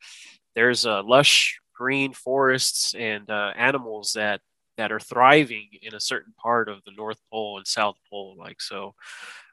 there's 0.55 0.85
a 0.85 1.01
lush 1.03 1.59
green 1.79 2.13
forests 2.15 2.95
and 2.97 3.31
uh, 3.31 3.53
animals 3.57 4.13
that 4.15 4.43
that 4.79 4.93
are 4.93 5.01
thriving 5.01 5.69
in 5.83 5.95
a 5.95 6.01
certain 6.01 6.35
part 6.39 6.69
of 6.69 6.85
the 6.85 6.93
North 6.97 7.19
Pole 7.33 7.59
and 7.59 7.67
South 7.67 7.97
Pole. 8.11 8.37
Like 8.39 8.61
so, 8.63 8.95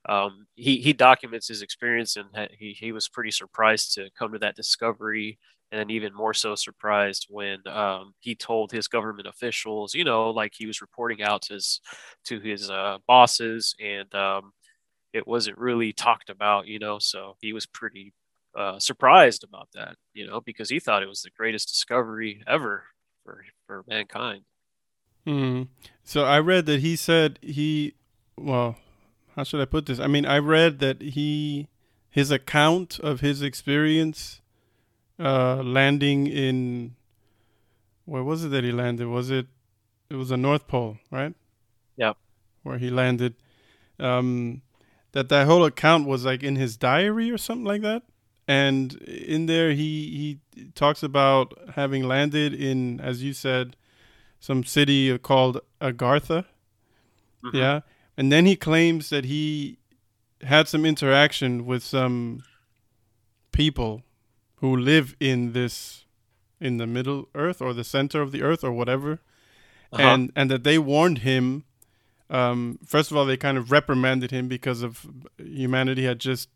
um, 0.07 0.47
he 0.55 0.77
he 0.77 0.93
documents 0.93 1.47
his 1.47 1.61
experience, 1.61 2.15
and 2.17 2.27
he 2.57 2.73
he 2.79 2.91
was 2.91 3.09
pretty 3.09 3.31
surprised 3.31 3.93
to 3.95 4.09
come 4.17 4.33
to 4.33 4.39
that 4.39 4.55
discovery. 4.55 5.39
And 5.71 5.91
even 5.91 6.13
more 6.13 6.33
so 6.33 6.55
surprised 6.55 7.27
when 7.29 7.57
um, 7.67 8.13
he 8.19 8.35
told 8.35 8.71
his 8.71 8.87
government 8.87 9.27
officials, 9.27 9.93
you 9.93 10.05
know, 10.05 10.29
like 10.29 10.53
he 10.55 10.67
was 10.67 10.79
reporting 10.81 11.23
out 11.23 11.41
to 11.43 11.55
his 11.55 11.81
to 12.25 12.39
his 12.39 12.69
uh, 12.69 12.99
bosses, 13.07 13.75
and 13.83 14.13
um, 14.15 14.53
it 15.13 15.27
wasn't 15.27 15.57
really 15.57 15.93
talked 15.93 16.29
about, 16.29 16.67
you 16.67 16.79
know. 16.79 16.99
So 16.99 17.35
he 17.41 17.53
was 17.53 17.65
pretty 17.65 18.13
uh, 18.55 18.79
surprised 18.79 19.43
about 19.43 19.69
that, 19.73 19.95
you 20.13 20.25
know, 20.25 20.41
because 20.41 20.69
he 20.69 20.79
thought 20.79 21.03
it 21.03 21.09
was 21.09 21.21
the 21.21 21.29
greatest 21.37 21.67
discovery 21.67 22.43
ever 22.47 22.85
for 23.23 23.45
for 23.67 23.83
mankind. 23.87 24.43
hmm 25.25 25.63
So 26.03 26.23
I 26.23 26.39
read 26.39 26.65
that 26.67 26.81
he 26.81 26.95
said 26.95 27.39
he, 27.41 27.95
well, 28.37 28.77
how 29.35 29.43
should 29.43 29.61
I 29.61 29.65
put 29.65 29.85
this? 29.85 29.99
I 29.99 30.07
mean, 30.07 30.25
I 30.25 30.37
read 30.37 30.79
that 30.79 31.01
he, 31.01 31.67
his 32.09 32.31
account 32.31 32.99
of 32.99 33.19
his 33.19 33.41
experience 33.41 34.41
uh, 35.19 35.57
landing 35.63 36.27
in, 36.27 36.95
where 38.05 38.23
was 38.23 38.45
it 38.45 38.49
that 38.49 38.63
he 38.63 38.71
landed? 38.71 39.07
Was 39.07 39.29
it, 39.29 39.47
it 40.09 40.15
was 40.15 40.29
the 40.29 40.37
North 40.37 40.67
Pole, 40.67 40.97
right? 41.11 41.33
Yep. 41.97 42.17
Where 42.63 42.77
he 42.77 42.89
landed. 42.89 43.33
Um, 43.99 44.61
that 45.13 45.29
that 45.29 45.47
whole 45.47 45.65
account 45.65 46.07
was 46.07 46.25
like 46.25 46.43
in 46.43 46.55
his 46.57 46.77
diary 46.77 47.31
or 47.31 47.37
something 47.37 47.65
like 47.65 47.81
that. 47.81 48.03
And 48.47 48.93
in 49.03 49.47
there, 49.47 49.71
he, 49.71 50.39
he 50.55 50.69
talks 50.75 51.01
about 51.01 51.53
having 51.75 52.03
landed 52.03 52.53
in, 52.53 52.99
as 52.99 53.23
you 53.23 53.33
said, 53.33 53.75
some 54.39 54.63
city 54.63 55.17
called 55.17 55.61
Agartha. 55.81 56.45
Mhm. 57.43 57.53
Yeah. 57.53 57.79
And 58.17 58.31
then 58.31 58.45
he 58.45 58.55
claims 58.55 59.09
that 59.09 59.25
he 59.25 59.79
had 60.41 60.67
some 60.67 60.85
interaction 60.85 61.65
with 61.65 61.83
some 61.83 62.43
people 63.51 64.03
who 64.57 64.75
live 64.75 65.15
in 65.19 65.53
this 65.53 66.05
in 66.59 66.77
the 66.77 66.87
middle 66.87 67.27
earth 67.35 67.61
or 67.61 67.73
the 67.73 67.83
center 67.83 68.21
of 68.21 68.31
the 68.31 68.41
earth 68.41 68.63
or 68.63 68.71
whatever. 68.71 69.19
Uh-huh. 69.91 70.01
And 70.03 70.31
and 70.35 70.51
that 70.51 70.63
they 70.63 70.77
warned 70.77 71.19
him 71.19 71.65
um, 72.29 72.79
first 72.85 73.11
of 73.11 73.17
all 73.17 73.25
they 73.25 73.37
kind 73.37 73.57
of 73.57 73.71
reprimanded 73.71 74.31
him 74.31 74.47
because 74.47 74.81
of 74.81 75.05
humanity 75.37 76.03
had 76.05 76.19
just 76.19 76.49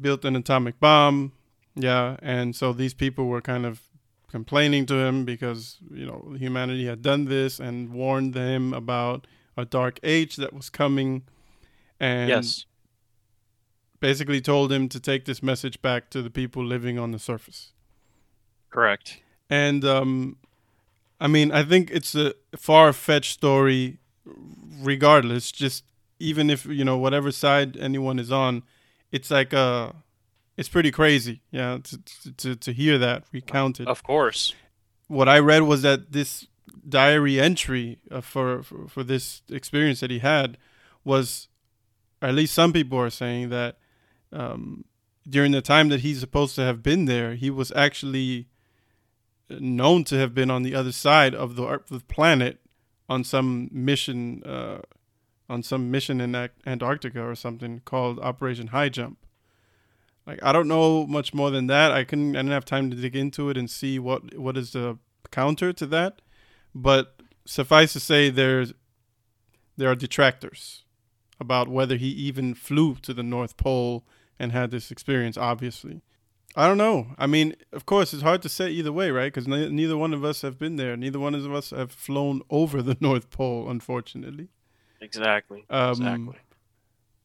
built 0.00 0.24
an 0.24 0.36
atomic 0.36 0.78
bomb. 0.80 1.32
Yeah, 1.74 2.16
and 2.22 2.56
so 2.56 2.72
these 2.72 2.94
people 2.94 3.26
were 3.26 3.42
kind 3.42 3.66
of 3.66 3.82
complaining 4.28 4.86
to 4.86 4.94
him 4.94 5.24
because 5.24 5.78
you 5.90 6.04
know 6.06 6.34
humanity 6.38 6.86
had 6.86 7.02
done 7.02 7.26
this 7.26 7.60
and 7.60 7.92
warned 7.92 8.34
them 8.34 8.74
about 8.74 9.26
a 9.56 9.64
dark 9.64 9.98
age 10.02 10.36
that 10.36 10.52
was 10.52 10.68
coming 10.68 11.22
and 12.00 12.28
yes, 12.28 12.66
basically 14.00 14.40
told 14.40 14.70
him 14.70 14.88
to 14.88 15.00
take 15.00 15.24
this 15.24 15.42
message 15.42 15.80
back 15.80 16.10
to 16.10 16.22
the 16.22 16.30
people 16.30 16.64
living 16.64 16.98
on 16.98 17.12
the 17.12 17.18
surface 17.18 17.72
correct. 18.68 19.20
and 19.48 19.84
um 19.84 20.36
i 21.20 21.26
mean 21.26 21.50
i 21.52 21.62
think 21.62 21.90
it's 21.90 22.14
a 22.14 22.34
far-fetched 22.56 23.32
story 23.32 23.98
regardless 24.82 25.52
just 25.52 25.84
even 26.18 26.50
if 26.50 26.66
you 26.66 26.84
know 26.84 26.98
whatever 26.98 27.30
side 27.30 27.76
anyone 27.76 28.18
is 28.18 28.32
on 28.32 28.62
it's 29.12 29.30
like 29.30 29.52
uh 29.54 29.92
it's 30.56 30.68
pretty 30.68 30.90
crazy 30.90 31.42
yeah 31.50 31.78
to 31.82 32.32
to, 32.36 32.56
to 32.56 32.72
hear 32.72 32.98
that 32.98 33.24
recounted 33.32 33.86
Of 33.88 34.02
course. 34.02 34.54
what 35.08 35.28
I 35.28 35.38
read 35.38 35.62
was 35.62 35.82
that 35.82 36.12
this 36.12 36.46
diary 36.88 37.40
entry 37.40 37.98
uh, 38.10 38.20
for, 38.20 38.62
for 38.62 38.88
for 38.88 39.02
this 39.04 39.42
experience 39.50 40.00
that 40.00 40.10
he 40.10 40.18
had 40.20 40.56
was, 41.04 41.48
at 42.20 42.34
least 42.34 42.52
some 42.54 42.72
people 42.72 42.98
are 42.98 43.10
saying 43.10 43.48
that 43.50 43.78
um, 44.32 44.84
during 45.28 45.52
the 45.52 45.60
time 45.62 45.88
that 45.90 46.00
he's 46.00 46.18
supposed 46.20 46.54
to 46.56 46.62
have 46.62 46.82
been 46.82 47.04
there, 47.04 47.34
he 47.36 47.48
was 47.50 47.70
actually 47.76 48.48
known 49.48 50.02
to 50.04 50.16
have 50.18 50.34
been 50.34 50.50
on 50.50 50.62
the 50.64 50.74
other 50.74 50.90
side 50.92 51.34
of 51.34 51.54
the, 51.54 51.64
Earth- 51.64 51.86
the 51.88 52.00
planet 52.00 52.58
on 53.08 53.22
some 53.22 53.68
mission, 53.70 54.42
uh, 54.44 54.78
on 55.48 55.62
some 55.62 55.90
mission 55.90 56.20
in 56.20 56.34
Antarctica 56.66 57.22
or 57.24 57.34
something 57.34 57.80
called 57.84 58.18
Operation 58.20 58.68
Highjump. 58.68 59.16
Like 60.26 60.42
I 60.42 60.52
don't 60.52 60.68
know 60.68 61.06
much 61.06 61.32
more 61.32 61.50
than 61.50 61.68
that. 61.68 61.92
I 61.92 62.04
couldn't. 62.04 62.34
I 62.34 62.40
didn't 62.40 62.52
have 62.52 62.64
time 62.64 62.90
to 62.90 62.96
dig 62.96 63.14
into 63.14 63.48
it 63.48 63.56
and 63.56 63.70
see 63.70 63.98
what 63.98 64.36
what 64.36 64.56
is 64.56 64.72
the 64.72 64.98
counter 65.30 65.72
to 65.72 65.86
that. 65.86 66.20
But 66.74 67.16
suffice 67.44 67.92
to 67.92 68.00
say, 68.00 68.28
there's 68.28 68.74
there 69.76 69.90
are 69.90 69.94
detractors 69.94 70.84
about 71.38 71.68
whether 71.68 71.96
he 71.96 72.08
even 72.08 72.54
flew 72.54 72.96
to 73.02 73.14
the 73.14 73.22
North 73.22 73.56
Pole 73.56 74.04
and 74.38 74.52
had 74.52 74.70
this 74.70 74.90
experience, 74.90 75.36
obviously. 75.36 76.02
I 76.58 76.66
don't 76.66 76.78
know. 76.78 77.08
I 77.18 77.26
mean, 77.26 77.54
of 77.72 77.84
course, 77.84 78.14
it's 78.14 78.22
hard 78.22 78.40
to 78.42 78.48
say 78.48 78.70
either 78.70 78.92
way, 78.92 79.10
right? 79.10 79.26
Because 79.32 79.46
ne- 79.46 79.68
neither 79.68 79.96
one 79.96 80.14
of 80.14 80.24
us 80.24 80.40
have 80.40 80.58
been 80.58 80.76
there. 80.76 80.96
Neither 80.96 81.20
one 81.20 81.34
of 81.34 81.54
us 81.54 81.70
have 81.70 81.92
flown 81.92 82.40
over 82.48 82.80
the 82.80 82.96
North 83.00 83.30
Pole, 83.30 83.68
unfortunately. 83.68 84.48
Exactly. 85.00 85.64
Um, 85.70 85.90
exactly. 85.90 86.36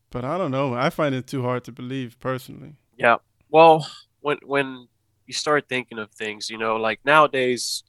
But 0.10 0.26
I 0.26 0.38
don't 0.38 0.52
know. 0.52 0.74
I 0.74 0.90
find 0.90 1.16
it 1.16 1.28
too 1.28 1.42
hard 1.42 1.64
to 1.66 1.72
believe, 1.72 2.20
personally. 2.20 2.76
Yeah. 2.98 3.18
Well, 3.50 3.88
when 4.20 4.38
when 4.44 4.88
you 5.26 5.34
start 5.34 5.70
thinking 5.70 6.00
of 6.00 6.12
things, 6.12 6.50
you 6.50 6.58
know, 6.58 6.76
like 6.76 7.00
nowadays, 7.06 7.84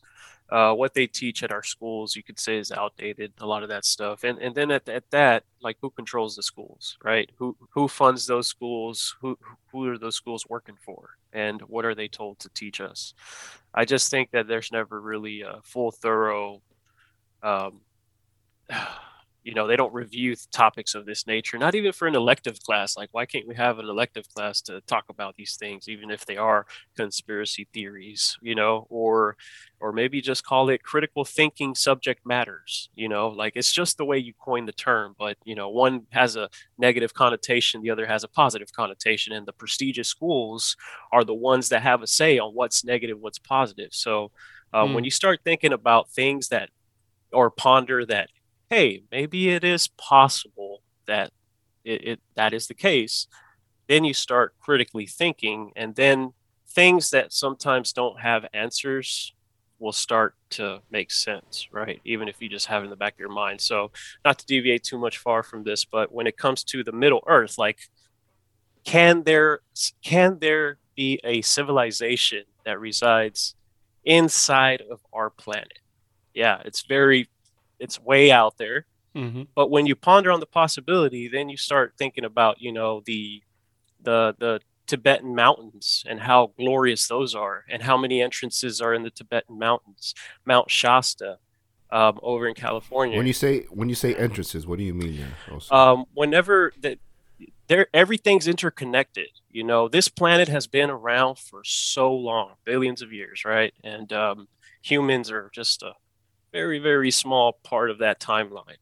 uh, 0.51 0.73
what 0.73 0.95
they 0.95 1.07
teach 1.07 1.43
at 1.43 1.51
our 1.51 1.63
schools, 1.63 2.15
you 2.15 2.23
could 2.23 2.39
say 2.39 2.59
is 2.59 2.71
outdated. 2.71 3.33
A 3.41 3.47
lot 3.47 3.63
of 3.63 3.69
that 3.71 3.85
stuff, 3.85 4.23
and 4.23 4.39
and 4.39 4.55
then 4.55 4.71
at, 4.71 4.89
at 4.89 5.11
that, 5.11 5.45
like 5.61 5.79
who 5.81 5.91
controls 5.91 6.37
the 6.37 6.43
schools, 6.43 6.97
right? 7.03 7.31
Who 7.39 7.57
who 7.71 7.89
funds 7.89 8.27
those 8.27 8.49
schools? 8.49 9.17
Who 9.21 9.39
who 9.71 9.89
are 9.89 9.99
those 9.99 10.17
schools 10.17 10.47
working 10.49 10.77
for? 10.85 11.17
And 11.33 11.63
what 11.63 11.85
are 11.85 11.95
they 11.95 12.09
told 12.09 12.39
to 12.41 12.51
teach 12.51 12.81
us? 12.81 13.15
I 13.75 13.85
just 13.87 14.11
think 14.11 14.31
that 14.33 14.47
there's 14.47 14.71
never 14.71 15.01
really 15.01 15.41
a 15.41 15.61
full, 15.65 15.91
thorough. 15.91 16.61
Um, 17.43 17.81
you 19.45 19.55
know 19.55 19.67
they 19.67 19.77
don't 19.77 19.93
review 19.93 20.35
topics 20.51 20.95
of 20.95 21.07
this 21.07 21.27
nature 21.27 21.59
not 21.59 21.75
even 21.75 21.93
for 21.93 22.07
an 22.07 22.15
elective 22.15 22.61
class 22.61 22.97
like 22.97 23.09
why 23.13 23.27
can't 23.27 23.47
we 23.47 23.55
have 23.55 23.79
an 23.79 23.87
elective 23.87 24.29
class 24.35 24.61
to 24.61 24.81
talk 24.83 25.05
about 25.09 25.35
these 25.37 25.57
things 25.57 25.89
even 25.89 26.11
if 26.11 26.25
they 26.25 26.37
are 26.37 26.67
conspiracy 26.97 27.67
theories 27.73 28.37
you 28.41 28.55
know 28.55 28.87
or 28.89 29.37
or 29.81 29.93
maybe 29.93 30.21
just 30.21 30.45
call 30.45 30.69
it 30.69 30.83
critical 30.83 31.25
thinking 31.25 31.75
subject 31.75 32.25
matters 32.25 32.89
you 32.95 33.09
know 33.09 33.29
like 33.29 33.55
it's 33.57 33.73
just 33.73 33.97
the 33.97 34.05
way 34.05 34.19
you 34.19 34.33
coin 34.39 34.67
the 34.67 34.73
term 34.73 35.15
but 35.19 35.37
you 35.45 35.55
know 35.55 35.69
one 35.69 36.07
has 36.11 36.37
a 36.37 36.49
negative 36.79 37.15
connotation 37.15 37.83
the 37.83 37.91
other 37.91 38.07
has 38.07 38.25
a 38.25 38.29
positive 38.29 38.73
connotation 38.73 39.33
and 39.33 39.47
the 39.47 39.53
prestigious 39.53 40.09
schools 40.09 40.77
are 41.13 41.25
the 41.25 41.35
ones 41.35 41.69
that 41.69 41.83
have 41.83 42.03
a 42.03 42.07
say 42.07 42.39
on 42.39 42.53
what's 42.53 42.85
negative 42.85 43.19
what's 43.19 43.39
positive 43.39 43.89
so 43.93 44.31
uh, 44.73 44.85
mm. 44.85 44.95
when 44.95 45.05
you 45.05 45.11
start 45.11 45.41
thinking 45.45 45.73
about 45.73 46.11
things 46.11 46.49
that 46.49 46.71
or 47.33 47.51
ponder 47.51 48.05
that 48.05 48.29
hey, 48.73 49.03
maybe 49.11 49.51
it 49.51 49.65
is 49.65 49.89
possible 49.99 50.81
that 51.07 51.31
it, 51.85 52.09
it, 52.09 52.21
that 52.37 52.55
is 52.55 52.69
the 52.69 52.75
case, 52.75 53.27
then 53.87 54.03
you 54.03 54.15
start 54.15 54.55
critically 54.61 55.05
thinking, 55.05 55.73
and 55.77 55.95
then 55.95 56.33
things 56.71 57.11
that 57.11 57.35
sometimes 57.35 57.93
don't 57.93 58.19
have 58.21 58.47
answers 58.55 59.35
will 59.79 59.93
start 59.93 60.35
to 60.49 60.81
make 60.91 61.11
sense, 61.11 61.69
right? 61.71 62.01
Even 62.07 62.29
if 62.29 62.41
you 62.41 62.49
just 62.49 62.65
have 62.65 62.83
in 62.83 62.89
the 62.89 62.97
back 62.97 63.13
of 63.13 63.19
your 63.19 63.29
mind. 63.29 63.61
So, 63.61 63.91
not 64.25 64.39
to 64.39 64.47
deviate 64.47 64.85
too 64.85 64.97
much 64.97 65.19
far 65.19 65.43
from 65.43 65.65
this, 65.65 65.85
but 65.85 66.11
when 66.11 66.27
it 66.27 66.39
comes 66.39 66.65
to 66.65 66.83
the 66.83 66.93
Middle 66.93 67.23
Earth, 67.27 67.59
like, 67.59 67.91
can 68.85 69.25
there 69.25 69.61
can 70.03 70.39
there 70.39 70.79
be 70.97 71.21
a 71.25 71.43
civilization 71.43 72.45
that 72.65 72.81
resides 72.81 73.55
inside 74.03 74.83
of 74.91 75.01
our 75.13 75.29
planet? 75.29 75.79
Yeah, 76.33 76.63
it's 76.65 76.87
very 76.87 77.29
it's 77.83 78.01
way 78.01 78.31
out 78.31 78.57
there. 78.59 78.87
Mm-hmm. 79.15 79.43
But 79.55 79.71
when 79.71 79.87
you 79.87 79.95
ponder 79.95 80.31
on 80.31 80.41
the 80.41 80.47
possibility, 80.47 81.29
then 81.29 81.49
you 81.49 81.57
start 81.57 81.95
thinking 81.99 82.25
about, 82.25 82.61
you 82.61 82.73
know, 82.73 83.03
the 83.05 83.43
the 84.01 84.35
the 84.39 84.61
Tibetan 84.87 85.35
mountains 85.35 86.05
and 86.09 86.21
how 86.21 86.53
glorious 86.59 87.07
those 87.09 87.35
are, 87.35 87.65
and 87.69 87.83
how 87.83 87.97
many 87.97 88.23
entrances 88.23 88.81
are 88.81 88.95
in 88.95 89.03
the 89.03 89.11
Tibetan 89.11 89.59
mountains, 89.59 90.15
Mount 90.45 90.71
Shasta, 90.71 91.39
um, 91.91 92.19
over 92.23 92.49
in 92.49 92.55
California. 92.55 93.17
When 93.17 93.27
you 93.27 93.33
say 93.33 93.67
when 93.71 93.89
you 93.89 93.95
say 93.95 94.15
entrances, 94.15 94.67
what 94.67 94.79
do 94.79 94.85
you 94.85 94.95
mean 94.95 95.19
there? 95.19 95.59
Um, 95.71 96.07
whenever 96.15 96.73
that 96.81 96.99
there 97.69 97.87
everything's 97.95 98.49
interconnected. 98.49 99.29
You 99.51 99.65
know, 99.65 99.89
this 99.89 100.09
planet 100.09 100.49
has 100.49 100.67
been 100.67 100.91
around 100.91 101.39
for 101.39 101.63
so 101.65 102.13
long, 102.13 102.53
billions 102.65 103.03
of 103.03 103.13
years, 103.13 103.45
right? 103.45 103.73
And 103.85 104.13
um, 104.13 104.49
humans 104.83 105.31
are 105.31 105.51
just 105.55 105.83
a 105.83 105.93
very 106.53 106.79
very 106.79 107.11
small 107.11 107.59
part 107.65 107.91
of 107.91 107.99
that 107.99 108.21
timeline. 108.21 108.77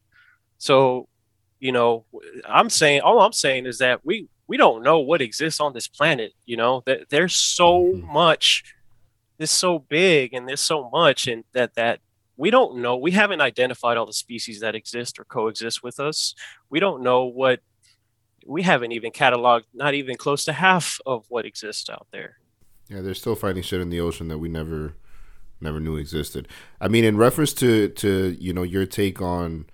So 0.58 1.08
you 1.60 1.72
know 1.72 2.06
i'm 2.48 2.70
saying 2.70 3.02
all 3.02 3.20
i'm 3.20 3.34
saying 3.34 3.66
is 3.66 3.78
that 3.78 4.00
we 4.02 4.26
we 4.46 4.56
don't 4.56 4.82
know 4.82 4.98
what 4.98 5.20
exists 5.20 5.60
on 5.60 5.74
this 5.74 5.86
planet 5.86 6.32
you 6.46 6.56
know? 6.56 6.82
That 6.86 7.10
there's 7.10 7.34
so 7.34 7.82
mm-hmm. 7.82 8.12
much 8.12 8.64
it's 9.38 9.52
so 9.52 9.78
big 9.78 10.34
and 10.34 10.48
there's 10.48 10.60
so 10.60 10.90
much 10.90 11.26
and 11.26 11.44
that 11.52 11.74
that 11.74 12.00
we 12.36 12.50
don't 12.50 12.78
know. 12.78 12.96
We 12.96 13.10
haven't 13.10 13.42
identified 13.42 13.98
all 13.98 14.06
the 14.06 14.14
species 14.14 14.60
that 14.60 14.74
exist 14.74 15.18
or 15.20 15.24
coexist 15.24 15.82
with 15.82 16.00
us. 16.00 16.34
We 16.70 16.80
don't 16.80 17.02
know 17.02 17.24
what 17.24 17.60
we 18.46 18.62
haven't 18.62 18.92
even 18.92 19.12
cataloged 19.12 19.64
not 19.74 19.92
even 19.92 20.16
close 20.16 20.46
to 20.46 20.54
half 20.54 20.98
of 21.04 21.26
what 21.28 21.44
exists 21.44 21.90
out 21.90 22.06
there. 22.12 22.38
Yeah 22.88 23.02
they're 23.02 23.14
still 23.14 23.36
finding 23.36 23.62
shit 23.62 23.80
in 23.80 23.90
the 23.90 24.00
ocean 24.00 24.28
that 24.28 24.38
we 24.38 24.48
never 24.48 24.94
never 25.60 25.80
knew 25.80 25.96
existed. 25.96 26.48
I 26.80 26.88
mean, 26.88 27.04
in 27.04 27.16
reference 27.16 27.52
to 27.54 27.88
to 27.88 28.36
you 28.38 28.52
know 28.52 28.62
your 28.62 28.86
take 28.86 29.20
on 29.20 29.66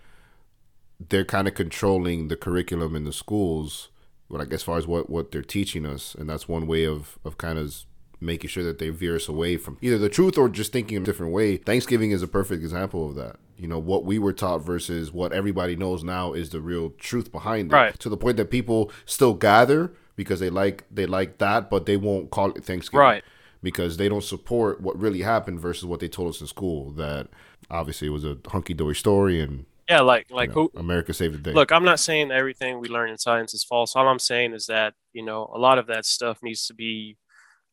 they're 1.08 1.24
kind 1.24 1.46
of 1.46 1.54
controlling 1.54 2.28
the 2.28 2.36
curriculum 2.36 2.96
in 2.96 3.04
the 3.04 3.12
schools, 3.12 3.90
like 4.28 4.52
as 4.52 4.62
far 4.62 4.78
as 4.78 4.86
what 4.86 5.10
what 5.10 5.30
they're 5.30 5.42
teaching 5.42 5.86
us, 5.86 6.14
and 6.14 6.28
that's 6.28 6.48
one 6.48 6.66
way 6.66 6.84
of 6.84 7.18
of 7.24 7.38
kind 7.38 7.58
of 7.58 7.84
making 8.18 8.48
sure 8.48 8.64
that 8.64 8.78
they 8.78 8.88
veer 8.88 9.16
us 9.16 9.28
away 9.28 9.58
from 9.58 9.76
either 9.82 9.98
the 9.98 10.08
truth 10.08 10.38
or 10.38 10.48
just 10.48 10.72
thinking 10.72 10.96
a 10.96 11.00
different 11.00 11.32
way. 11.32 11.56
Thanksgiving 11.56 12.12
is 12.12 12.22
a 12.22 12.28
perfect 12.28 12.62
example 12.62 13.10
of 13.10 13.14
that. 13.14 13.36
You 13.58 13.68
know, 13.68 13.78
what 13.78 14.04
we 14.04 14.18
were 14.18 14.32
taught 14.32 14.62
versus 14.62 15.12
what 15.12 15.32
everybody 15.32 15.76
knows 15.76 16.02
now 16.02 16.32
is 16.32 16.50
the 16.50 16.60
real 16.60 16.90
truth 16.98 17.30
behind 17.30 17.72
it. 17.72 17.74
Right. 17.74 17.98
To 18.00 18.08
the 18.08 18.16
point 18.16 18.38
that 18.38 18.50
people 18.50 18.90
still 19.04 19.34
gather 19.34 19.92
because 20.14 20.40
they 20.40 20.50
like 20.50 20.84
they 20.90 21.06
like 21.06 21.38
that, 21.38 21.68
but 21.68 21.84
they 21.84 21.96
won't 21.96 22.30
call 22.30 22.50
it 22.52 22.64
Thanksgiving. 22.64 23.00
Right 23.00 23.24
because 23.66 23.96
they 23.96 24.08
don't 24.08 24.22
support 24.22 24.80
what 24.80 24.96
really 24.96 25.22
happened 25.22 25.58
versus 25.58 25.84
what 25.84 25.98
they 25.98 26.06
told 26.06 26.28
us 26.28 26.40
in 26.40 26.46
school. 26.46 26.92
That 26.92 27.26
obviously 27.68 28.06
it 28.06 28.12
was 28.12 28.24
a 28.24 28.38
hunky 28.46 28.74
dory 28.74 28.94
story 28.94 29.40
and 29.40 29.66
yeah, 29.88 30.02
like 30.02 30.28
like 30.30 30.50
you 30.50 30.54
know, 30.54 30.70
who 30.72 30.78
America 30.78 31.12
saved 31.12 31.34
the 31.34 31.38
day. 31.38 31.52
Look, 31.52 31.72
I'm 31.72 31.84
not 31.84 31.98
saying 31.98 32.30
everything 32.30 32.78
we 32.78 32.86
learn 32.86 33.10
in 33.10 33.18
science 33.18 33.54
is 33.54 33.64
false. 33.64 33.96
All 33.96 34.06
I'm 34.06 34.20
saying 34.20 34.52
is 34.52 34.66
that 34.66 34.94
you 35.12 35.24
know 35.24 35.50
a 35.52 35.58
lot 35.58 35.78
of 35.78 35.88
that 35.88 36.04
stuff 36.04 36.44
needs 36.44 36.68
to 36.68 36.74
be, 36.74 37.16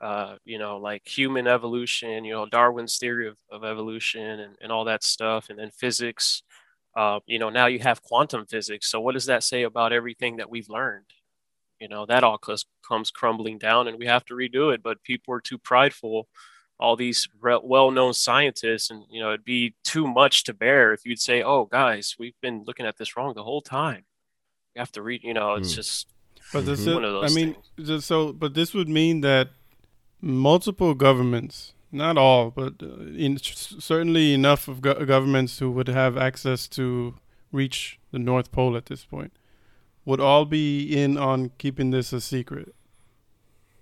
uh, 0.01 0.37
you 0.45 0.57
know, 0.57 0.77
like 0.77 1.07
human 1.07 1.45
evolution, 1.45 2.25
you 2.25 2.33
know, 2.33 2.47
Darwin's 2.47 2.97
theory 2.97 3.27
of, 3.27 3.37
of 3.51 3.63
evolution 3.63 4.39
and, 4.39 4.55
and 4.61 4.71
all 4.71 4.85
that 4.85 5.03
stuff, 5.03 5.51
and 5.51 5.59
then 5.59 5.69
physics. 5.69 6.41
Uh, 6.95 7.19
you 7.27 7.37
know, 7.37 7.51
now 7.51 7.67
you 7.67 7.79
have 7.79 8.01
quantum 8.01 8.47
physics. 8.47 8.89
So 8.89 8.99
what 8.99 9.13
does 9.13 9.27
that 9.27 9.43
say 9.43 9.61
about 9.61 9.93
everything 9.93 10.37
that 10.37 10.49
we've 10.49 10.69
learned? 10.69 11.05
You 11.83 11.89
know 11.89 12.05
that 12.05 12.23
all 12.23 12.37
comes 12.37 13.11
crumbling 13.11 13.57
down 13.57 13.89
and 13.89 13.99
we 13.99 14.05
have 14.05 14.23
to 14.25 14.33
redo 14.33 14.73
it 14.73 14.81
but 14.81 15.03
people 15.03 15.33
are 15.33 15.41
too 15.41 15.57
prideful. 15.57 16.27
All 16.79 16.95
these 16.95 17.29
well-known 17.41 18.13
scientists 18.13 18.89
and 18.89 19.03
you 19.09 19.21
know 19.21 19.29
it'd 19.29 19.45
be 19.45 19.75
too 19.83 20.07
much 20.07 20.45
to 20.45 20.53
bear 20.53 20.93
if 20.93 21.01
you'd 21.05 21.19
say 21.19 21.43
oh 21.43 21.65
guys 21.65 22.15
we've 22.17 22.39
been 22.41 22.63
looking 22.65 22.85
at 22.85 22.97
this 22.97 23.15
wrong 23.15 23.33
the 23.35 23.43
whole 23.43 23.61
time. 23.61 24.03
You 24.73 24.79
have 24.79 24.93
to 24.93 25.01
read 25.01 25.23
you 25.23 25.33
know 25.33 25.55
it's 25.55 25.73
mm. 25.73 25.75
just 25.75 26.07
but 26.53 26.65
this 26.65 26.85
one 26.85 27.03
of 27.03 27.13
those 27.13 27.31
i 27.31 27.35
mean 27.35 27.55
just 27.77 28.07
so 28.07 28.33
but 28.33 28.53
this 28.53 28.73
would 28.73 28.89
mean 28.89 29.21
that 29.21 29.49
multiple 30.21 30.93
governments 30.93 31.73
not 31.91 32.17
all 32.17 32.49
but 32.49 32.73
uh, 32.81 32.87
in, 33.25 33.37
certainly 33.37 34.33
enough 34.33 34.67
of 34.67 34.81
go- 34.81 35.05
governments 35.05 35.59
who 35.59 35.69
would 35.69 35.87
have 35.87 36.17
access 36.17 36.67
to 36.67 37.15
reach 37.51 37.99
the 38.11 38.19
north 38.19 38.51
pole 38.51 38.75
at 38.75 38.87
this 38.87 39.05
point 39.05 39.33
would 40.05 40.19
all 40.19 40.45
be 40.45 41.01
in 41.01 41.17
on 41.17 41.51
keeping 41.57 41.91
this 41.91 42.13
a 42.13 42.21
secret, 42.21 42.73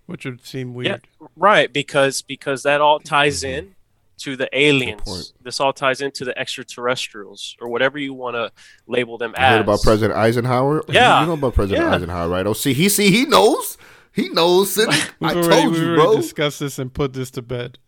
which 0.06 0.26
would 0.26 0.46
seem 0.46 0.74
weird. 0.74 1.08
Yeah, 1.20 1.28
right, 1.36 1.72
because 1.72 2.22
because 2.22 2.64
that 2.64 2.82
all 2.82 3.00
ties 3.00 3.44
mm-hmm. 3.44 3.68
in 3.68 3.76
to 4.20 4.36
the 4.36 4.48
aliens. 4.58 5.34
This 5.42 5.60
all 5.60 5.74
ties 5.74 6.02
into 6.02 6.26
the 6.26 6.38
extraterrestrials 6.38 7.58
or 7.60 7.70
whatever 7.70 7.98
you 7.98 8.14
want 8.14 8.36
to 8.36 8.52
label 8.86 9.18
them 9.18 9.32
you 9.32 9.44
as. 9.44 9.52
Heard 9.54 9.62
about 9.62 9.82
President 9.82 10.18
Eisenhower? 10.18 10.84
Yeah, 10.88 11.22
you 11.22 11.28
know 11.28 11.34
about 11.34 11.56
President 11.56 11.88
yeah. 11.88 11.96
Eisenhower, 11.96 12.30
right? 12.30 12.46
Oh, 12.46 12.54
see, 12.54 12.74
he 12.74 12.90
see 12.90 13.12
he 13.12 13.26
knows. 13.26 13.78
He 14.14 14.30
knows. 14.30 14.78
I 14.80 15.10
already, 15.22 15.48
told 15.48 15.76
you, 15.76 15.96
bro. 15.96 16.16
Discuss 16.18 16.60
this 16.60 16.78
and 16.78 16.94
put 16.94 17.14
this 17.14 17.32
to 17.32 17.42
bed. 17.42 17.80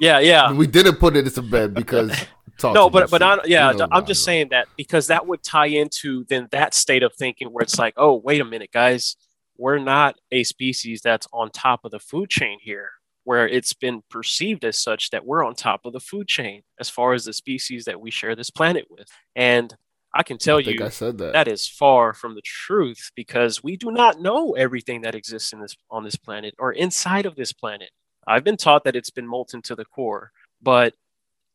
Yeah, 0.00 0.18
yeah. 0.20 0.52
We 0.52 0.66
didn't 0.66 0.96
put 0.96 1.16
it 1.16 1.28
to 1.34 1.42
bed 1.42 1.74
because 1.74 2.12
no, 2.62 2.88
but 2.88 3.10
but 3.10 3.22
I, 3.22 3.38
yeah, 3.44 3.72
know 3.72 3.88
I'm 3.90 4.06
just 4.06 4.24
saying 4.24 4.48
that 4.50 4.68
because 4.76 5.08
that 5.08 5.26
would 5.26 5.42
tie 5.42 5.66
into 5.66 6.24
then 6.24 6.48
that 6.52 6.74
state 6.74 7.02
of 7.02 7.14
thinking 7.14 7.48
where 7.48 7.62
it's 7.62 7.78
like, 7.78 7.94
oh, 7.96 8.14
wait 8.14 8.40
a 8.40 8.44
minute, 8.44 8.70
guys, 8.72 9.16
we're 9.56 9.78
not 9.78 10.16
a 10.30 10.44
species 10.44 11.00
that's 11.02 11.26
on 11.32 11.50
top 11.50 11.84
of 11.84 11.90
the 11.90 11.98
food 11.98 12.30
chain 12.30 12.58
here, 12.60 12.90
where 13.24 13.48
it's 13.48 13.72
been 13.72 14.02
perceived 14.10 14.64
as 14.64 14.78
such 14.78 15.10
that 15.10 15.26
we're 15.26 15.44
on 15.44 15.54
top 15.54 15.84
of 15.84 15.92
the 15.92 16.00
food 16.00 16.28
chain 16.28 16.62
as 16.78 16.88
far 16.88 17.12
as 17.12 17.24
the 17.24 17.32
species 17.32 17.84
that 17.84 18.00
we 18.00 18.10
share 18.10 18.36
this 18.36 18.50
planet 18.50 18.86
with, 18.90 19.08
and 19.34 19.74
I 20.14 20.22
can 20.22 20.38
tell 20.38 20.58
I 20.58 20.60
you 20.60 20.84
I 20.84 20.90
said 20.90 21.18
that. 21.18 21.32
that 21.32 21.48
is 21.48 21.66
far 21.66 22.14
from 22.14 22.36
the 22.36 22.42
truth 22.42 23.10
because 23.16 23.64
we 23.64 23.76
do 23.76 23.90
not 23.90 24.20
know 24.20 24.52
everything 24.52 25.02
that 25.02 25.16
exists 25.16 25.52
in 25.52 25.60
this 25.60 25.76
on 25.90 26.04
this 26.04 26.16
planet 26.16 26.54
or 26.58 26.72
inside 26.72 27.26
of 27.26 27.34
this 27.34 27.52
planet. 27.52 27.90
I've 28.26 28.44
been 28.44 28.56
taught 28.56 28.84
that 28.84 28.96
it's 28.96 29.10
been 29.10 29.26
molten 29.26 29.60
to 29.62 29.74
the 29.74 29.84
core, 29.84 30.30
but 30.62 30.94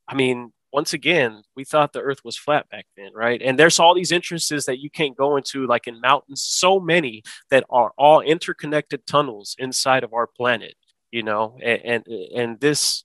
I 0.08 0.16
mean, 0.16 0.52
once 0.72 0.94
again, 0.94 1.42
we 1.56 1.64
thought 1.64 1.94
the 1.94 2.02
earth 2.02 2.20
was 2.24 2.38
flat 2.38 2.70
back 2.70 2.86
then, 2.96 3.12
right? 3.14 3.42
And 3.42 3.58
there's 3.58 3.80
all 3.80 3.96
these 3.96 4.12
entrances 4.12 4.66
that 4.66 4.80
you 4.80 4.90
can't 4.90 5.18
go 5.18 5.36
into, 5.36 5.66
like 5.66 5.88
in 5.88 6.00
mountains, 6.00 6.44
so 6.44 6.80
many 6.80 7.24
that 7.50 7.66
are 7.70 7.92
all 7.98 8.22
interconnected 8.22 9.06
tunnels 9.08 9.56
inside 9.58 10.04
of 10.04 10.14
our 10.14 10.28
planet, 10.28 10.76
you 11.12 11.24
know, 11.24 11.58
and 11.64 11.82
and, 11.84 12.08
and 12.36 12.60
this 12.60 13.04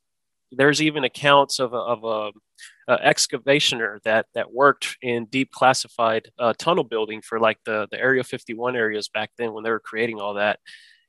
there's 0.53 0.81
even 0.83 1.05
accounts 1.05 1.59
of 1.59 1.73
a, 1.73 1.77
of 1.77 2.05
a, 2.05 2.93
a 2.93 3.05
excavationer 3.05 4.01
that 4.05 4.27
that 4.35 4.53
worked 4.53 4.97
in 5.03 5.27
deep 5.27 5.51
classified 5.51 6.31
uh, 6.39 6.53
tunnel 6.59 6.85
building 6.85 7.23
for 7.23 7.41
like 7.41 7.59
the 7.65 7.89
the 7.91 7.99
Area 7.99 8.23
51 8.23 8.77
areas 8.77 9.09
back 9.09 9.31
then 9.39 9.53
when 9.53 9.65
they 9.65 9.71
were 9.71 9.81
creating 9.81 10.21
all 10.21 10.35
that, 10.35 10.61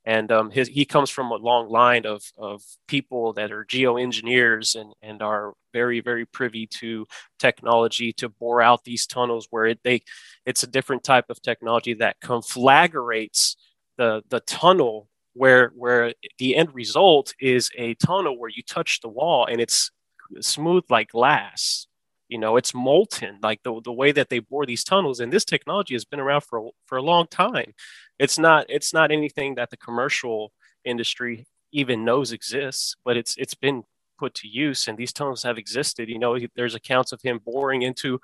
and 0.06 0.32
um, 0.32 0.52
his, 0.52 0.68
he 0.68 0.86
comes 0.86 1.10
from 1.10 1.32
a 1.32 1.36
long 1.36 1.68
line 1.68 2.06
of, 2.06 2.24
of 2.38 2.62
people 2.88 3.34
that 3.34 3.52
are 3.52 3.66
geoengineers 3.66 4.80
and, 4.80 4.94
and 5.02 5.22
are 5.22 5.54
very 5.74 6.00
very 6.00 6.26
privy 6.26 6.68
to 6.68 7.06
technology 7.40 8.14
to 8.14 8.30
bore 8.30 8.62
out 8.62 8.84
these 8.84 9.06
tunnels 9.06 9.48
where 9.50 9.66
it, 9.66 9.80
they 9.84 10.02
it's 10.46 10.64
a 10.64 10.68
different 10.68 11.04
type 11.04 11.26
of 11.30 11.42
technology 11.42 11.94
that 11.94 12.22
conflagrates 12.22 13.56
the 13.98 14.24
the 14.30 14.40
tunnel 14.42 15.10
where 15.34 15.72
where 15.76 16.14
the 16.38 16.56
end 16.56 16.74
result 16.74 17.34
is 17.40 17.70
a 17.78 17.94
tunnel 17.96 18.40
where 18.40 18.50
you 18.50 18.64
touch 18.64 19.02
the 19.02 19.10
wall 19.10 19.46
and 19.46 19.60
it's 19.60 19.92
smooth 20.40 20.84
like 20.90 21.10
glass. 21.10 21.88
You 22.30 22.40
know 22.40 22.58
it's 22.58 22.74
molten 22.74 23.38
like 23.44 23.62
the, 23.64 23.80
the 23.84 23.94
way 23.94 24.12
that 24.12 24.30
they 24.30 24.40
bore 24.40 24.66
these 24.66 24.84
tunnels. 24.84 25.20
And 25.20 25.32
this 25.32 25.46
technology 25.46 25.94
has 25.94 26.06
been 26.06 26.20
around 26.20 26.42
for 26.42 26.72
for 26.88 26.98
a 26.98 27.04
long 27.04 27.28
time 27.30 27.74
it's 28.20 28.38
not 28.40 28.66
it's 28.70 28.94
not 28.94 29.12
anything 29.12 29.56
that 29.56 29.70
the 29.70 29.78
commercial 29.78 30.52
industry 30.84 31.46
even 31.72 32.06
knows 32.06 32.32
exists 32.32 32.96
but 33.04 33.18
it's 33.18 33.36
it's 33.38 33.56
been 33.56 33.84
put 34.18 34.34
to 34.34 34.48
use 34.48 34.88
and 34.88 34.98
these 34.98 35.12
tunnels 35.12 35.44
have 35.44 35.58
existed 35.58 36.08
you 36.10 36.20
know 36.20 36.38
there's 36.56 36.76
accounts 36.76 37.12
of 37.12 37.22
him 37.22 37.40
boring 37.44 37.82
into 37.82 38.20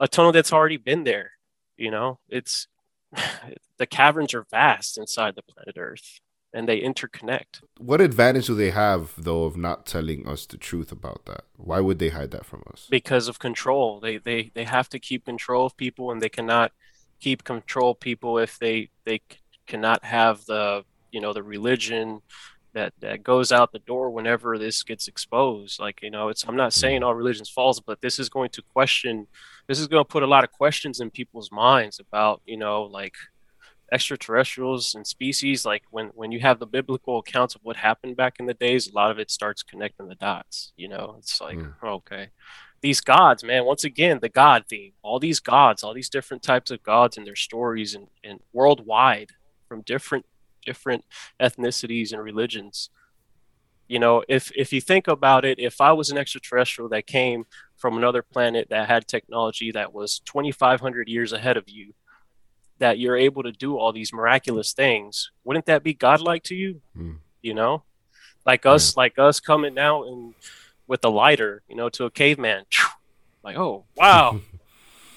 a 0.00 0.08
tunnel 0.08 0.32
that's 0.32 0.52
already 0.52 0.76
been 0.78 1.04
there 1.04 1.32
you 1.76 1.90
know 1.90 2.18
it's 2.28 2.66
the 3.78 3.86
caverns 3.86 4.34
are 4.34 4.46
vast 4.50 4.96
inside 4.96 5.34
the 5.34 5.42
planet 5.42 5.76
earth 5.78 6.20
and 6.54 6.68
they 6.68 6.80
interconnect. 6.80 7.62
What 7.78 8.00
advantage 8.00 8.46
do 8.46 8.54
they 8.54 8.70
have 8.70 9.12
though 9.18 9.44
of 9.44 9.56
not 9.56 9.84
telling 9.84 10.26
us 10.26 10.46
the 10.46 10.56
truth 10.56 10.92
about 10.92 11.26
that? 11.26 11.42
Why 11.56 11.80
would 11.80 11.98
they 11.98 12.10
hide 12.10 12.30
that 12.30 12.46
from 12.46 12.62
us? 12.72 12.86
Because 12.88 13.26
of 13.26 13.40
control. 13.40 13.98
They 14.00 14.18
they 14.18 14.52
they 14.54 14.64
have 14.64 14.88
to 14.90 15.00
keep 15.00 15.24
control 15.24 15.66
of 15.66 15.76
people 15.76 16.12
and 16.12 16.22
they 16.22 16.28
cannot 16.28 16.72
keep 17.24 17.42
control 17.42 17.94
people 17.94 18.36
if 18.36 18.58
they 18.58 18.90
they 19.06 19.18
cannot 19.66 20.04
have 20.04 20.44
the 20.44 20.84
you 21.10 21.22
know 21.22 21.32
the 21.32 21.42
religion 21.42 22.20
that 22.74 22.92
that 23.00 23.22
goes 23.22 23.50
out 23.50 23.72
the 23.72 23.78
door 23.78 24.10
whenever 24.10 24.58
this 24.58 24.82
gets 24.82 25.08
exposed. 25.08 25.80
Like 25.80 26.00
you 26.02 26.10
know 26.10 26.28
it's 26.28 26.44
i'm 26.46 26.60
not 26.64 26.74
saying 26.74 27.02
all 27.02 27.14
religions 27.14 27.48
false 27.48 27.80
but 27.80 28.02
this 28.02 28.18
is 28.18 28.28
going 28.28 28.50
to 28.50 28.62
question 28.76 29.26
this 29.68 29.80
is 29.80 29.86
going 29.86 30.04
to 30.04 30.14
put 30.14 30.22
a 30.22 30.32
lot 30.34 30.44
of 30.44 30.52
questions 30.52 31.00
in 31.00 31.08
people's 31.10 31.50
minds 31.50 31.98
about 31.98 32.42
you 32.44 32.58
know 32.58 32.82
like 32.82 33.14
extraterrestrials 33.90 34.94
and 34.94 35.06
species. 35.06 35.64
Like 35.64 35.84
when 35.90 36.08
when 36.14 36.30
you 36.30 36.40
have 36.40 36.58
the 36.58 36.66
biblical 36.66 37.18
accounts 37.20 37.54
of 37.54 37.62
what 37.62 37.76
happened 37.76 38.16
back 38.16 38.34
in 38.38 38.44
the 38.44 38.60
days 38.66 38.86
a 38.86 38.94
lot 38.94 39.10
of 39.10 39.18
it 39.18 39.30
starts 39.30 39.62
connecting 39.62 40.08
the 40.08 40.14
dots 40.14 40.74
you 40.76 40.88
know? 40.88 41.16
It's 41.18 41.40
like 41.40 41.56
mm. 41.56 41.72
okay 41.82 42.28
these 42.84 43.00
gods 43.00 43.42
man 43.42 43.64
once 43.64 43.82
again 43.82 44.18
the 44.20 44.28
god 44.28 44.62
theme 44.68 44.92
all 45.00 45.18
these 45.18 45.40
gods 45.40 45.82
all 45.82 45.94
these 45.94 46.10
different 46.10 46.42
types 46.42 46.70
of 46.70 46.82
gods 46.82 47.16
and 47.16 47.26
their 47.26 47.34
stories 47.34 47.94
and, 47.94 48.08
and 48.22 48.40
worldwide 48.52 49.30
from 49.66 49.80
different 49.80 50.26
different 50.66 51.02
ethnicities 51.40 52.12
and 52.12 52.22
religions 52.22 52.90
you 53.88 53.98
know 53.98 54.22
if 54.28 54.52
if 54.54 54.70
you 54.70 54.82
think 54.82 55.08
about 55.08 55.46
it 55.46 55.58
if 55.58 55.80
i 55.80 55.90
was 55.92 56.10
an 56.10 56.18
extraterrestrial 56.18 56.86
that 56.90 57.06
came 57.06 57.46
from 57.74 57.96
another 57.96 58.20
planet 58.20 58.68
that 58.68 58.86
had 58.86 59.08
technology 59.08 59.72
that 59.72 59.94
was 59.94 60.18
2500 60.26 61.08
years 61.08 61.32
ahead 61.32 61.56
of 61.56 61.64
you 61.70 61.94
that 62.80 62.98
you're 62.98 63.16
able 63.16 63.42
to 63.42 63.52
do 63.52 63.78
all 63.78 63.94
these 63.94 64.12
miraculous 64.12 64.74
things 64.74 65.30
wouldn't 65.42 65.64
that 65.64 65.82
be 65.82 65.94
godlike 65.94 66.42
to 66.42 66.54
you 66.54 66.82
mm. 66.94 67.16
you 67.40 67.54
know 67.54 67.82
like 68.44 68.66
us 68.66 68.94
yeah. 68.94 69.00
like 69.00 69.18
us 69.18 69.40
coming 69.40 69.72
now 69.72 70.04
and 70.04 70.34
with 70.86 71.04
a 71.04 71.08
lighter 71.08 71.62
you 71.68 71.76
know 71.76 71.88
to 71.90 72.04
a 72.04 72.10
caveman. 72.10 72.64
Like 73.42 73.56
oh 73.56 73.84
wow. 73.96 74.40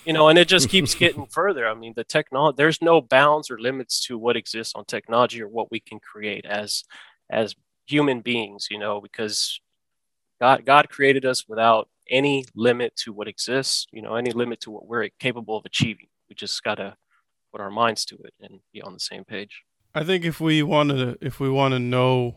You 0.05 0.13
know 0.13 0.29
and 0.29 0.39
it 0.39 0.47
just 0.47 0.69
keeps 0.69 0.95
getting 1.03 1.25
further. 1.25 1.67
I 1.67 1.73
mean 1.73 1.93
the 1.95 2.03
technology 2.03 2.55
there's 2.57 2.81
no 2.81 3.01
bounds 3.01 3.51
or 3.51 3.59
limits 3.59 4.05
to 4.07 4.17
what 4.17 4.37
exists 4.37 4.73
on 4.75 4.85
technology 4.85 5.41
or 5.41 5.47
what 5.47 5.71
we 5.71 5.79
can 5.79 5.99
create 5.99 6.45
as 6.45 6.83
as 7.29 7.55
human 7.85 8.19
beings 8.19 8.67
you 8.69 8.77
know 8.77 8.99
because 8.99 9.61
god 10.41 10.65
god 10.65 10.89
created 10.89 11.23
us 11.23 11.47
without 11.47 11.87
any 12.09 12.43
limit 12.53 12.93
to 12.97 13.13
what 13.13 13.29
exists 13.29 13.87
you 13.93 14.01
know 14.01 14.15
any 14.15 14.31
limit 14.31 14.59
to 14.59 14.71
what 14.71 14.87
we're 14.87 15.09
capable 15.19 15.57
of 15.57 15.65
achieving. 15.65 16.07
We 16.29 16.35
just 16.35 16.63
gotta 16.63 16.97
put 17.51 17.61
our 17.61 17.71
minds 17.71 18.05
to 18.05 18.15
it 18.15 18.33
and 18.41 18.59
be 18.73 18.81
on 18.81 18.93
the 18.93 18.99
same 18.99 19.23
page. 19.23 19.63
I 19.95 20.03
think 20.03 20.25
if 20.25 20.39
we 20.39 20.61
want 20.61 20.89
to, 20.89 21.17
if 21.21 21.39
we 21.39 21.49
want 21.49 21.73
to 21.73 21.79
know, 21.79 22.35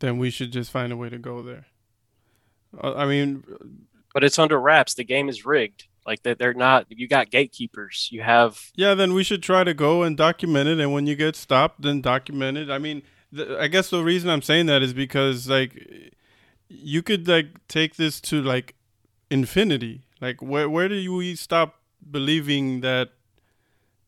then 0.00 0.18
we 0.18 0.30
should 0.30 0.52
just 0.52 0.70
find 0.70 0.92
a 0.92 0.96
way 0.96 1.08
to 1.08 1.18
go 1.18 1.42
there. 1.42 1.66
I 2.80 3.06
mean, 3.06 3.44
but 4.12 4.24
it's 4.24 4.38
under 4.38 4.60
wraps. 4.60 4.94
The 4.94 5.04
game 5.04 5.28
is 5.28 5.44
rigged. 5.44 5.84
Like 6.06 6.22
that, 6.22 6.38
they're 6.38 6.54
not. 6.54 6.86
You 6.88 7.06
got 7.08 7.30
gatekeepers. 7.30 8.08
You 8.10 8.22
have. 8.22 8.70
Yeah, 8.74 8.94
then 8.94 9.12
we 9.12 9.22
should 9.22 9.42
try 9.42 9.64
to 9.64 9.74
go 9.74 10.02
and 10.02 10.16
document 10.16 10.68
it. 10.68 10.80
And 10.80 10.92
when 10.92 11.06
you 11.06 11.14
get 11.14 11.36
stopped, 11.36 11.82
then 11.82 12.00
document 12.00 12.58
it. 12.58 12.70
I 12.70 12.78
mean, 12.78 13.02
th- 13.34 13.50
I 13.50 13.68
guess 13.68 13.90
the 13.90 14.02
reason 14.02 14.30
I'm 14.30 14.42
saying 14.42 14.66
that 14.66 14.82
is 14.82 14.92
because 14.92 15.48
like 15.48 16.12
you 16.68 17.02
could 17.02 17.28
like 17.28 17.66
take 17.68 17.96
this 17.96 18.20
to 18.22 18.42
like 18.42 18.74
infinity. 19.30 20.02
Like 20.20 20.40
where 20.40 20.68
where 20.68 20.88
do 20.88 21.14
we 21.14 21.34
stop 21.34 21.76
believing 22.10 22.80
that 22.80 23.10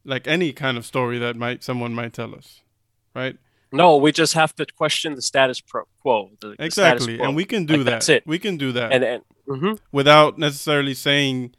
like 0.04 0.26
any 0.26 0.52
kind 0.52 0.76
of 0.76 0.86
story 0.86 1.18
that 1.18 1.36
might 1.36 1.62
someone 1.62 1.94
might 1.94 2.12
tell 2.12 2.34
us, 2.34 2.60
right? 3.14 3.36
No, 3.72 3.96
we 3.96 4.12
just 4.12 4.34
have 4.34 4.54
to 4.56 4.66
question 4.66 5.14
the 5.14 5.22
status 5.22 5.62
quo. 6.00 6.30
The, 6.40 6.56
exactly, 6.58 7.12
the 7.12 7.18
quo. 7.18 7.28
and 7.28 7.36
we 7.36 7.44
can 7.44 7.66
do 7.66 7.78
like, 7.78 7.84
that. 7.86 7.90
That's 7.90 8.08
it. 8.08 8.26
We 8.26 8.38
can 8.38 8.56
do 8.56 8.72
that, 8.72 8.92
and, 8.92 9.04
and 9.04 9.22
mm-hmm. 9.48 9.74
without 9.90 10.38
necessarily 10.38 10.94
saying 10.94 11.54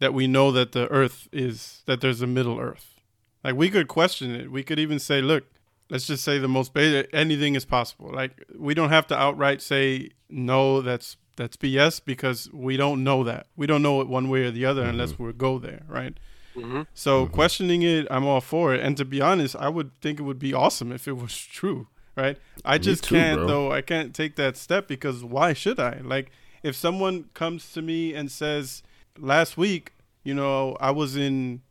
that 0.00 0.12
we 0.12 0.26
know 0.26 0.50
that 0.50 0.72
the 0.72 0.88
Earth 0.88 1.28
is 1.32 1.82
that 1.86 2.00
there's 2.00 2.22
a 2.22 2.26
middle 2.26 2.58
Earth. 2.58 3.00
Like 3.44 3.54
we 3.54 3.70
could 3.70 3.88
question 3.88 4.34
it. 4.34 4.50
We 4.50 4.62
could 4.62 4.78
even 4.78 4.98
say, 4.98 5.20
look, 5.20 5.44
let's 5.90 6.06
just 6.06 6.24
say 6.24 6.38
the 6.38 6.48
most 6.48 6.72
basic 6.72 7.08
anything 7.12 7.54
is 7.54 7.64
possible. 7.64 8.10
Like 8.12 8.44
we 8.56 8.74
don't 8.74 8.90
have 8.90 9.06
to 9.08 9.16
outright 9.16 9.62
say 9.62 10.10
no, 10.28 10.80
that's 10.80 11.16
that's 11.36 11.56
BS 11.56 12.00
because 12.04 12.50
we 12.52 12.76
don't 12.76 13.04
know 13.04 13.24
that. 13.24 13.46
We 13.56 13.66
don't 13.66 13.82
know 13.82 14.00
it 14.00 14.08
one 14.08 14.28
way 14.28 14.44
or 14.44 14.50
the 14.50 14.64
other 14.64 14.82
mm-hmm. 14.82 14.90
unless 14.90 15.18
we 15.18 15.32
go 15.32 15.58
there, 15.58 15.82
right? 15.88 16.18
Mm-hmm. 16.56 16.82
So 16.94 17.24
mm-hmm. 17.24 17.34
questioning 17.34 17.82
it, 17.82 18.06
I'm 18.10 18.26
all 18.26 18.40
for 18.40 18.74
it. 18.74 18.80
And 18.80 18.96
to 18.96 19.04
be 19.04 19.20
honest, 19.20 19.56
I 19.56 19.68
would 19.68 19.98
think 20.00 20.18
it 20.18 20.22
would 20.22 20.38
be 20.38 20.54
awesome 20.54 20.92
if 20.92 21.08
it 21.08 21.16
was 21.16 21.36
true, 21.52 21.88
right? 22.16 22.38
I 22.64 22.74
Me 22.74 22.78
just 22.80 23.04
too, 23.04 23.14
can't 23.14 23.40
bro. 23.40 23.46
though. 23.46 23.72
I 23.72 23.82
can't 23.82 24.14
take 24.14 24.36
that 24.36 24.56
step 24.56 24.88
because 24.88 25.24
why 25.24 25.52
should 25.52 25.80
I? 25.80 26.00
Like, 26.02 26.30
if 26.62 26.76
someone 26.76 27.26
comes 27.34 27.72
to 27.72 27.82
me 27.82 28.14
and 28.14 28.30
says, 28.30 28.82
"Last 29.18 29.56
week, 29.56 29.92
you 30.22 30.34
know, 30.34 30.76
I 30.80 30.90
was 30.90 31.16
in 31.16 31.62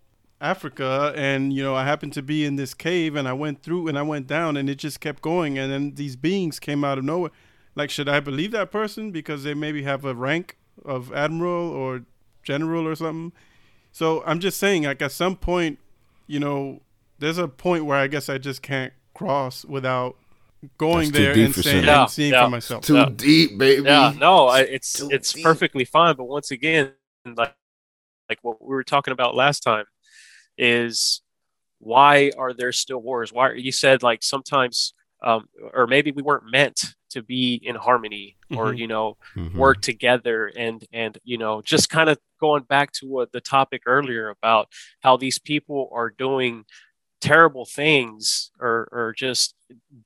Africa 0.42 1.14
and 1.16 1.54
you 1.54 1.62
know 1.62 1.76
I 1.76 1.86
happened 1.86 2.14
to 2.14 2.24
be 2.24 2.46
in 2.46 2.56
this 2.56 2.74
cave 2.74 3.16
and 3.16 3.28
I 3.28 3.34
went 3.34 3.62
through 3.62 3.88
and 3.88 3.98
I 3.98 4.02
went 4.02 4.26
down 4.26 4.58
and 4.58 4.68
it 4.70 4.76
just 4.76 5.00
kept 5.00 5.22
going 5.22 5.60
and 5.60 5.72
then 5.72 5.94
these 5.94 6.16
beings 6.16 6.60
came 6.60 6.84
out 6.84 6.98
of 6.98 7.04
nowhere." 7.04 7.32
Like, 7.76 7.90
should 7.90 8.10
I 8.10 8.20
believe 8.20 8.52
that 8.52 8.72
person 8.72 9.12
because 9.12 9.44
they 9.44 9.54
maybe 9.54 9.84
have 9.84 10.04
a 10.04 10.14
rank 10.14 10.58
of 10.84 11.14
admiral 11.14 11.70
or 11.70 12.04
general 12.44 12.88
or 12.88 12.96
something? 12.96 13.32
So 13.92 14.24
I'm 14.26 14.40
just 14.40 14.58
saying, 14.58 14.84
like 14.84 15.02
at 15.02 15.12
some 15.12 15.36
point, 15.36 15.80
you 16.28 16.40
know, 16.40 16.82
there's 17.20 17.38
a 17.38 17.48
point 17.48 17.86
where 17.86 17.98
I 17.98 18.08
guess 18.08 18.30
I 18.30 18.38
just 18.38 18.62
can't 18.62 18.94
cross 19.14 19.66
without 19.66 20.16
going 20.78 21.12
there 21.12 21.34
and, 21.34 21.54
saying, 21.54 21.86
yeah, 21.86 22.02
and 22.02 22.10
seeing 22.10 22.34
yeah. 22.34 22.46
for 22.46 22.50
myself. 22.50 22.84
Too 22.84 22.96
yeah. 22.96 23.10
deep, 23.14 23.58
baby. 23.58 23.84
Yeah, 23.84 24.14
no, 24.18 24.48
I, 24.48 24.62
it's 24.62 24.94
Too 24.94 25.10
it's 25.12 25.34
deep. 25.34 25.44
perfectly 25.44 25.86
fine. 25.86 26.16
But 26.16 26.26
once 26.26 26.52
again, 26.52 26.94
like 27.26 27.56
like 28.30 28.40
what 28.42 28.62
we 28.62 28.70
were 28.70 28.84
talking 28.84 29.12
about 29.12 29.36
last 29.36 29.62
time, 29.62 29.86
is 30.58 31.22
why 31.80 32.32
are 32.38 32.54
there 32.54 32.72
still 32.72 33.00
wars? 33.00 33.34
Why 33.34 33.54
you 33.54 33.72
said 33.72 34.04
like 34.04 34.24
sometimes, 34.24 34.94
um, 35.24 35.48
or 35.74 35.88
maybe 35.88 36.12
we 36.12 36.22
weren't 36.22 36.50
meant 36.50 36.96
to 37.10 37.22
be 37.22 37.62
in 37.64 37.76
harmony 37.76 38.38
or 38.52 38.68
mm-hmm. 38.68 38.78
you 38.78 38.88
know 38.88 39.18
mm-hmm. 39.36 39.58
work 39.58 39.82
together 39.82 40.52
and 40.56 40.86
and 40.94 41.18
you 41.24 41.38
know 41.38 41.62
just 41.62 41.90
kind 41.90 42.10
of 42.10 42.18
going 42.42 42.64
back 42.64 42.92
to 42.92 43.08
what 43.08 43.32
the 43.32 43.40
topic 43.40 43.84
earlier 43.86 44.30
about 44.30 44.68
how 45.00 45.16
these 45.16 45.40
people 45.40 45.90
are 45.94 46.10
doing 46.10 46.66
terrible 47.22 47.66
things 47.66 48.52
or 48.60 48.90
or 48.92 49.14
just 49.16 49.56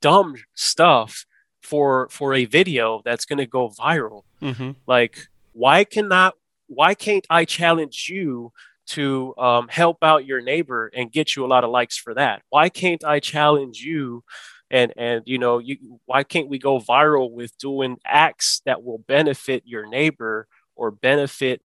dumb 0.01 0.35
stuff 0.53 1.25
for 1.63 2.07
for 2.09 2.33
a 2.33 2.45
video 2.45 3.01
that's 3.03 3.25
going 3.25 3.37
to 3.39 3.47
go 3.47 3.69
viral 3.69 4.23
mm-hmm. 4.41 4.71
like 4.85 5.27
why 5.53 5.83
cannot 5.83 6.35
why 6.67 6.93
can't 6.93 7.25
i 7.29 7.45
challenge 7.45 8.07
you 8.09 8.51
to 8.85 9.33
um, 9.39 9.67
help 9.67 10.03
out 10.03 10.25
your 10.25 10.41
neighbor 10.41 10.91
and 10.93 11.11
get 11.11 11.35
you 11.35 11.43
a 11.43 11.47
lot 11.47 11.63
of 11.63 11.71
likes 11.71 11.97
for 11.97 12.13
that 12.13 12.41
why 12.49 12.69
can't 12.69 13.03
i 13.03 13.19
challenge 13.19 13.79
you 13.79 14.23
and 14.69 14.93
and 14.97 15.23
you 15.25 15.37
know 15.37 15.57
you 15.57 15.77
why 16.05 16.23
can't 16.23 16.49
we 16.49 16.59
go 16.59 16.79
viral 16.79 17.31
with 17.31 17.57
doing 17.57 17.97
acts 18.05 18.61
that 18.65 18.83
will 18.83 18.99
benefit 18.99 19.63
your 19.65 19.87
neighbor 19.87 20.47
or 20.75 20.91
benefit 20.91 21.61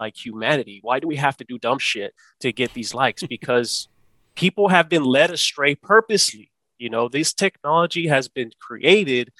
like 0.00 0.16
humanity? 0.16 0.80
Why 0.82 1.00
do 1.00 1.08
we 1.08 1.16
have 1.16 1.36
to 1.38 1.44
do 1.44 1.58
dumb 1.58 1.78
shit 1.78 2.14
to 2.40 2.52
get 2.52 2.72
these 2.74 2.94
likes? 2.94 3.22
Because 3.22 3.88
people 4.34 4.68
have 4.68 4.88
been 4.88 5.04
led 5.04 5.30
astray 5.30 5.74
purposely. 5.74 6.50
You 6.78 6.90
know, 6.90 7.08
this 7.08 7.32
technology 7.32 8.08
has 8.08 8.28
been 8.28 8.50
created 8.60 9.32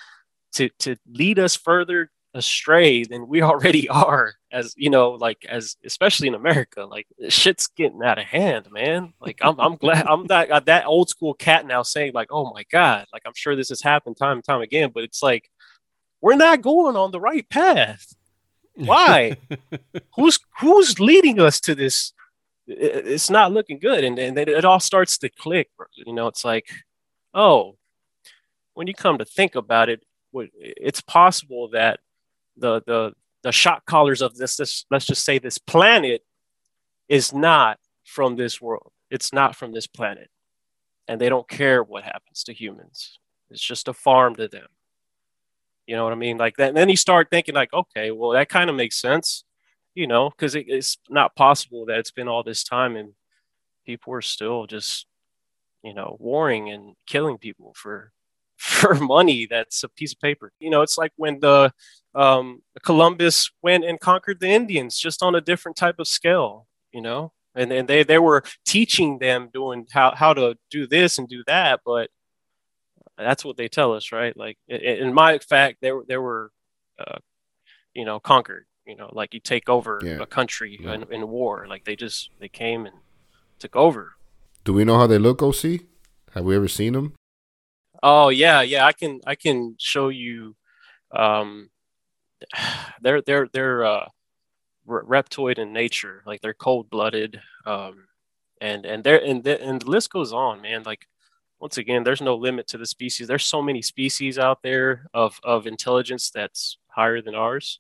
to 0.53 0.69
to 0.81 0.97
lead 1.07 1.39
us 1.39 1.57
further 1.57 2.11
astray 2.35 3.05
than 3.05 3.29
we 3.29 3.43
already 3.43 3.89
are 3.89 4.35
as 4.51 4.75
you 4.77 4.91
know 4.91 5.11
like 5.13 5.45
as 5.49 5.77
especially 5.85 6.29
in 6.29 6.35
america 6.35 6.85
like 6.85 7.07
shit's 7.29 7.67
getting 7.69 8.03
out 8.03 8.19
of 8.19 8.25
hand 8.25 8.69
man 8.71 9.13
like 9.21 9.39
i'm, 9.43 9.59
I'm 9.61 9.77
glad 9.77 10.07
i'm 10.07 10.27
that 10.29 10.51
uh, 10.51 10.61
that 10.61 10.87
old 10.87 11.09
school 11.11 11.35
cat 11.35 11.67
now 11.67 11.83
saying 11.83 12.13
like 12.15 12.29
oh 12.31 12.53
my 12.53 12.65
god 12.71 13.07
like 13.13 13.23
i'm 13.27 13.35
sure 13.35 13.55
this 13.55 13.69
has 13.69 13.83
happened 13.83 14.17
time 14.17 14.39
and 14.39 14.45
time 14.45 14.63
again 14.63 14.91
but 14.95 15.05
it's 15.05 15.23
like 15.23 15.51
we're 16.21 16.37
not 16.37 16.63
going 16.63 16.97
on 16.97 17.11
the 17.11 17.21
right 17.21 17.49
path 17.49 18.15
why 18.75 19.37
who's 20.17 20.39
who's 20.61 20.99
leading 20.99 21.41
us 21.41 21.61
to 21.61 21.75
this 21.75 22.13
it's 22.67 23.29
not 23.29 23.53
looking 23.53 23.79
good 23.79 24.05
and, 24.05 24.19
and 24.19 24.39
it 24.39 24.65
all 24.65 24.81
starts 24.81 25.19
to 25.19 25.29
click 25.29 25.69
you 25.95 26.13
know 26.13 26.27
it's 26.27 26.45
like 26.45 26.69
oh 27.35 27.77
when 28.75 28.87
you 28.87 28.95
come 28.95 29.19
to 29.19 29.25
think 29.25 29.55
about 29.55 29.89
it 29.89 30.03
it's 30.55 31.01
possible 31.01 31.69
that 31.69 32.01
the 32.57 32.81
the 32.87 33.13
the 33.43 33.53
shock 33.53 33.85
collars 33.87 34.23
of 34.23 34.37
this 34.37 34.57
this 34.57 34.87
let's 34.91 35.07
just 35.07 35.25
say 35.25 35.39
this 35.39 35.59
planet 35.59 36.23
is 37.09 37.33
not 37.35 37.79
from 38.05 38.37
this 38.37 38.61
world. 38.61 38.93
It's 39.11 39.33
not 39.33 39.57
from 39.57 39.73
this 39.73 39.87
planet. 39.87 40.31
And 41.09 41.21
they 41.21 41.29
don't 41.29 41.49
care 41.49 41.83
what 41.83 42.05
happens 42.05 42.45
to 42.45 42.55
humans. 42.55 43.19
It's 43.51 43.61
just 43.61 43.89
a 43.89 43.93
farm 43.93 44.37
to 44.37 44.49
them. 44.49 44.69
You 45.87 45.97
know 45.97 46.05
what 46.05 46.13
I 46.13 46.17
mean? 46.17 46.39
Like 46.39 46.57
that. 46.57 46.69
And 46.69 46.77
then 46.77 46.89
you 46.89 46.97
start 46.97 47.29
thinking, 47.31 47.55
like, 47.55 47.73
okay, 47.73 48.11
well, 48.11 48.31
that 48.31 48.49
kind 48.49 48.71
of 48.71 48.77
makes 48.77 49.01
sense, 49.01 49.45
you 49.95 50.07
know, 50.07 50.31
because 50.31 50.55
it, 50.55 50.67
it's 50.69 50.99
not 51.11 51.35
possible 51.37 51.87
that 51.87 51.99
it's 51.99 52.11
been 52.11 52.29
all 52.29 52.43
this 52.43 52.65
time 52.65 52.97
and 52.97 53.13
people 53.85 54.15
are 54.15 54.23
still 54.23 54.67
just, 54.67 55.07
you 55.83 55.93
know, 55.95 56.17
warring 56.21 56.71
and 56.71 56.95
killing 57.07 57.39
people 57.39 57.75
for 57.77 58.13
for 58.57 58.95
money 58.95 59.47
that's 59.51 59.83
a 59.83 59.89
piece 59.89 60.13
of 60.13 60.21
paper. 60.21 60.53
You 60.61 60.71
know, 60.71 60.83
it's 60.83 60.97
like 60.97 61.13
when 61.17 61.41
the 61.41 61.73
um, 62.15 62.63
Columbus 62.85 63.51
went 63.63 63.85
and 63.85 63.99
conquered 63.99 64.41
the 64.41 64.49
Indians 64.49 64.99
just 64.99 65.23
on 65.23 65.35
a 65.35 65.41
different 65.41 65.77
type 65.77 65.97
of 65.99 66.07
scale, 66.07 66.67
you 66.93 67.01
know, 67.01 67.33
and, 67.55 67.73
and 67.73 67.89
they, 67.89 68.03
they 68.03 68.19
were 68.19 68.45
teaching 68.67 69.19
them 69.19 69.51
doing 69.53 69.87
how, 69.93 70.15
how 70.15 70.33
to 70.35 70.57
do 70.71 70.87
this 70.87 71.19
and 71.19 71.29
do 71.29 71.43
that. 71.47 71.81
But 71.85 72.11
that's 73.17 73.45
what 73.45 73.57
they 73.57 73.69
tell 73.69 73.93
us, 73.95 74.13
right? 74.13 74.37
Like 74.37 74.59
in 74.69 75.13
my 75.13 75.39
fact, 75.39 75.79
they 75.81 75.93
were, 75.93 76.05
they 76.07 76.17
were, 76.17 76.51
uh, 76.99 77.19
you 77.95 78.05
know, 78.05 78.21
conquered, 78.21 78.67
you 78.87 78.97
know, 78.97 79.11
like 79.13 79.35
you 79.35 79.41
take 79.41 79.69
over 79.69 80.01
yeah. 80.03 80.19
a 80.21 80.27
country 80.27 80.79
yeah. 80.81 80.95
in, 80.95 81.13
in 81.13 81.29
war. 81.29 81.67
Like 81.69 81.85
they 81.85 81.97
just, 81.97 82.31
they 82.41 82.49
came 82.49 82.87
and 82.87 82.97
took 83.59 83.77
over. 83.77 84.15
Do 84.65 84.73
we 84.73 84.85
know 84.85 84.99
how 84.99 85.07
they 85.07 85.19
look, 85.19 85.43
OC? 85.43 85.81
Have 86.35 86.45
we 86.45 86.57
ever 86.57 86.69
seen 86.69 86.95
them? 86.95 87.15
Oh 88.03 88.31
yeah, 88.31 88.63
yeah. 88.63 88.87
I 88.87 88.93
can 88.93 89.21
I 89.27 89.37
can 89.37 89.77
show 89.79 90.09
you 90.09 90.57
um, 91.13 91.71
they're 93.03 93.23
they're 93.23 93.49
they're 93.53 93.85
uh, 93.85 94.09
reptoid 94.89 95.59
in 95.59 95.73
nature. 95.73 96.23
Like 96.27 96.41
they're 96.41 96.55
cold 96.55 96.91
blooded, 96.91 97.41
um, 97.67 98.09
and 98.61 98.85
and 98.85 99.05
they're 99.05 99.23
and 99.23 99.45
the, 99.45 99.63
and 99.63 99.83
the 99.83 99.91
list 99.91 100.11
goes 100.11 100.33
on, 100.33 100.63
man. 100.63 100.83
Like 100.85 101.07
once 101.63 101.79
again, 101.79 102.03
there's 102.03 102.21
no 102.21 102.35
limit 102.35 102.67
to 102.67 102.77
the 102.77 102.85
species. 102.85 103.29
There's 103.29 103.45
so 103.45 103.63
many 103.63 103.83
species 103.83 104.37
out 104.37 104.63
there 104.63 105.07
of 105.15 105.39
of 105.45 105.69
intelligence 105.69 106.29
that's 106.29 106.77
higher 106.89 107.23
than 107.23 107.37
ours 107.37 107.79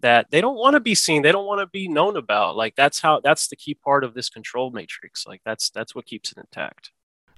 that 0.00 0.26
they 0.30 0.40
don't 0.40 0.58
want 0.58 0.74
to 0.74 0.80
be 0.80 0.94
seen 0.94 1.22
they 1.22 1.32
don't 1.32 1.46
want 1.46 1.58
to 1.58 1.66
be 1.66 1.88
known 1.88 2.18
about 2.18 2.54
like 2.54 2.74
that's 2.76 3.00
how 3.00 3.18
that's 3.20 3.48
the 3.48 3.56
key 3.56 3.72
part 3.72 4.04
of 4.04 4.12
this 4.12 4.28
control 4.28 4.70
matrix 4.70 5.26
like 5.26 5.40
that's 5.42 5.70
that's 5.70 5.94
what 5.94 6.04
keeps 6.04 6.30
it 6.30 6.36
intact 6.36 6.90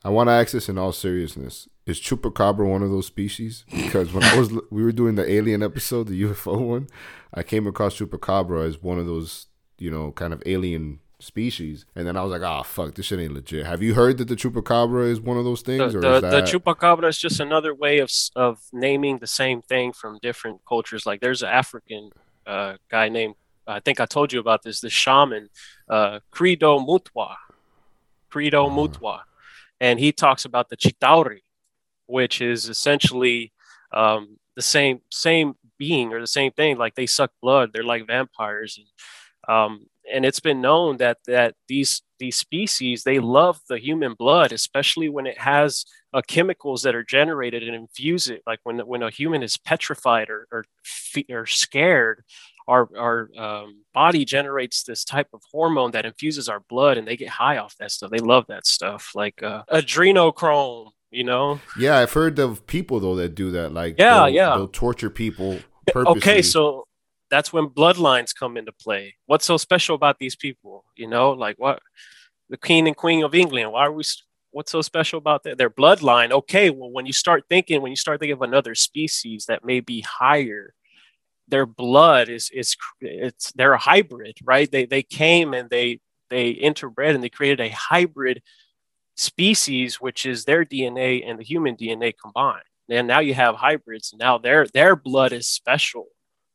I 0.04 0.08
want 0.10 0.28
to 0.28 0.32
ask 0.32 0.52
this 0.52 0.68
in 0.68 0.78
all 0.78 0.92
seriousness: 0.92 1.68
Is 1.84 2.00
chupacabra 2.00 2.68
one 2.68 2.84
of 2.84 2.90
those 2.90 3.06
species? 3.06 3.64
Because 3.68 4.12
when 4.12 4.22
I 4.22 4.38
was 4.38 4.50
we 4.70 4.84
were 4.84 4.92
doing 4.92 5.16
the 5.16 5.28
alien 5.28 5.60
episode, 5.60 6.06
the 6.06 6.22
UFO 6.22 6.60
one, 6.60 6.86
I 7.34 7.42
came 7.42 7.66
across 7.66 7.98
chupacabra 7.98 8.64
as 8.64 8.80
one 8.80 9.00
of 9.00 9.06
those 9.06 9.48
you 9.76 9.90
know 9.90 10.12
kind 10.12 10.32
of 10.32 10.40
alien 10.46 11.00
species, 11.20 11.84
and 11.94 12.06
then 12.06 12.16
I 12.16 12.22
was 12.22 12.32
like, 12.32 12.42
"Ah, 12.42 12.60
oh, 12.60 12.62
fuck, 12.62 12.94
this 12.94 13.06
shit 13.06 13.20
ain't 13.20 13.34
legit." 13.34 13.66
Have 13.66 13.82
you 13.82 13.94
heard 13.94 14.18
that 14.18 14.28
the 14.28 14.36
chupacabra 14.36 15.08
is 15.08 15.20
one 15.20 15.36
of 15.36 15.44
those 15.44 15.62
things? 15.62 15.92
The, 15.92 16.00
the, 16.00 16.20
that... 16.20 16.30
the 16.30 16.42
chupacabra 16.42 17.08
is 17.08 17.18
just 17.18 17.40
another 17.40 17.74
way 17.74 17.98
of 17.98 18.10
of 18.36 18.60
naming 18.72 19.18
the 19.18 19.26
same 19.26 19.62
thing 19.62 19.92
from 19.92 20.18
different 20.22 20.60
cultures. 20.68 21.06
Like 21.06 21.20
there's 21.20 21.42
an 21.42 21.50
African 21.50 22.10
uh, 22.46 22.76
guy 22.90 23.08
named 23.08 23.34
I 23.66 23.80
think 23.80 24.00
I 24.00 24.06
told 24.06 24.32
you 24.32 24.40
about 24.40 24.62
this, 24.62 24.80
the 24.80 24.90
shaman, 24.90 25.48
uh, 25.90 26.20
Credo 26.30 26.78
Mutwa. 26.78 27.36
Credo 28.30 28.66
uh-huh. 28.66 28.76
Mutwa 28.76 29.20
and 29.80 29.98
he 29.98 30.12
talks 30.12 30.44
about 30.44 30.68
the 30.68 30.76
chitauri, 30.76 31.42
which 32.06 32.40
is 32.40 32.68
essentially 32.68 33.52
um, 33.92 34.38
the 34.56 34.62
same 34.62 35.00
same 35.10 35.54
being 35.78 36.12
or 36.12 36.20
the 36.20 36.26
same 36.26 36.52
thing. 36.52 36.76
Like 36.76 36.94
they 36.94 37.06
suck 37.06 37.32
blood, 37.40 37.70
they're 37.72 37.84
like 37.84 38.06
vampires, 38.06 38.78
and 38.78 39.54
um, 39.54 39.86
and 40.12 40.24
it's 40.24 40.40
been 40.40 40.60
known 40.60 40.96
that 40.98 41.18
that 41.26 41.54
these 41.68 42.02
these 42.18 42.36
species 42.36 43.04
they 43.04 43.18
love 43.18 43.60
the 43.68 43.78
human 43.78 44.14
blood, 44.14 44.52
especially 44.52 45.08
when 45.08 45.26
it 45.26 45.38
has 45.38 45.84
uh, 46.12 46.22
chemicals 46.26 46.82
that 46.82 46.94
are 46.94 47.04
generated 47.04 47.62
and 47.62 47.74
infuse 47.74 48.28
it. 48.28 48.42
Like 48.46 48.60
when 48.64 48.80
when 48.80 49.02
a 49.02 49.10
human 49.10 49.42
is 49.42 49.56
petrified 49.56 50.30
or 50.30 50.46
or, 50.50 50.64
or 51.30 51.46
scared, 51.46 52.24
our 52.66 52.88
our 52.96 53.30
um, 53.36 53.82
body 53.94 54.24
generates 54.24 54.82
this 54.82 55.04
type 55.04 55.28
of 55.32 55.42
hormone 55.52 55.92
that 55.92 56.06
infuses 56.06 56.48
our 56.48 56.60
blood, 56.60 56.98
and 56.98 57.06
they 57.06 57.16
get 57.16 57.28
high 57.28 57.58
off 57.58 57.76
that 57.78 57.90
stuff. 57.90 58.10
They 58.10 58.18
love 58.18 58.46
that 58.48 58.66
stuff, 58.66 59.12
like 59.14 59.42
uh, 59.42 59.64
adrenochrome. 59.70 60.90
You 61.10 61.24
know? 61.24 61.58
Yeah, 61.78 61.96
I've 61.96 62.12
heard 62.12 62.38
of 62.38 62.66
people 62.66 63.00
though 63.00 63.16
that 63.16 63.34
do 63.34 63.50
that. 63.52 63.72
Like, 63.72 63.94
yeah, 63.98 64.24
they'll, 64.24 64.28
yeah, 64.28 64.56
they'll 64.56 64.68
torture 64.68 65.08
people. 65.08 65.58
Purposely. 65.90 66.18
Okay, 66.18 66.42
so 66.42 66.87
that's 67.30 67.52
when 67.52 67.66
bloodlines 67.66 68.34
come 68.34 68.56
into 68.56 68.72
play. 68.72 69.16
What's 69.26 69.44
so 69.44 69.56
special 69.56 69.94
about 69.94 70.18
these 70.18 70.36
people? 70.36 70.84
You 70.96 71.08
know, 71.08 71.32
like 71.32 71.56
what 71.58 71.80
the 72.48 72.56
king 72.56 72.86
and 72.86 72.96
queen 72.96 73.24
of 73.24 73.34
England. 73.34 73.72
Why 73.72 73.86
are 73.86 73.92
we? 73.92 74.04
What's 74.50 74.72
so 74.72 74.80
special 74.80 75.18
about 75.18 75.42
that? 75.44 75.58
Their 75.58 75.70
bloodline. 75.70 76.30
Okay, 76.30 76.70
well, 76.70 76.90
when 76.90 77.06
you 77.06 77.12
start 77.12 77.44
thinking, 77.48 77.82
when 77.82 77.92
you 77.92 77.96
start 77.96 78.20
thinking 78.20 78.34
of 78.34 78.42
another 78.42 78.74
species 78.74 79.46
that 79.46 79.64
may 79.64 79.80
be 79.80 80.00
higher 80.00 80.74
their 81.48 81.66
blood 81.66 82.28
is 82.28 82.50
is 82.50 82.76
it's 83.00 83.52
they're 83.52 83.72
a 83.72 83.78
hybrid, 83.78 84.36
right? 84.44 84.70
They 84.70 84.84
they 84.84 85.02
came 85.02 85.54
and 85.54 85.68
they 85.70 86.00
they 86.30 86.54
interbred 86.54 87.14
and 87.14 87.24
they 87.24 87.30
created 87.30 87.60
a 87.60 87.70
hybrid 87.70 88.42
species, 89.16 89.96
which 90.00 90.26
is 90.26 90.44
their 90.44 90.64
DNA 90.64 91.28
and 91.28 91.38
the 91.38 91.44
human 91.44 91.76
DNA 91.76 92.12
combined. 92.20 92.62
And 92.90 93.08
now 93.08 93.20
you 93.20 93.34
have 93.34 93.56
hybrids. 93.56 94.14
Now 94.18 94.38
their 94.38 94.66
their 94.66 94.94
blood 94.94 95.32
is 95.32 95.48
special. 95.48 96.06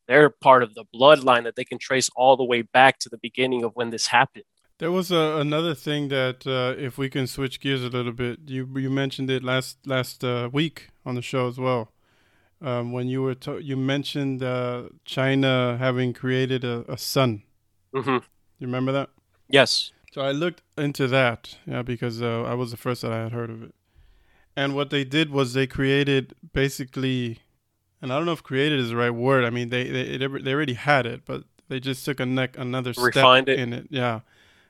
They're 0.07 0.29
part 0.29 0.63
of 0.63 0.75
the 0.75 0.85
bloodline 0.93 1.43
that 1.43 1.55
they 1.55 1.63
can 1.65 1.77
trace 1.77 2.09
all 2.15 2.35
the 2.37 2.43
way 2.43 2.61
back 2.61 2.99
to 2.99 3.09
the 3.09 3.17
beginning 3.17 3.63
of 3.63 3.71
when 3.75 3.89
this 3.89 4.07
happened. 4.07 4.45
There 4.79 4.91
was 4.91 5.11
a, 5.11 5.37
another 5.39 5.75
thing 5.75 6.09
that, 6.09 6.45
uh, 6.45 6.75
if 6.77 6.97
we 6.97 7.09
can 7.09 7.27
switch 7.27 7.59
gears 7.59 7.83
a 7.83 7.89
little 7.89 8.11
bit, 8.11 8.39
you 8.47 8.67
you 8.77 8.89
mentioned 8.89 9.29
it 9.29 9.43
last 9.43 9.77
last 9.85 10.23
uh, 10.23 10.49
week 10.51 10.89
on 11.05 11.15
the 11.15 11.21
show 11.21 11.47
as 11.47 11.57
well 11.57 11.93
um, 12.63 12.91
when 12.91 13.07
you 13.07 13.21
were 13.21 13.35
to- 13.35 13.59
you 13.59 13.75
mentioned 13.77 14.41
uh, 14.41 14.83
China 15.05 15.77
having 15.77 16.13
created 16.13 16.63
a, 16.63 16.85
a 16.91 16.97
sun. 16.97 17.43
Mm-hmm. 17.93 18.17
You 18.59 18.67
remember 18.67 18.91
that? 18.93 19.09
Yes. 19.49 19.91
So 20.13 20.21
I 20.21 20.31
looked 20.31 20.61
into 20.77 21.07
that, 21.07 21.57
yeah, 21.65 21.81
because 21.81 22.21
uh, 22.21 22.43
I 22.43 22.53
was 22.53 22.71
the 22.71 22.77
first 22.77 23.01
that 23.01 23.11
I 23.11 23.23
had 23.23 23.31
heard 23.31 23.49
of 23.49 23.63
it. 23.63 23.75
And 24.55 24.75
what 24.75 24.89
they 24.89 25.03
did 25.03 25.31
was 25.31 25.53
they 25.53 25.67
created 25.67 26.33
basically, 26.53 27.39
and 28.03 28.13
I 28.13 28.17
don't 28.17 28.27
know 28.27 28.33
if 28.33 28.43
"created" 28.43 28.79
is 28.79 28.89
the 28.89 28.95
right 28.95 29.09
word. 29.09 29.43
I 29.45 29.49
mean, 29.49 29.69
they 29.69 29.89
they 29.89 30.17
they 30.17 30.53
already 30.53 30.73
had 30.73 31.07
it, 31.07 31.21
but 31.25 31.45
they 31.69 31.79
just 31.79 32.05
took 32.05 32.19
a 32.19 32.25
neck 32.25 32.55
another 32.57 32.93
step 32.93 33.15
Refined 33.15 33.49
it. 33.49 33.57
in 33.59 33.73
it. 33.73 33.87
Yeah. 33.89 34.19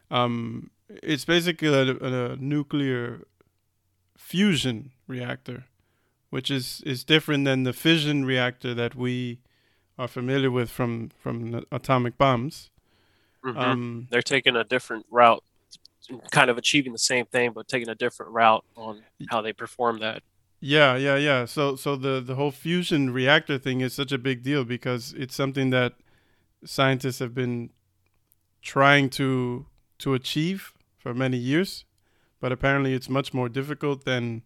Um, 0.10 0.70
it's 0.88 1.26
basically 1.26 1.68
a, 1.68 1.96
a 1.98 2.36
nuclear 2.38 3.26
fusion 4.16 4.92
reactor 5.08 5.66
which 6.34 6.50
is 6.50 6.82
is 6.84 7.04
different 7.04 7.46
than 7.46 7.62
the 7.62 7.72
fission 7.72 8.26
reactor 8.26 8.74
that 8.74 8.96
we 8.96 9.38
are 10.00 10.08
familiar 10.08 10.50
with 10.50 10.68
from 10.68 11.10
from 11.10 11.64
atomic 11.72 12.18
bombs. 12.18 12.72
Mm-hmm. 13.46 13.60
Um, 13.60 14.08
They're 14.10 14.24
taking 14.24 14.56
a 14.56 14.64
different 14.64 15.06
route, 15.12 15.44
kind 16.32 16.50
of 16.50 16.58
achieving 16.58 16.92
the 16.92 16.98
same 16.98 17.28
thing, 17.28 17.52
but 17.52 17.68
taking 17.68 17.88
a 17.88 17.94
different 17.94 18.32
route 18.32 18.66
on 18.76 19.04
how 19.30 19.42
they 19.42 19.54
perform 19.54 20.00
that. 20.00 20.24
Yeah, 20.66 20.96
yeah, 20.96 21.18
yeah. 21.18 21.44
So 21.44 21.76
so 21.76 21.98
the 21.98 22.22
the 22.22 22.36
whole 22.36 22.52
fusion 22.52 23.12
reactor 23.12 23.58
thing 23.58 23.82
is 23.82 23.94
such 23.94 24.14
a 24.14 24.18
big 24.18 24.44
deal 24.44 24.64
because 24.64 25.14
it's 25.18 25.36
something 25.36 25.72
that 25.72 25.96
scientists 26.64 27.20
have 27.20 27.34
been 27.34 27.70
trying 28.62 29.10
to 29.10 29.66
to 30.00 30.14
achieve 30.14 30.72
for 30.98 31.14
many 31.14 31.36
years, 31.36 31.84
but 32.40 32.54
apparently 32.54 32.94
it's 32.94 33.10
much 33.10 33.34
more 33.34 33.50
difficult 33.50 34.06
than 34.06 34.44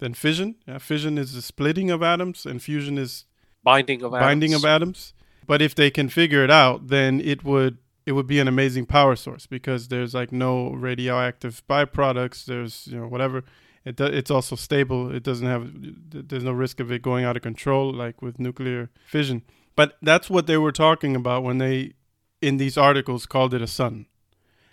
than 0.00 0.12
fission. 0.12 0.56
Yeah, 0.66 0.78
fission 0.78 1.16
is 1.16 1.34
the 1.34 1.42
splitting 1.42 1.88
of 1.88 2.02
atoms, 2.02 2.44
and 2.44 2.60
fusion 2.60 2.98
is 2.98 3.26
binding 3.62 4.02
of 4.02 4.10
binding 4.10 4.50
atoms. 4.50 4.64
of 4.64 4.68
atoms. 4.68 5.14
But 5.46 5.62
if 5.62 5.76
they 5.76 5.90
can 5.90 6.08
figure 6.08 6.42
it 6.42 6.50
out, 6.50 6.88
then 6.88 7.20
it 7.20 7.44
would 7.44 7.78
it 8.04 8.12
would 8.12 8.26
be 8.26 8.40
an 8.40 8.48
amazing 8.48 8.86
power 8.86 9.14
source 9.14 9.46
because 9.46 9.86
there's 9.86 10.14
like 10.14 10.32
no 10.32 10.72
radioactive 10.72 11.62
byproducts. 11.70 12.44
There's 12.44 12.88
you 12.88 12.98
know 12.98 13.06
whatever. 13.06 13.44
It 13.84 13.96
do, 13.96 14.04
it's 14.04 14.30
also 14.30 14.56
stable. 14.56 15.14
It 15.14 15.22
doesn't 15.22 15.46
have. 15.46 15.70
There's 15.72 16.44
no 16.44 16.52
risk 16.52 16.80
of 16.80 16.92
it 16.92 17.02
going 17.02 17.24
out 17.24 17.36
of 17.36 17.42
control 17.42 17.92
like 17.92 18.20
with 18.20 18.38
nuclear 18.38 18.90
fission. 19.06 19.42
But 19.74 19.96
that's 20.02 20.28
what 20.28 20.46
they 20.46 20.58
were 20.58 20.72
talking 20.72 21.16
about 21.16 21.42
when 21.42 21.58
they, 21.58 21.94
in 22.42 22.58
these 22.58 22.76
articles, 22.76 23.24
called 23.24 23.54
it 23.54 23.62
a 23.62 23.66
sun. 23.66 24.06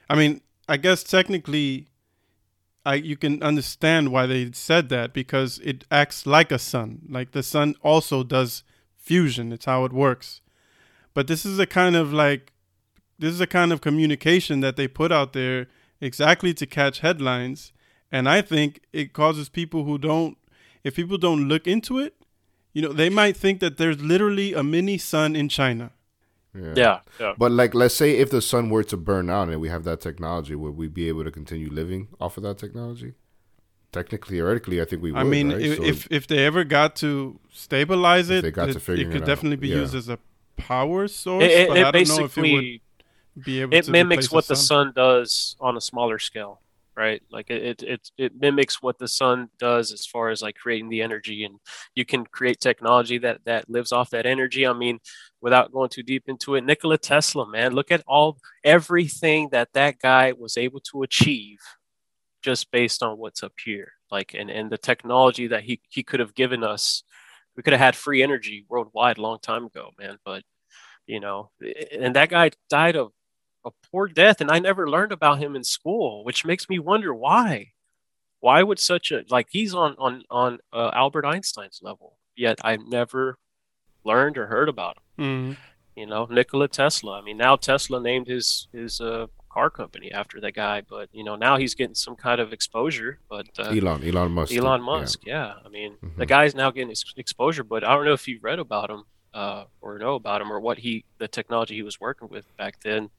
I 0.09 0.15
mean, 0.15 0.41
I 0.67 0.77
guess 0.77 1.03
technically, 1.03 1.87
I 2.85 2.95
you 2.95 3.15
can 3.15 3.41
understand 3.41 4.11
why 4.11 4.25
they 4.25 4.51
said 4.51 4.89
that 4.89 5.13
because 5.13 5.59
it 5.63 5.85
acts 5.89 6.25
like 6.25 6.51
a 6.51 6.59
sun. 6.59 7.03
Like 7.09 7.31
the 7.31 7.43
sun 7.43 7.75
also 7.81 8.23
does 8.23 8.63
fusion. 8.97 9.53
It's 9.53 9.65
how 9.65 9.85
it 9.85 9.93
works. 9.93 10.41
But 11.13 11.27
this 11.27 11.45
is 11.45 11.59
a 11.59 11.65
kind 11.65 11.95
of 11.95 12.11
like 12.11 12.51
this 13.17 13.31
is 13.31 13.41
a 13.41 13.47
kind 13.47 13.71
of 13.71 13.81
communication 13.81 14.59
that 14.59 14.75
they 14.75 14.87
put 14.87 15.11
out 15.11 15.33
there 15.33 15.67
exactly 16.01 16.53
to 16.53 16.65
catch 16.65 16.99
headlines. 16.99 17.71
And 18.11 18.29
I 18.29 18.41
think 18.41 18.81
it 18.93 19.13
causes 19.13 19.49
people 19.49 19.83
who 19.83 19.97
don't, 19.97 20.37
if 20.83 20.95
people 20.95 21.17
don't 21.17 21.47
look 21.47 21.67
into 21.67 21.99
it, 21.99 22.15
you 22.73 22.81
know, 22.81 22.93
they 22.93 23.09
might 23.09 23.35
think 23.35 23.59
that 23.59 23.77
there's 23.77 23.99
literally 24.01 24.53
a 24.53 24.63
mini 24.63 24.97
sun 24.97 25.35
in 25.35 25.49
China. 25.49 25.91
Yeah. 26.55 26.73
yeah. 26.75 26.99
yeah. 27.19 27.33
But 27.37 27.51
like, 27.51 27.73
let's 27.73 27.95
say 27.95 28.17
if 28.17 28.29
the 28.29 28.41
sun 28.41 28.69
were 28.69 28.83
to 28.83 28.97
burn 28.97 29.29
out 29.29 29.49
and 29.49 29.59
we 29.59 29.69
have 29.69 29.83
that 29.83 29.99
technology, 30.01 30.55
would 30.55 30.77
we 30.77 30.87
be 30.87 31.07
able 31.07 31.23
to 31.23 31.31
continue 31.31 31.69
living 31.69 32.07
off 32.19 32.37
of 32.37 32.43
that 32.43 32.57
technology? 32.57 33.13
Technically, 33.91 34.37
theoretically, 34.37 34.81
I 34.81 34.85
think 34.85 35.01
we 35.01 35.11
would. 35.11 35.19
I 35.19 35.23
mean, 35.23 35.51
right? 35.51 35.61
if, 35.61 35.77
so 35.77 35.83
if, 35.83 36.07
if 36.11 36.27
they 36.27 36.45
ever 36.45 36.63
got 36.63 36.95
to 36.97 37.39
stabilize 37.51 38.29
it, 38.29 38.41
they 38.41 38.51
got 38.51 38.69
it, 38.69 38.73
to 38.73 38.79
figure 38.79 39.07
it 39.07 39.11
could 39.11 39.23
it 39.23 39.25
definitely 39.25 39.55
out. 39.55 39.61
be 39.61 39.67
Yeah. 39.69 39.75
used 39.77 39.95
as 39.95 40.09
a 40.09 40.19
power 40.57 41.07
source. 41.07 41.45
It, 41.45 41.51
it, 41.51 41.67
but 41.69 41.77
it 41.77 41.85
I 41.85 41.91
don't 41.91 42.07
know 42.09 42.25
if 42.25 42.37
it 42.37 42.41
would 42.41 42.43
basically 42.43 42.81
be 43.43 43.61
able 43.61 43.73
it 43.73 43.85
to 43.85 43.91
mimics 43.91 44.29
what 44.31 44.45
the 44.47 44.53
the 44.53 44.59
sun 44.59 44.91
does 44.93 45.55
on 45.59 45.77
a 45.77 45.81
smaller 45.81 46.19
scale, 46.19 46.59
right? 46.97 47.21
Like 47.31 47.51
it, 47.51 47.83
it 47.83 48.09
it 48.17 48.33
mimics 48.39 48.81
what 48.81 48.97
the 48.97 49.07
sun 49.07 49.49
does 49.59 49.91
as 49.91 50.05
far 50.05 50.29
as 50.29 50.41
like 50.41 50.55
creating 50.55 50.89
the 50.89 51.03
energy, 51.03 51.43
and 51.43 51.59
you 51.95 52.05
can 52.05 52.25
create 52.25 52.59
technology 52.59 53.19
that 53.19 53.41
that 53.45 53.69
lives 53.69 53.91
off 53.91 54.09
that 54.09 54.25
energy. 54.25 54.65
I 54.65 54.73
mean, 54.73 54.99
without 55.39 55.71
going 55.71 55.89
too 55.89 56.03
deep 56.03 56.23
into 56.27 56.55
it, 56.55 56.65
Nikola 56.65 56.97
Tesla, 56.97 57.47
man, 57.49 57.73
look 57.73 57.91
at 57.91 58.03
all 58.07 58.39
everything 58.63 59.49
that 59.51 59.69
that 59.73 59.99
guy 59.99 60.33
was 60.37 60.57
able 60.57 60.79
to 60.91 61.03
achieve 61.03 61.59
just 62.41 62.71
based 62.71 63.03
on 63.03 63.17
what's 63.17 63.43
up 63.43 63.53
here, 63.63 63.91
like 64.11 64.33
and 64.33 64.49
and 64.49 64.71
the 64.71 64.77
technology 64.77 65.47
that 65.47 65.63
he 65.63 65.79
he 65.89 66.03
could 66.03 66.19
have 66.19 66.35
given 66.35 66.63
us. 66.63 67.03
We 67.55 67.63
could 67.63 67.73
have 67.73 67.79
had 67.79 67.95
free 67.95 68.21
energy 68.23 68.65
worldwide 68.69 69.17
a 69.17 69.21
long 69.21 69.39
time 69.39 69.65
ago, 69.65 69.91
man. 69.99 70.17
But 70.25 70.43
you 71.05 71.19
know, 71.19 71.51
and 71.91 72.15
that 72.15 72.29
guy 72.29 72.51
died 72.69 72.95
of 72.95 73.11
a 73.67 73.71
poor 73.91 74.07
death, 74.07 74.41
and 74.41 74.49
I 74.51 74.59
never 74.59 74.89
learned 74.89 75.11
about 75.11 75.39
him 75.39 75.55
in 75.55 75.63
school, 75.63 76.23
which 76.23 76.45
makes 76.45 76.67
me 76.69 76.79
wonder 76.79 77.13
why. 77.13 77.73
Why 78.39 78.63
would 78.63 78.79
such 78.79 79.11
a 79.11 79.23
like 79.29 79.47
he's 79.49 79.73
on 79.73 79.95
on 79.97 80.23
on 80.29 80.59
uh, 80.73 80.91
Albert 80.93 81.25
Einstein's 81.25 81.79
level, 81.81 82.17
yet 82.35 82.59
I 82.63 82.77
never 82.77 83.37
learned 84.03 84.37
or 84.37 84.47
heard 84.47 84.69
about 84.69 84.97
him. 85.17 85.25
Mhm. 85.25 85.57
You 85.95 86.05
know, 86.05 86.25
Nikola 86.29 86.67
Tesla. 86.67 87.19
I 87.19 87.21
mean, 87.21 87.37
now 87.37 87.55
Tesla 87.55 87.99
named 87.99 88.27
his 88.27 88.67
his 88.71 89.01
uh, 89.01 89.25
car 89.51 89.69
company 89.71 90.11
after 90.11 90.39
that 90.41 90.53
guy, 90.53 90.81
but 90.81 91.09
you 91.11 91.23
know 91.23 91.35
now 91.35 91.57
he's 91.57 91.73
getting 91.73 91.95
some 91.95 92.15
kind 92.15 92.39
of 92.39 92.53
exposure. 92.53 93.19
But 93.27 93.47
uh, 93.57 93.69
Elon, 93.69 94.03
Elon 94.07 94.31
Musk. 94.31 94.53
Elon. 94.55 94.81
Musk, 94.83 95.19
yeah. 95.25 95.53
I 95.65 95.69
mean, 95.69 95.97
the 96.17 96.25
Mhm. 96.25 96.29
guy's 96.29 96.53
now 96.53 96.69
getting 96.69 96.91
ex- 96.91 97.13
exposure, 97.17 97.63
but 97.63 97.83
I 97.83 97.95
don't 97.95 98.05
know 98.05 98.13
if 98.13 98.27
you 98.27 98.39
read 98.41 98.59
about 98.59 98.91
him 98.91 99.03
uh, 99.33 99.65
or 99.81 99.97
know 99.97 100.13
about 100.15 100.41
him 100.41 100.51
or 100.53 100.59
what 100.59 100.77
he, 100.79 101.05
the 101.17 101.27
technology 101.27 101.73
he 101.75 101.83
was 101.83 101.99
working 101.99 102.27
with 102.29 102.45
back 102.57 102.79
then, 102.81 103.09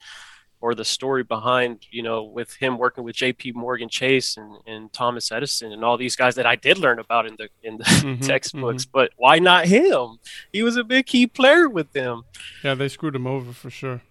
or 0.61 0.75
the 0.75 0.83
story 0.85 1.23
behind, 1.23 1.85
you 1.89 2.03
know, 2.03 2.23
with 2.23 2.53
him 2.55 2.77
working 2.77 3.03
with 3.03 3.15
J.P. 3.15 3.53
Morgan 3.53 3.87
Chase 3.89 4.35
and, 4.37 4.57
and 4.67 4.91
Thomas 4.91 5.31
Edison 5.31 5.71
and 5.71 5.83
all 5.85 5.97
these 5.97 6.15
guys 6.15 6.35
that 6.35 6.45
I 6.45 6.55
did 6.55 6.77
learn 6.77 6.99
about 6.99 7.25
in 7.25 7.35
the 7.37 7.47
in 7.63 7.77
the 7.77 7.83
Mhm, 8.03 8.25
textbooks. 8.25 8.85
But 8.85 9.11
why 9.17 9.39
not 9.39 9.65
him? 9.67 10.17
He 10.51 10.61
was 10.63 10.75
a 10.75 10.83
big 10.83 11.05
key 11.05 11.27
player 11.27 11.69
with 11.69 11.93
them. 11.93 12.23
Yeah, 12.63 12.73
they 12.75 12.89
screwed 12.89 13.15
him 13.15 13.25
over 13.27 13.53
for 13.53 13.69
sure. 13.69 14.01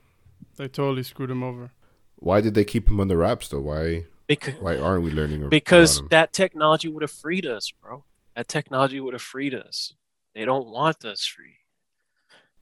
They 0.56 0.68
totally 0.68 1.02
screwed 1.02 1.30
him 1.30 1.42
over. 1.42 1.70
Why 2.16 2.40
did 2.40 2.54
they 2.54 2.64
keep 2.64 2.88
him 2.88 2.98
under 3.00 3.16
wraps 3.18 3.48
though? 3.48 3.60
Why 3.60 4.06
Because 4.26 4.54
why 4.60 4.76
aren't 4.78 5.04
we 5.04 5.10
learning 5.10 5.48
because 5.50 5.98
about 5.98 6.02
him? 6.04 6.08
that 6.10 6.32
technology 6.32 6.88
would 6.88 7.02
have 7.02 7.10
freed 7.12 7.46
us, 7.46 7.70
bro. 7.82 8.04
That 8.34 8.48
technology 8.48 8.98
would 9.00 9.14
have 9.14 9.22
freed 9.22 9.54
us. 9.54 9.94
They 10.34 10.44
don't 10.44 10.66
want 10.68 11.04
us 11.04 11.24
free. 11.26 11.56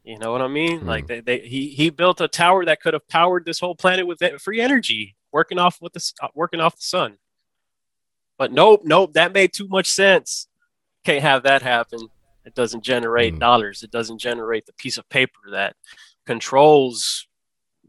You 0.06 0.18
know 0.20 0.30
what 0.30 0.40
I 0.40 0.46
mean? 0.46 0.80
Hmm. 0.80 0.86
Like 0.86 1.08
they, 1.08 1.20
they 1.20 1.40
he 1.40 1.70
he 1.70 1.90
built 1.90 2.20
a 2.20 2.28
tower 2.28 2.64
that 2.64 2.80
could 2.80 2.94
have 2.94 3.08
powered 3.08 3.44
this 3.44 3.58
whole 3.58 3.74
planet 3.74 4.06
with 4.06 4.22
free 4.40 4.60
energy, 4.60 5.16
working 5.32 5.58
off 5.58 5.78
with 5.82 5.94
the 5.94 6.12
uh, 6.22 6.28
working 6.32 6.60
off 6.60 6.76
the 6.76 6.82
sun. 6.82 7.18
But 8.38 8.52
nope, 8.52 8.82
nope, 8.84 9.14
that 9.14 9.32
made 9.32 9.52
too 9.52 9.66
much 9.66 9.88
sense. 9.88 10.46
Can't 11.04 11.22
have 11.22 11.42
that 11.42 11.62
happen. 11.62 11.98
It 12.44 12.54
doesn't 12.54 12.84
generate 12.84 13.34
Hmm. 13.34 13.40
dollars. 13.40 13.82
It 13.82 13.90
doesn't 13.90 14.18
generate 14.18 14.66
the 14.66 14.72
piece 14.74 14.96
of 14.96 15.08
paper 15.08 15.40
that 15.50 15.74
controls 16.24 17.26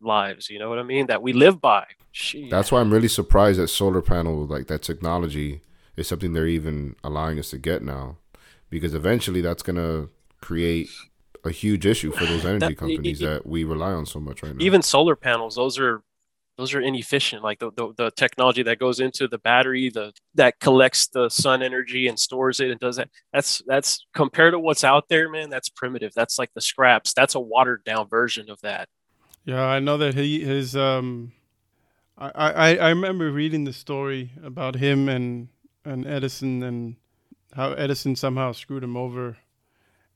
lives. 0.02 0.50
You 0.50 0.58
know 0.58 0.70
what 0.70 0.80
I 0.80 0.84
mean? 0.84 1.06
That 1.08 1.22
we 1.22 1.34
live 1.34 1.62
by. 1.62 1.86
Shit. 2.12 2.50
That's 2.50 2.72
why 2.72 2.82
I'm 2.82 2.92
really 2.92 3.08
surprised 3.08 3.60
that 3.60 3.68
solar 3.68 4.02
panel, 4.02 4.48
like 4.48 4.66
that 4.68 4.82
technology, 4.82 5.62
is 5.96 6.08
something 6.08 6.34
they're 6.34 6.48
even 6.48 6.96
allowing 7.04 7.38
us 7.38 7.52
to 7.52 7.60
get 7.60 7.84
now, 7.84 8.18
because 8.72 8.96
eventually 8.96 9.42
that's 9.42 9.62
gonna 9.62 10.08
create 10.42 10.90
a 11.48 11.52
huge 11.52 11.86
issue 11.86 12.12
for 12.12 12.26
those 12.26 12.46
energy 12.52 12.68
That- 12.68 12.78
companies 12.78 13.22
it- 13.22 13.26
it- 13.26 13.28
that 13.28 13.46
we 13.48 13.64
rely 13.64 13.92
on 13.94 14.06
so 14.06 14.20
much 14.20 14.44
right 14.44 14.56
now. 14.56 14.64
even 14.64 14.82
solar 14.82 15.16
panels 15.16 15.56
those 15.56 15.80
are 15.80 16.04
those 16.58 16.74
are 16.74 16.82
inefficient 16.82 17.44
like 17.44 17.60
the, 17.60 17.70
the, 17.76 17.94
the 17.98 18.12
technology 18.12 18.64
that 18.64 18.80
goes 18.80 19.00
into 19.00 19.28
the 19.28 19.38
battery 19.38 19.90
the 19.90 20.12
that 20.36 20.60
collects 20.60 21.08
the 21.08 21.30
sun 21.30 21.62
energy 21.62 22.08
and 22.08 22.18
stores 22.20 22.60
it 22.60 22.72
and 22.72 22.80
does 22.80 22.96
that 22.96 23.10
that's 23.32 23.62
that's 23.68 24.06
compared 24.14 24.54
to 24.54 24.60
what's 24.60 24.84
out 24.84 25.08
there 25.10 25.30
man 25.30 25.50
that's 25.50 25.70
primitive 25.70 26.12
that's 26.16 26.40
like 26.40 26.52
the 26.56 26.62
scraps 26.62 27.14
that's 27.14 27.36
a 27.36 27.40
watered 27.40 27.84
down 27.84 28.08
version 28.10 28.50
of 28.50 28.60
that 28.62 28.90
Yeah, 29.46 29.64
I 29.66 29.80
know 29.80 29.98
that 29.98 30.16
he 30.16 30.44
his 30.44 30.76
um, 30.76 31.32
I 32.18 32.30
I 32.36 32.78
I 32.78 32.90
remember 32.90 33.32
reading 33.32 33.64
the 33.66 33.74
story 33.74 34.32
about 34.44 34.76
him 34.76 35.08
and 35.08 35.50
and 35.86 36.06
Edison 36.08 36.64
and 36.64 36.96
how 37.54 37.72
Edison 37.74 38.16
somehow 38.16 38.52
screwed 38.52 38.84
him 38.84 38.98
over, 38.98 39.38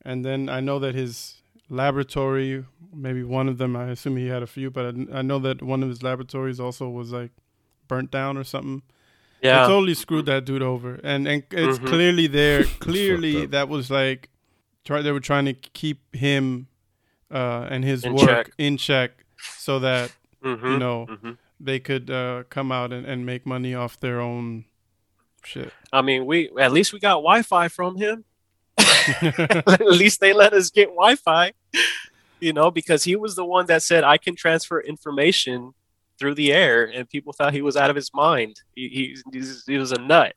and 0.03 0.23
then 0.25 0.49
I 0.49 0.59
know 0.59 0.79
that 0.79 0.95
his 0.95 1.41
laboratory, 1.69 2.65
maybe 2.93 3.23
one 3.23 3.47
of 3.49 3.57
them, 3.57 3.75
I 3.75 3.85
assume 3.89 4.17
he 4.17 4.27
had 4.27 4.43
a 4.43 4.47
few, 4.47 4.69
but 4.69 4.85
I, 4.95 5.19
I 5.19 5.21
know 5.21 5.39
that 5.39 5.61
one 5.61 5.83
of 5.83 5.89
his 5.89 6.03
laboratories 6.03 6.59
also 6.59 6.89
was 6.89 7.11
like 7.11 7.31
burnt 7.87 8.11
down 8.11 8.37
or 8.37 8.43
something. 8.43 8.81
Yeah 9.41 9.65
totally 9.65 9.95
screwed 9.95 10.27
that 10.27 10.45
dude 10.45 10.61
over, 10.61 10.99
and 11.03 11.27
and 11.27 11.43
it's 11.51 11.79
Mhm. 11.79 11.87
clearly 11.87 12.27
there. 12.27 12.63
Clearly, 12.79 13.45
that 13.47 13.67
was 13.69 13.89
like, 13.89 14.29
try. 14.85 15.01
They 15.01 15.11
were 15.11 15.19
trying 15.19 15.45
to 15.45 15.53
keep 15.53 16.15
him, 16.15 16.67
uh, 17.31 17.67
and 17.69 17.83
his 17.83 18.05
In 18.05 18.13
work 18.13 18.27
check. 18.27 18.51
in 18.57 18.77
check, 18.77 19.25
so 19.57 19.79
that 19.79 20.11
Mhm, 20.43 20.71
you 20.71 20.77
know 20.77 21.07
mhm. 21.09 21.37
they 21.59 21.79
could 21.79 22.09
uh, 22.11 22.43
come 22.49 22.71
out 22.71 22.91
and, 22.93 23.05
and 23.05 23.25
make 23.25 23.45
money 23.45 23.73
off 23.73 23.99
their 23.99 24.19
own 24.21 24.65
shit. 25.43 25.73
i 25.91 26.01
mean 26.01 26.25
we 26.25 26.49
at 26.59 26.71
least 26.71 26.93
we 26.93 26.99
got 26.99 27.15
wi-fi 27.15 27.67
from 27.67 27.95
him 27.97 28.23
at 29.67 29.81
least 29.87 30.19
they 30.19 30.33
let 30.33 30.53
us 30.53 30.69
get 30.69 30.87
Wi-Fi, 30.89 31.53
you 32.39 32.53
know, 32.53 32.71
because 32.71 33.03
he 33.03 33.15
was 33.15 33.35
the 33.35 33.45
one 33.45 33.65
that 33.67 33.83
said 33.83 34.03
I 34.03 34.17
can 34.17 34.35
transfer 34.35 34.79
information 34.79 35.73
through 36.19 36.35
the 36.35 36.53
air, 36.53 36.85
and 36.85 37.09
people 37.09 37.33
thought 37.33 37.53
he 37.53 37.61
was 37.61 37.75
out 37.75 37.89
of 37.89 37.95
his 37.95 38.13
mind. 38.13 38.61
He 38.75 38.87
he, 38.89 39.17
he's- 39.33 39.63
he 39.65 39.77
was 39.77 39.91
a 39.91 39.99
nut, 39.99 40.35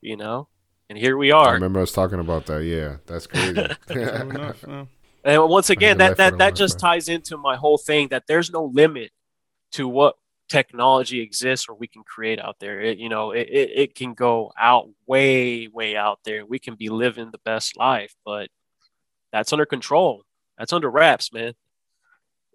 you 0.00 0.16
know. 0.16 0.48
And 0.90 0.96
here 0.96 1.18
we 1.18 1.30
are. 1.32 1.48
I 1.48 1.50
are. 1.50 1.54
remember 1.54 1.80
us 1.80 1.92
talking 1.92 2.18
about 2.18 2.46
that. 2.46 2.64
Yeah, 2.64 2.96
that's 3.04 3.26
crazy. 3.26 3.50
Enough. 3.90 4.64
yeah. 4.68 4.84
And 5.24 5.48
once 5.48 5.68
again, 5.68 5.98
that 5.98 6.16
that 6.16 6.38
that 6.38 6.54
just 6.54 6.78
ties 6.78 7.08
into 7.08 7.36
my 7.36 7.56
whole 7.56 7.76
thing 7.76 8.08
that 8.08 8.26
there's 8.26 8.50
no 8.50 8.64
limit 8.64 9.10
to 9.72 9.86
what 9.86 10.16
technology 10.48 11.20
exists 11.20 11.68
or 11.68 11.74
we 11.74 11.86
can 11.86 12.02
create 12.02 12.40
out 12.40 12.56
there. 12.58 12.80
It, 12.80 12.98
you 12.98 13.08
know, 13.08 13.32
it, 13.32 13.48
it, 13.48 13.70
it 13.74 13.94
can 13.94 14.14
go 14.14 14.52
out 14.58 14.88
way, 15.06 15.68
way 15.68 15.96
out 15.96 16.20
there. 16.24 16.44
We 16.44 16.58
can 16.58 16.74
be 16.74 16.88
living 16.88 17.30
the 17.30 17.40
best 17.44 17.76
life, 17.76 18.14
but 18.24 18.48
that's 19.32 19.52
under 19.52 19.66
control. 19.66 20.24
That's 20.58 20.72
under 20.72 20.90
wraps, 20.90 21.32
man. 21.32 21.54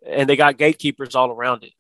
And 0.06 0.30
they 0.30 0.36
got 0.36 0.58
gatekeepers 0.58 1.16
all 1.16 1.32
around 1.32 1.64
it. 1.64 1.74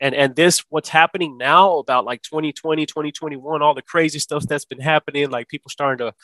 And 0.00 0.14
and 0.14 0.36
this 0.36 0.64
what's 0.68 0.88
happening 0.88 1.36
now 1.36 1.78
about 1.78 2.04
like 2.04 2.22
2020, 2.22 2.86
2021, 2.86 3.62
all 3.62 3.74
the 3.74 3.82
crazy 3.82 4.20
stuff 4.20 4.44
that's 4.44 4.64
been 4.64 4.80
happening, 4.80 5.28
like 5.30 5.48
people 5.48 5.70
starting 5.70 6.06
to 6.06 6.14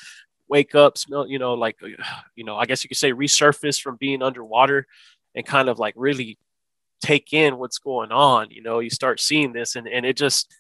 wake 0.49 0.75
up, 0.75 0.97
smell, 0.97 1.27
you 1.27 1.39
know, 1.39 1.55
like 1.55 1.77
you 2.37 2.45
know, 2.45 2.57
I 2.57 2.67
guess 2.67 2.85
you 2.85 2.89
could 2.89 2.97
say 2.97 3.13
resurface 3.13 3.81
from 3.81 3.97
being 3.97 4.23
underwater 4.23 4.87
and 5.35 5.45
kind 5.45 5.69
of 5.69 5.79
like 5.79 5.95
really 5.97 6.39
take 7.03 7.33
in 7.33 7.59
what's 7.59 7.79
going 7.79 8.13
on. 8.13 8.51
You 8.51 8.63
know, 8.63 8.79
you 8.79 8.91
start 8.91 9.21
seeing 9.21 9.53
this 9.53 9.77
and, 9.77 9.87
and 9.87 10.05
it 10.07 10.17
just 10.17 10.53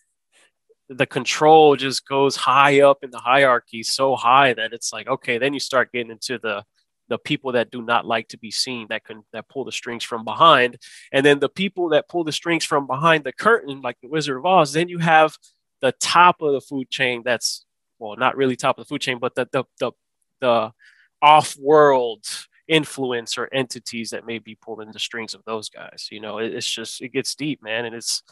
the 0.89 1.07
control 1.07 1.77
just 1.77 2.07
goes 2.07 2.37
high 2.37 2.83
up 2.83 2.99
in 3.03 3.11
the 3.11 3.19
hierarchy 3.19 3.83
so 3.83 4.17
high 4.17 4.53
that 4.53 4.73
it's 4.73 4.93
like, 4.93 5.07
okay, 5.07 5.39
then 5.39 5.55
you 5.55 5.61
start 5.61 5.93
getting 5.93 6.11
into 6.11 6.39
the 6.39 6.65
the 7.09 7.19
people 7.19 7.53
that 7.53 7.71
do 7.71 7.83
not 7.83 8.07
like 8.07 8.29
to 8.29 8.39
be 8.39 8.51
seen 8.51 8.87
that 8.89 9.05
can 9.05 9.23
that 9.33 9.49
pull 9.49 9.65
the 9.65 9.73
strings 9.73 10.03
from 10.03 10.25
behind 10.25 10.79
and 11.13 11.25
then 11.25 11.39
the 11.39 11.49
people 11.49 11.91
that 11.91 12.09
pull 12.09 12.25
the 12.25 12.33
strings 12.33 12.65
from 12.65 12.87
behind 12.87 13.25
the 13.25 13.33
curtain 13.33 13.81
like 13.83 13.97
the 14.01 14.09
wizard 14.09 14.39
of 14.39 14.47
oz 14.47 14.73
then 14.73 14.89
you 14.89 14.99
have 14.99 15.37
the 15.83 15.93
top 15.93 16.41
of 16.41 16.53
the 16.53 16.61
food 16.61 16.89
chain 16.89 17.23
that's 17.23 17.67
well 17.99 18.17
not 18.17 18.37
really 18.37 18.57
top 18.57 18.79
of 18.79 18.85
the 18.85 18.89
food 18.89 19.01
chain 19.01 19.19
but 19.19 19.35
the 19.35 19.47
the 19.53 19.65
the, 19.81 19.93
the 20.41 20.73
off-world 21.21 22.25
influence 22.69 23.37
or 23.37 23.53
entities 23.53 24.11
that 24.11 24.27
may 24.27 24.39
be 24.39 24.55
pulling 24.55 24.91
the 24.91 24.99
strings 24.99 25.35
of 25.35 25.45
those 25.45 25.69
guys 25.69 26.09
you 26.11 26.21
know 26.21 26.39
it's 26.39 26.71
just 26.71 27.03
it 27.03 27.11
gets 27.11 27.35
deep 27.35 27.63
man 27.63 27.85
and 27.85 27.95
it's 27.95 28.23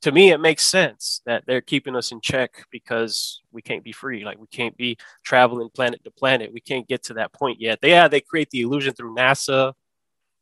to 0.00 0.12
me 0.12 0.30
it 0.30 0.38
makes 0.38 0.64
sense 0.64 1.20
that 1.26 1.44
they're 1.46 1.60
keeping 1.60 1.96
us 1.96 2.12
in 2.12 2.20
check 2.20 2.64
because 2.70 3.42
we 3.52 3.62
can't 3.62 3.84
be 3.84 3.92
free 3.92 4.24
like 4.24 4.38
we 4.38 4.46
can't 4.48 4.76
be 4.76 4.96
traveling 5.24 5.68
planet 5.74 6.02
to 6.04 6.10
planet 6.10 6.52
we 6.52 6.60
can't 6.60 6.88
get 6.88 7.02
to 7.02 7.14
that 7.14 7.32
point 7.32 7.60
yet. 7.60 7.80
They 7.80 7.90
yeah 7.90 8.08
they 8.08 8.20
create 8.20 8.50
the 8.50 8.62
illusion 8.62 8.94
through 8.94 9.14
nasa 9.14 9.74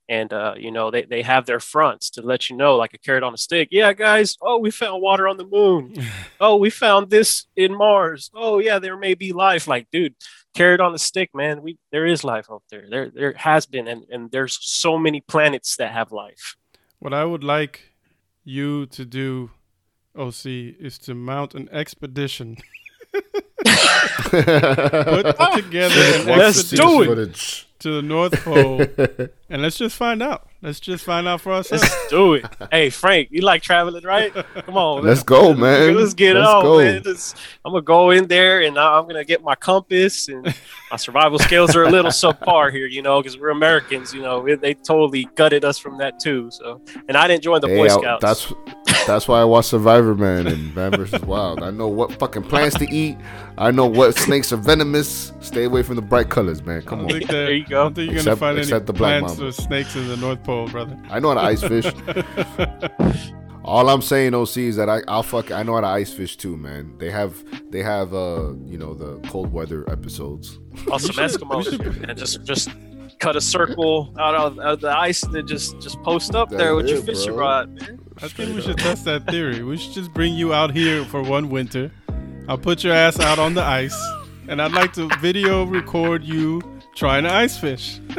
and 0.08 0.32
uh, 0.32 0.54
you 0.56 0.70
know 0.70 0.90
they, 0.90 1.02
they 1.02 1.22
have 1.22 1.46
their 1.46 1.60
fronts 1.60 2.10
to 2.10 2.22
let 2.22 2.48
you 2.48 2.56
know 2.56 2.76
like 2.76 2.94
a 2.94 2.98
carrot 2.98 3.22
on 3.22 3.34
a 3.34 3.38
stick. 3.38 3.68
Yeah 3.70 3.92
guys. 3.92 4.36
Oh 4.40 4.58
we 4.58 4.70
found 4.70 5.02
water 5.02 5.28
on 5.28 5.36
the 5.36 5.46
moon. 5.46 5.94
Oh 6.38 6.56
we 6.56 6.68
found 6.68 7.08
this 7.08 7.46
in 7.56 7.74
mars. 7.74 8.30
Oh 8.34 8.58
yeah 8.58 8.78
there 8.78 8.96
may 8.96 9.14
be 9.14 9.32
life. 9.32 9.66
Like 9.66 9.88
dude 9.90 10.14
carrot 10.54 10.80
on 10.80 10.94
a 10.94 10.98
stick 10.98 11.30
man. 11.34 11.62
We 11.62 11.78
there 11.92 12.06
is 12.06 12.24
life 12.24 12.46
out 12.50 12.62
there. 12.70 12.86
There 12.90 13.10
there 13.10 13.32
has 13.36 13.66
been 13.66 13.88
and, 13.88 14.04
and 14.10 14.30
there's 14.30 14.58
so 14.60 14.98
many 14.98 15.22
planets 15.22 15.76
that 15.76 15.92
have 15.92 16.12
life. 16.12 16.56
What 16.98 17.14
i 17.14 17.24
would 17.24 17.44
like 17.44 17.96
you 18.44 18.86
to 18.86 19.04
do, 19.04 19.50
OC, 20.16 20.46
is 20.46 20.98
to 20.98 21.14
mount 21.14 21.54
an 21.54 21.68
expedition. 21.72 22.56
put, 23.66 25.36
put 25.36 25.54
together 25.64 25.94
an 26.30 26.38
Let's 26.38 26.70
do 26.70 27.02
it. 27.20 27.64
to 27.80 27.90
the 27.96 28.02
North 28.02 28.42
Pole, 28.44 28.80
and 29.50 29.62
let's 29.62 29.76
just 29.76 29.96
find 29.96 30.22
out. 30.22 30.48
Let's 30.62 30.80
just 30.80 31.04
find 31.04 31.28
out 31.28 31.42
for 31.42 31.52
ourselves. 31.52 31.84
Let's 31.84 32.08
do 32.08 32.34
it. 32.34 32.46
hey, 32.72 32.90
Frank, 32.90 33.28
you 33.30 33.42
like 33.42 33.62
traveling, 33.62 34.02
right? 34.02 34.32
Come 34.34 34.76
on. 34.76 35.04
Let's 35.04 35.22
go, 35.22 35.54
man. 35.54 35.94
Let's 36.00 36.14
get 36.14 36.34
let's 36.34 36.48
it 36.48 36.54
on, 36.56 36.62
go. 36.64 36.78
man. 36.78 37.02
Let's, 37.04 37.34
I'm 37.64 37.72
gonna 37.72 37.82
go 37.82 38.10
in 38.10 38.26
there, 38.26 38.62
and 38.62 38.76
I'm 38.78 39.06
gonna 39.06 39.24
get 39.24 39.42
my 39.44 39.54
compass, 39.54 40.28
and 40.28 40.52
my 40.90 40.96
survival 40.96 41.38
skills 41.38 41.76
are 41.76 41.84
a 41.84 41.90
little 41.90 42.10
subpar 42.10 42.72
here, 42.72 42.86
you 42.86 43.02
know, 43.02 43.20
because 43.22 43.38
we're 43.38 43.50
Americans. 43.50 44.12
You 44.14 44.22
know, 44.22 44.56
they 44.56 44.74
totally 44.74 45.28
gutted 45.36 45.64
us 45.64 45.78
from 45.78 45.98
that 45.98 46.18
too. 46.18 46.50
So, 46.50 46.80
and 47.08 47.16
I 47.16 47.28
didn't 47.28 47.42
join 47.44 47.60
the 47.60 47.68
Hey, 47.68 47.76
Boy 47.76 47.84
I- 47.86 47.88
Scouts. 48.00 48.22
that's 48.22 48.52
that's 49.06 49.28
why 49.28 49.40
I 49.40 49.44
watch 49.44 49.66
Survivorman 49.66 50.50
and 50.52 50.74
Man 50.74 50.90
vs. 50.92 51.22
Wild. 51.22 51.62
I 51.62 51.70
know 51.70 51.88
what 51.88 52.12
fucking 52.18 52.42
plants 52.44 52.76
to 52.78 52.86
eat. 52.92 53.16
I 53.56 53.70
know 53.70 53.86
what 53.86 54.16
snakes 54.18 54.52
are 54.52 54.56
venomous. 54.56 55.32
Stay 55.40 55.64
away 55.64 55.82
from 55.82 55.96
the 55.96 56.02
bright 56.02 56.28
colors, 56.28 56.62
man. 56.64 56.82
Come 56.82 57.00
don't 57.00 57.12
on. 57.12 57.18
think 57.18 57.26
that- 57.30 57.32
There 57.32 57.52
you 57.52 57.64
go. 57.64 57.80
I 57.80 57.82
don't 57.84 57.94
think 57.94 58.06
you're 58.10 58.18
Except- 58.20 58.40
gonna 58.40 58.50
find 58.52 58.58
except 58.58 58.82
any 58.82 58.86
the 58.86 58.92
plants 58.94 59.32
mamba. 59.32 59.46
or 59.46 59.52
snakes 59.52 59.96
in 59.96 60.08
the 60.08 60.16
North 60.16 60.42
Pole, 60.44 60.68
brother. 60.68 60.98
I 61.08 61.20
know 61.20 61.28
how 61.28 61.34
to 61.34 61.40
ice 61.40 61.62
fish. 61.62 61.86
All 63.64 63.88
I'm 63.90 64.00
saying, 64.02 64.32
OC, 64.32 64.58
is 64.58 64.76
that 64.76 64.88
I, 64.88 65.00
I'll 65.08 65.24
fuck. 65.24 65.50
I 65.50 65.64
know 65.64 65.74
how 65.74 65.80
to 65.80 65.88
ice 65.88 66.12
fish 66.12 66.36
too, 66.36 66.56
man. 66.56 66.94
They 66.98 67.10
have, 67.10 67.42
they 67.72 67.82
have, 67.82 68.14
uh, 68.14 68.52
you 68.64 68.78
know, 68.78 68.94
the 68.94 69.18
cold 69.28 69.52
weather 69.52 69.88
episodes. 69.90 70.58
Oh, 70.88 70.98
some 70.98 71.16
Eskimos, 71.24 72.06
and 72.08 72.16
just 72.18 72.44
just 72.44 72.68
cut 73.18 73.34
a 73.34 73.40
circle 73.40 74.14
out 74.20 74.34
of, 74.36 74.58
out 74.60 74.74
of 74.74 74.80
the 74.82 74.90
ice, 74.90 75.22
and 75.24 75.34
then 75.34 75.46
just 75.46 75.80
just 75.80 76.00
post 76.02 76.34
up 76.36 76.50
That's 76.50 76.62
there 76.62 76.76
with 76.76 76.86
your 76.86 76.98
it, 76.98 77.06
fishing 77.06 77.34
rod. 77.34 77.80
Man. 77.80 77.98
I 78.22 78.28
think 78.28 78.54
we 78.54 78.62
should 78.62 78.78
test 78.78 79.04
that 79.04 79.26
theory. 79.26 79.62
We 79.62 79.76
should 79.76 79.92
just 79.92 80.12
bring 80.12 80.34
you 80.34 80.54
out 80.54 80.74
here 80.74 81.04
for 81.04 81.22
one 81.22 81.50
winter. 81.50 81.90
I'll 82.48 82.58
put 82.58 82.82
your 82.82 82.94
ass 82.94 83.20
out 83.20 83.38
on 83.38 83.54
the 83.54 83.62
ice, 83.62 83.96
and 84.48 84.62
I'd 84.62 84.72
like 84.72 84.92
to 84.94 85.08
video 85.20 85.64
record 85.64 86.24
you 86.24 86.62
trying 86.94 87.24
to 87.24 87.32
ice 87.32 87.58
fish. 87.58 88.00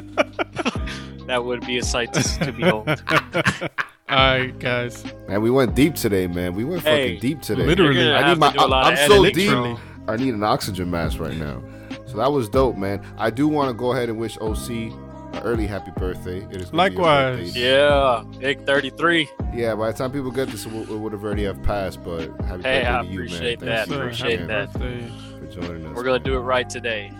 That 1.28 1.44
would 1.44 1.68
be 1.68 1.78
a 1.78 1.84
sight 1.84 2.14
to, 2.14 2.24
to 2.24 2.54
behold. 2.54 2.88
All 4.10 4.18
right, 4.18 4.58
guys. 4.60 5.04
Man, 5.28 5.42
we 5.42 5.52
went 5.52 5.76
deep 5.76 5.96
today, 5.96 6.26
man. 6.26 6.56
We 6.56 6.64
went 6.64 6.84
fucking 6.84 7.20
deep 7.20 7.42
today. 7.42 7.66
literally. 7.66 8.14
I 8.14 8.30
need 8.30 8.40
my. 8.40 8.52
to 8.54 8.58
do 8.58 8.64
a 8.64 8.66
lot 8.66 8.86
I'm 8.86 8.94
of 8.94 9.00
so 9.00 9.26
deep. 9.26 9.36
Literally. 9.36 9.78
I 10.08 10.16
need 10.16 10.34
an 10.34 10.44
oxygen 10.44 10.90
mask 10.90 11.20
right 11.20 11.36
now. 11.36 11.62
So 12.06 12.16
that 12.16 12.32
was 12.32 12.48
dope, 12.48 12.78
man. 12.78 13.06
I 13.18 13.30
do 13.30 13.50
want 13.50 13.68
to 13.70 13.74
go 13.74 13.92
ahead 13.92 14.08
and 14.08 14.18
wish 14.18 14.38
OC 14.40 14.94
an 15.38 15.44
early 15.44 15.68
happy 15.68 15.92
birthday. 15.98 16.40
It 16.52 16.58
is 16.62 16.66
gonna 16.72 16.78
Likewise. 16.78 17.46
birthday. 17.48 17.60
Yeah, 17.72 18.24
big 18.40 18.66
33. 18.66 19.30
Yeah, 19.54 19.76
by 19.76 19.92
the 19.92 19.98
time 19.98 20.12
people 20.12 20.32
get 20.32 20.50
this, 20.50 20.66
it 20.66 20.72
would, 20.72 20.90
it 20.90 20.98
would 20.98 21.12
have 21.14 21.24
already 21.24 21.44
have 21.44 21.62
passed. 21.64 22.04
But 22.04 22.30
happy 22.42 22.64
Hey, 22.64 22.84
birthday 22.84 22.88
I 22.88 23.02
to 23.02 23.08
you, 23.08 23.14
appreciate 23.24 23.62
man. 23.62 23.70
that. 23.70 23.88
Thanks 23.88 24.02
appreciate 24.02 24.40
happy 24.40 24.48
that. 24.48 24.74
birthday. 24.74 25.12
for 25.40 25.62
joining 25.62 25.86
us. 25.88 25.96
We're 25.96 26.04
gonna 26.04 26.20
do 26.20 26.36
it 26.36 26.40
right 26.42 26.70
today. 26.70 27.12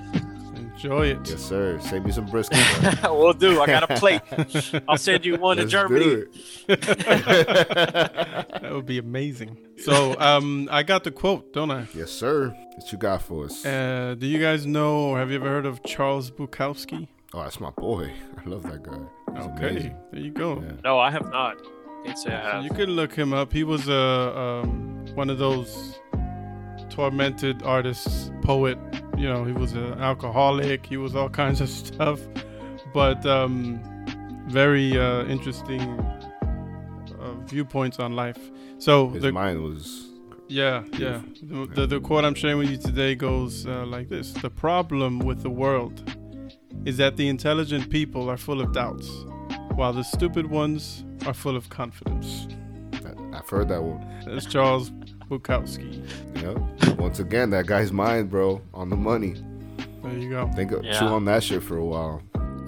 Enjoy 0.56 1.08
it. 1.08 1.18
Yes, 1.28 1.42
sir. 1.42 1.80
Save 1.80 2.06
me 2.06 2.12
some 2.12 2.28
brisket. 2.28 2.60
we'll 3.04 3.34
do. 3.34 3.60
I 3.62 3.66
got 3.66 3.90
a 3.90 3.96
plate. 4.00 4.22
I'll 4.88 4.96
send 5.00 5.26
you 5.26 5.36
one 5.38 5.58
to 5.58 5.64
Let's 5.64 5.72
Germany. 5.72 6.06
do 6.06 6.28
it. 6.70 6.80
That 8.62 8.70
would 8.74 8.86
be 8.86 8.98
amazing. 9.00 9.58
So, 9.78 10.16
um, 10.20 10.68
I 10.72 10.84
got 10.84 11.04
the 11.04 11.10
quote, 11.12 11.52
don't 11.54 11.72
I? 11.72 11.88
yes, 11.96 12.12
sir. 12.12 12.50
What 12.76 12.92
you 12.92 12.98
got 12.98 13.22
for 13.24 13.46
us? 13.46 13.66
Uh, 13.66 14.16
do 14.18 14.28
you 14.28 14.40
guys 14.40 14.66
know 14.68 15.10
or 15.10 15.18
have 15.20 15.30
you 15.32 15.38
ever 15.38 15.48
heard 15.48 15.66
of 15.66 15.84
Charles 15.84 16.30
Bukowski? 16.32 17.08
Oh, 17.34 17.44
that's 17.44 17.60
my 17.60 17.70
boy. 17.72 18.12
I 18.46 18.50
love 18.50 18.64
that 18.64 18.84
guy. 18.84 18.98
He's 19.36 19.46
Okay, 19.46 19.70
amazing. 19.70 19.96
there 20.12 20.22
you 20.22 20.32
go. 20.32 20.62
Yeah. 20.62 20.72
No, 20.84 21.00
I 21.00 21.12
have 21.12 21.30
not. 21.32 21.58
Can't 22.06 22.18
say 22.18 22.34
I 22.34 22.44
So 22.44 22.52
have. 22.52 22.64
you 22.64 22.70
can 22.72 22.92
look 22.92 23.14
him 23.14 23.34
up. 23.34 23.52
He 23.52 23.64
was 23.64 23.88
a 23.90 24.38
um, 24.64 25.06
one 25.16 25.30
of 25.30 25.38
those 25.38 26.00
tormented 26.90 27.64
artists, 27.64 28.32
poet. 28.42 28.78
You 29.18 29.28
know, 29.28 29.44
he 29.46 29.52
was 29.52 29.74
an 29.74 30.00
alcoholic. 30.02 30.86
He 30.86 30.98
was 30.98 31.16
all 31.16 31.30
kinds 31.44 31.62
of 31.62 31.70
stuff, 31.70 32.20
but 32.94 33.26
um, 33.26 33.80
very 34.48 34.98
uh, 34.98 35.26
interesting 35.26 35.82
uh, 37.20 37.34
viewpoints 37.46 38.00
on 38.00 38.16
life. 38.16 38.40
So 38.78 39.10
His 39.10 39.24
the, 39.24 39.32
mind 39.32 39.62
was. 39.62 40.08
yeah, 40.48 40.84
yeah. 40.94 41.22
The, 41.42 41.68
the, 41.74 41.88
the 41.88 42.00
quote 42.00 42.24
I'm 42.26 42.36
sharing 42.36 42.60
with 42.60 42.70
you 42.70 42.78
today 42.78 43.16
goes 43.16 43.66
uh, 43.66 43.86
like 43.86 44.08
this: 44.10 44.32
The 44.34 44.50
problem 44.52 45.20
with 45.20 45.42
the 45.42 45.50
world 45.50 46.04
is 46.86 46.98
that 46.98 47.18
the 47.18 47.28
intelligent 47.28 47.90
people 47.90 48.30
are 48.30 48.38
full 48.38 48.62
of 48.62 48.72
doubts, 48.74 49.10
while 49.76 49.94
the 49.94 50.04
stupid 50.04 50.48
ones 50.50 51.04
are 51.26 51.34
full 51.34 51.56
of 51.56 51.70
confidence. 51.70 52.48
I- 52.94 53.38
I've 53.38 53.50
heard 53.50 53.70
that 53.70 53.84
one. 53.84 54.06
That's 54.26 54.46
Charles 54.46 54.92
Bukowski. 55.30 56.04
Yeah. 56.36 56.94
Once 56.96 57.20
again, 57.20 57.50
that 57.52 57.66
guy's 57.68 57.92
mind, 57.92 58.30
bro, 58.30 58.62
on 58.74 58.90
the 58.90 58.96
money. 58.96 59.36
There 60.04 60.14
you 60.18 60.30
go. 60.30 60.48
Think 60.56 60.72
of, 60.72 60.84
Yeah. 60.86 60.98
chew 61.00 61.06
on 61.08 61.26
that 61.26 61.44
shit 61.44 61.62
for 61.64 61.78
a 61.78 61.86
while. 61.86 62.22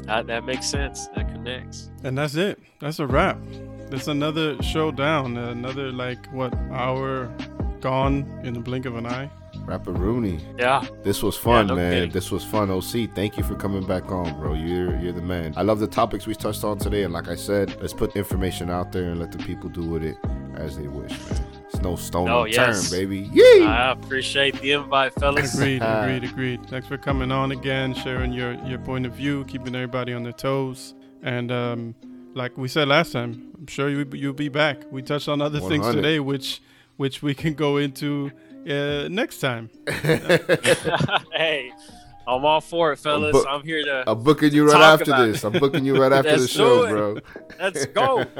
That, 0.05 0.27
that 0.27 0.43
makes 0.45 0.67
sense. 0.69 1.07
That 1.15 1.29
connects. 1.31 1.89
And 2.03 2.17
that's 2.17 2.35
it. 2.35 2.59
That's 2.81 2.99
a 2.99 3.07
wrap. 3.07 3.37
That's 3.89 4.07
another 4.07 4.61
show 4.61 4.91
down. 4.91 5.37
Another 5.37 5.91
like 5.91 6.25
what 6.33 6.53
hour 6.71 7.31
gone 7.81 8.25
in 8.43 8.53
the 8.53 8.59
blink 8.59 8.85
of 8.85 8.95
an 8.95 9.05
eye. 9.05 9.29
Rapper 9.69 9.91
Rooney. 9.91 10.39
Yeah. 10.57 10.83
This 11.03 11.21
was 11.21 11.37
fun, 11.37 11.67
no 11.67 11.75
man. 11.75 11.93
kidding. 11.93 12.11
This 12.11 12.31
was 12.31 12.43
fun. 12.43 12.71
OC, 12.71 13.13
thank 13.13 13.37
you 13.37 13.43
for 13.43 13.53
coming 13.53 13.85
back 13.85 14.11
on, 14.11 14.33
bro. 14.39 14.55
You're 14.55 14.97
you're 14.99 15.11
the 15.13 15.21
man. 15.21 15.53
I 15.55 15.61
love 15.61 15.79
the 15.79 15.85
topics 15.87 16.25
we 16.25 16.33
touched 16.33 16.63
on 16.63 16.79
today, 16.79 17.03
and 17.03 17.13
like 17.13 17.27
I 17.27 17.35
said, 17.35 17.79
let's 17.79 17.93
put 17.93 18.15
information 18.15 18.71
out 18.71 18.91
there 18.91 19.11
and 19.11 19.19
let 19.19 19.31
the 19.31 19.37
people 19.37 19.69
do 19.69 19.83
with 19.87 20.03
it 20.03 20.17
as 20.55 20.75
they 20.75 20.87
wish, 20.87 21.11
man. 21.11 21.45
It's 21.67 21.81
no 21.81 21.95
stone 21.95 22.27
Oh, 22.29 22.45
unturned, 22.45 22.77
yes. 22.77 22.89
baby. 22.89 23.29
Yee! 23.31 23.63
I 23.63 23.91
appreciate 23.91 24.59
the 24.59 24.71
invite, 24.71 25.13
fellas. 25.13 25.53
Agreed, 25.53 25.81
agreed, 25.83 26.23
agreed. 26.23 26.65
Thanks 26.65 26.87
for 26.87 26.97
coming 26.97 27.31
on 27.31 27.51
again, 27.51 27.93
sharing 27.93 28.33
your 28.33 28.53
your 28.65 28.79
point 28.79 29.05
of 29.05 29.13
view, 29.13 29.45
keeping 29.45 29.75
everybody 29.75 30.13
on 30.13 30.23
their 30.23 30.33
toes. 30.33 30.95
And 31.21 31.51
um, 31.51 31.93
like 32.33 32.57
we 32.57 32.67
said 32.67 32.87
last 32.87 33.11
time, 33.11 33.51
I'm 33.55 33.67
sure 33.67 33.87
you 33.87 34.03
you'll 34.13 34.33
be 34.33 34.49
back. 34.49 34.77
We 34.91 35.03
touched 35.03 35.29
on 35.29 35.41
other 35.41 35.59
things 35.59 35.85
today, 35.93 36.19
which 36.19 36.59
which 36.97 37.21
we 37.21 37.35
can 37.35 37.53
go 37.53 37.77
into 37.77 38.31
uh, 38.69 39.07
next 39.09 39.39
time. 39.39 39.69
hey, 41.33 41.71
I'm 42.27 42.45
all 42.45 42.61
for 42.61 42.93
it, 42.93 42.97
fellas. 42.97 43.31
book- 43.33 43.45
I'm 43.49 43.63
here 43.63 43.83
to. 43.83 44.03
I'm 44.09 44.21
booking 44.23 44.53
you 44.53 44.67
right 44.69 44.81
after 44.81 45.11
about 45.11 45.25
this. 45.25 45.43
I'm 45.43 45.53
booking 45.53 45.83
you 45.85 45.99
right 46.01 46.11
after 46.11 46.37
the 46.39 46.47
show, 46.47 46.83
it. 46.83 46.89
bro. 46.89 47.17
Let's 47.59 47.85
go. 47.87 48.25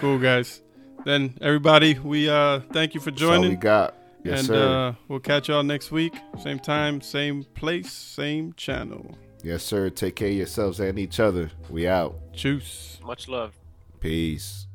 Cool, 0.00 0.18
guys. 0.18 0.60
Then 1.04 1.36
everybody, 1.40 1.98
we 1.98 2.28
uh 2.28 2.60
thank 2.72 2.94
you 2.94 3.00
for 3.00 3.10
That's 3.10 3.22
all 3.22 3.40
we 3.40 3.56
got. 3.56 3.94
Yes, 4.22 4.40
and 4.40 4.48
sir. 4.48 4.88
uh, 4.88 4.94
we'll 5.08 5.20
catch 5.20 5.48
y'all 5.48 5.62
next 5.62 5.90
week. 5.92 6.14
Same 6.42 6.58
time, 6.58 7.00
same 7.02 7.44
place, 7.54 7.92
same 7.92 8.54
channel. 8.54 9.16
yes, 9.42 9.62
sir. 9.62 9.90
Take 9.90 10.16
care 10.16 10.28
of 10.28 10.34
yourselves 10.34 10.80
and 10.80 10.98
each 10.98 11.20
other. 11.20 11.50
We 11.68 11.86
out. 11.86 12.14
Choose. 12.32 12.98
Much 13.04 13.28
love. 13.28 13.52
Peace. 14.00 14.66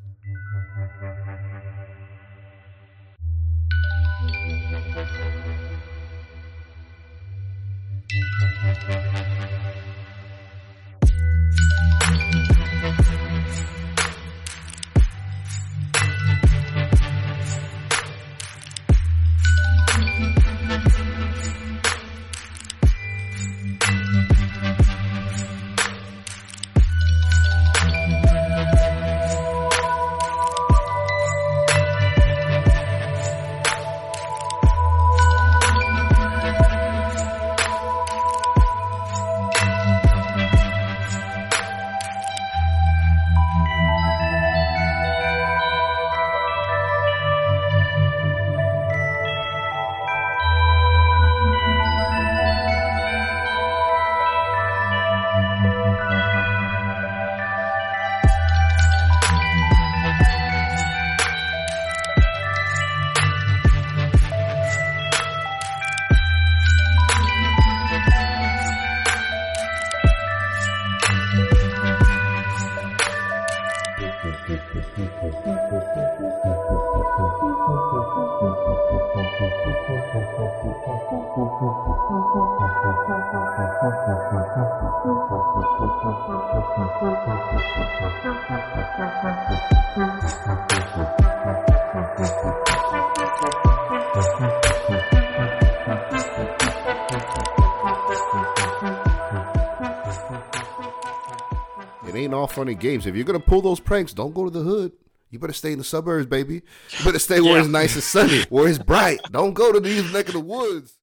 It 102.60 102.72
ain't 102.72 102.78
all 102.78 102.80
fun 102.80 102.80
and 102.80 102.80
games. 102.80 103.05
If 103.07 103.16
you're 103.16 103.26
gonna 103.26 103.39
pull 103.39 103.62
those 103.62 103.80
pranks, 103.80 104.14
don't 104.14 104.34
go 104.34 104.43
to 104.45 104.49
the 104.51 104.62
hood. 104.62 104.91
You 105.32 105.38
better 105.39 105.53
stay 105.53 105.72
in 105.74 105.78
the 105.78 105.84
suburbs, 105.84 106.26
baby. 106.26 106.62
You 106.97 107.05
better 107.05 107.20
stay 107.20 107.39
where 107.39 107.53
Yeah. 107.53 107.60
it's 107.60 107.68
nice 107.68 107.93
and 107.95 108.03
sunny, 108.03 108.43
where 108.49 108.68
it's 108.68 108.80
bright. 108.80 109.20
Don't 109.32 109.53
go 109.53 109.72
to 109.72 109.80
these 109.80 110.12
neck 110.12 110.28
of 110.28 110.34
the 110.34 110.39
woods. 110.39 110.97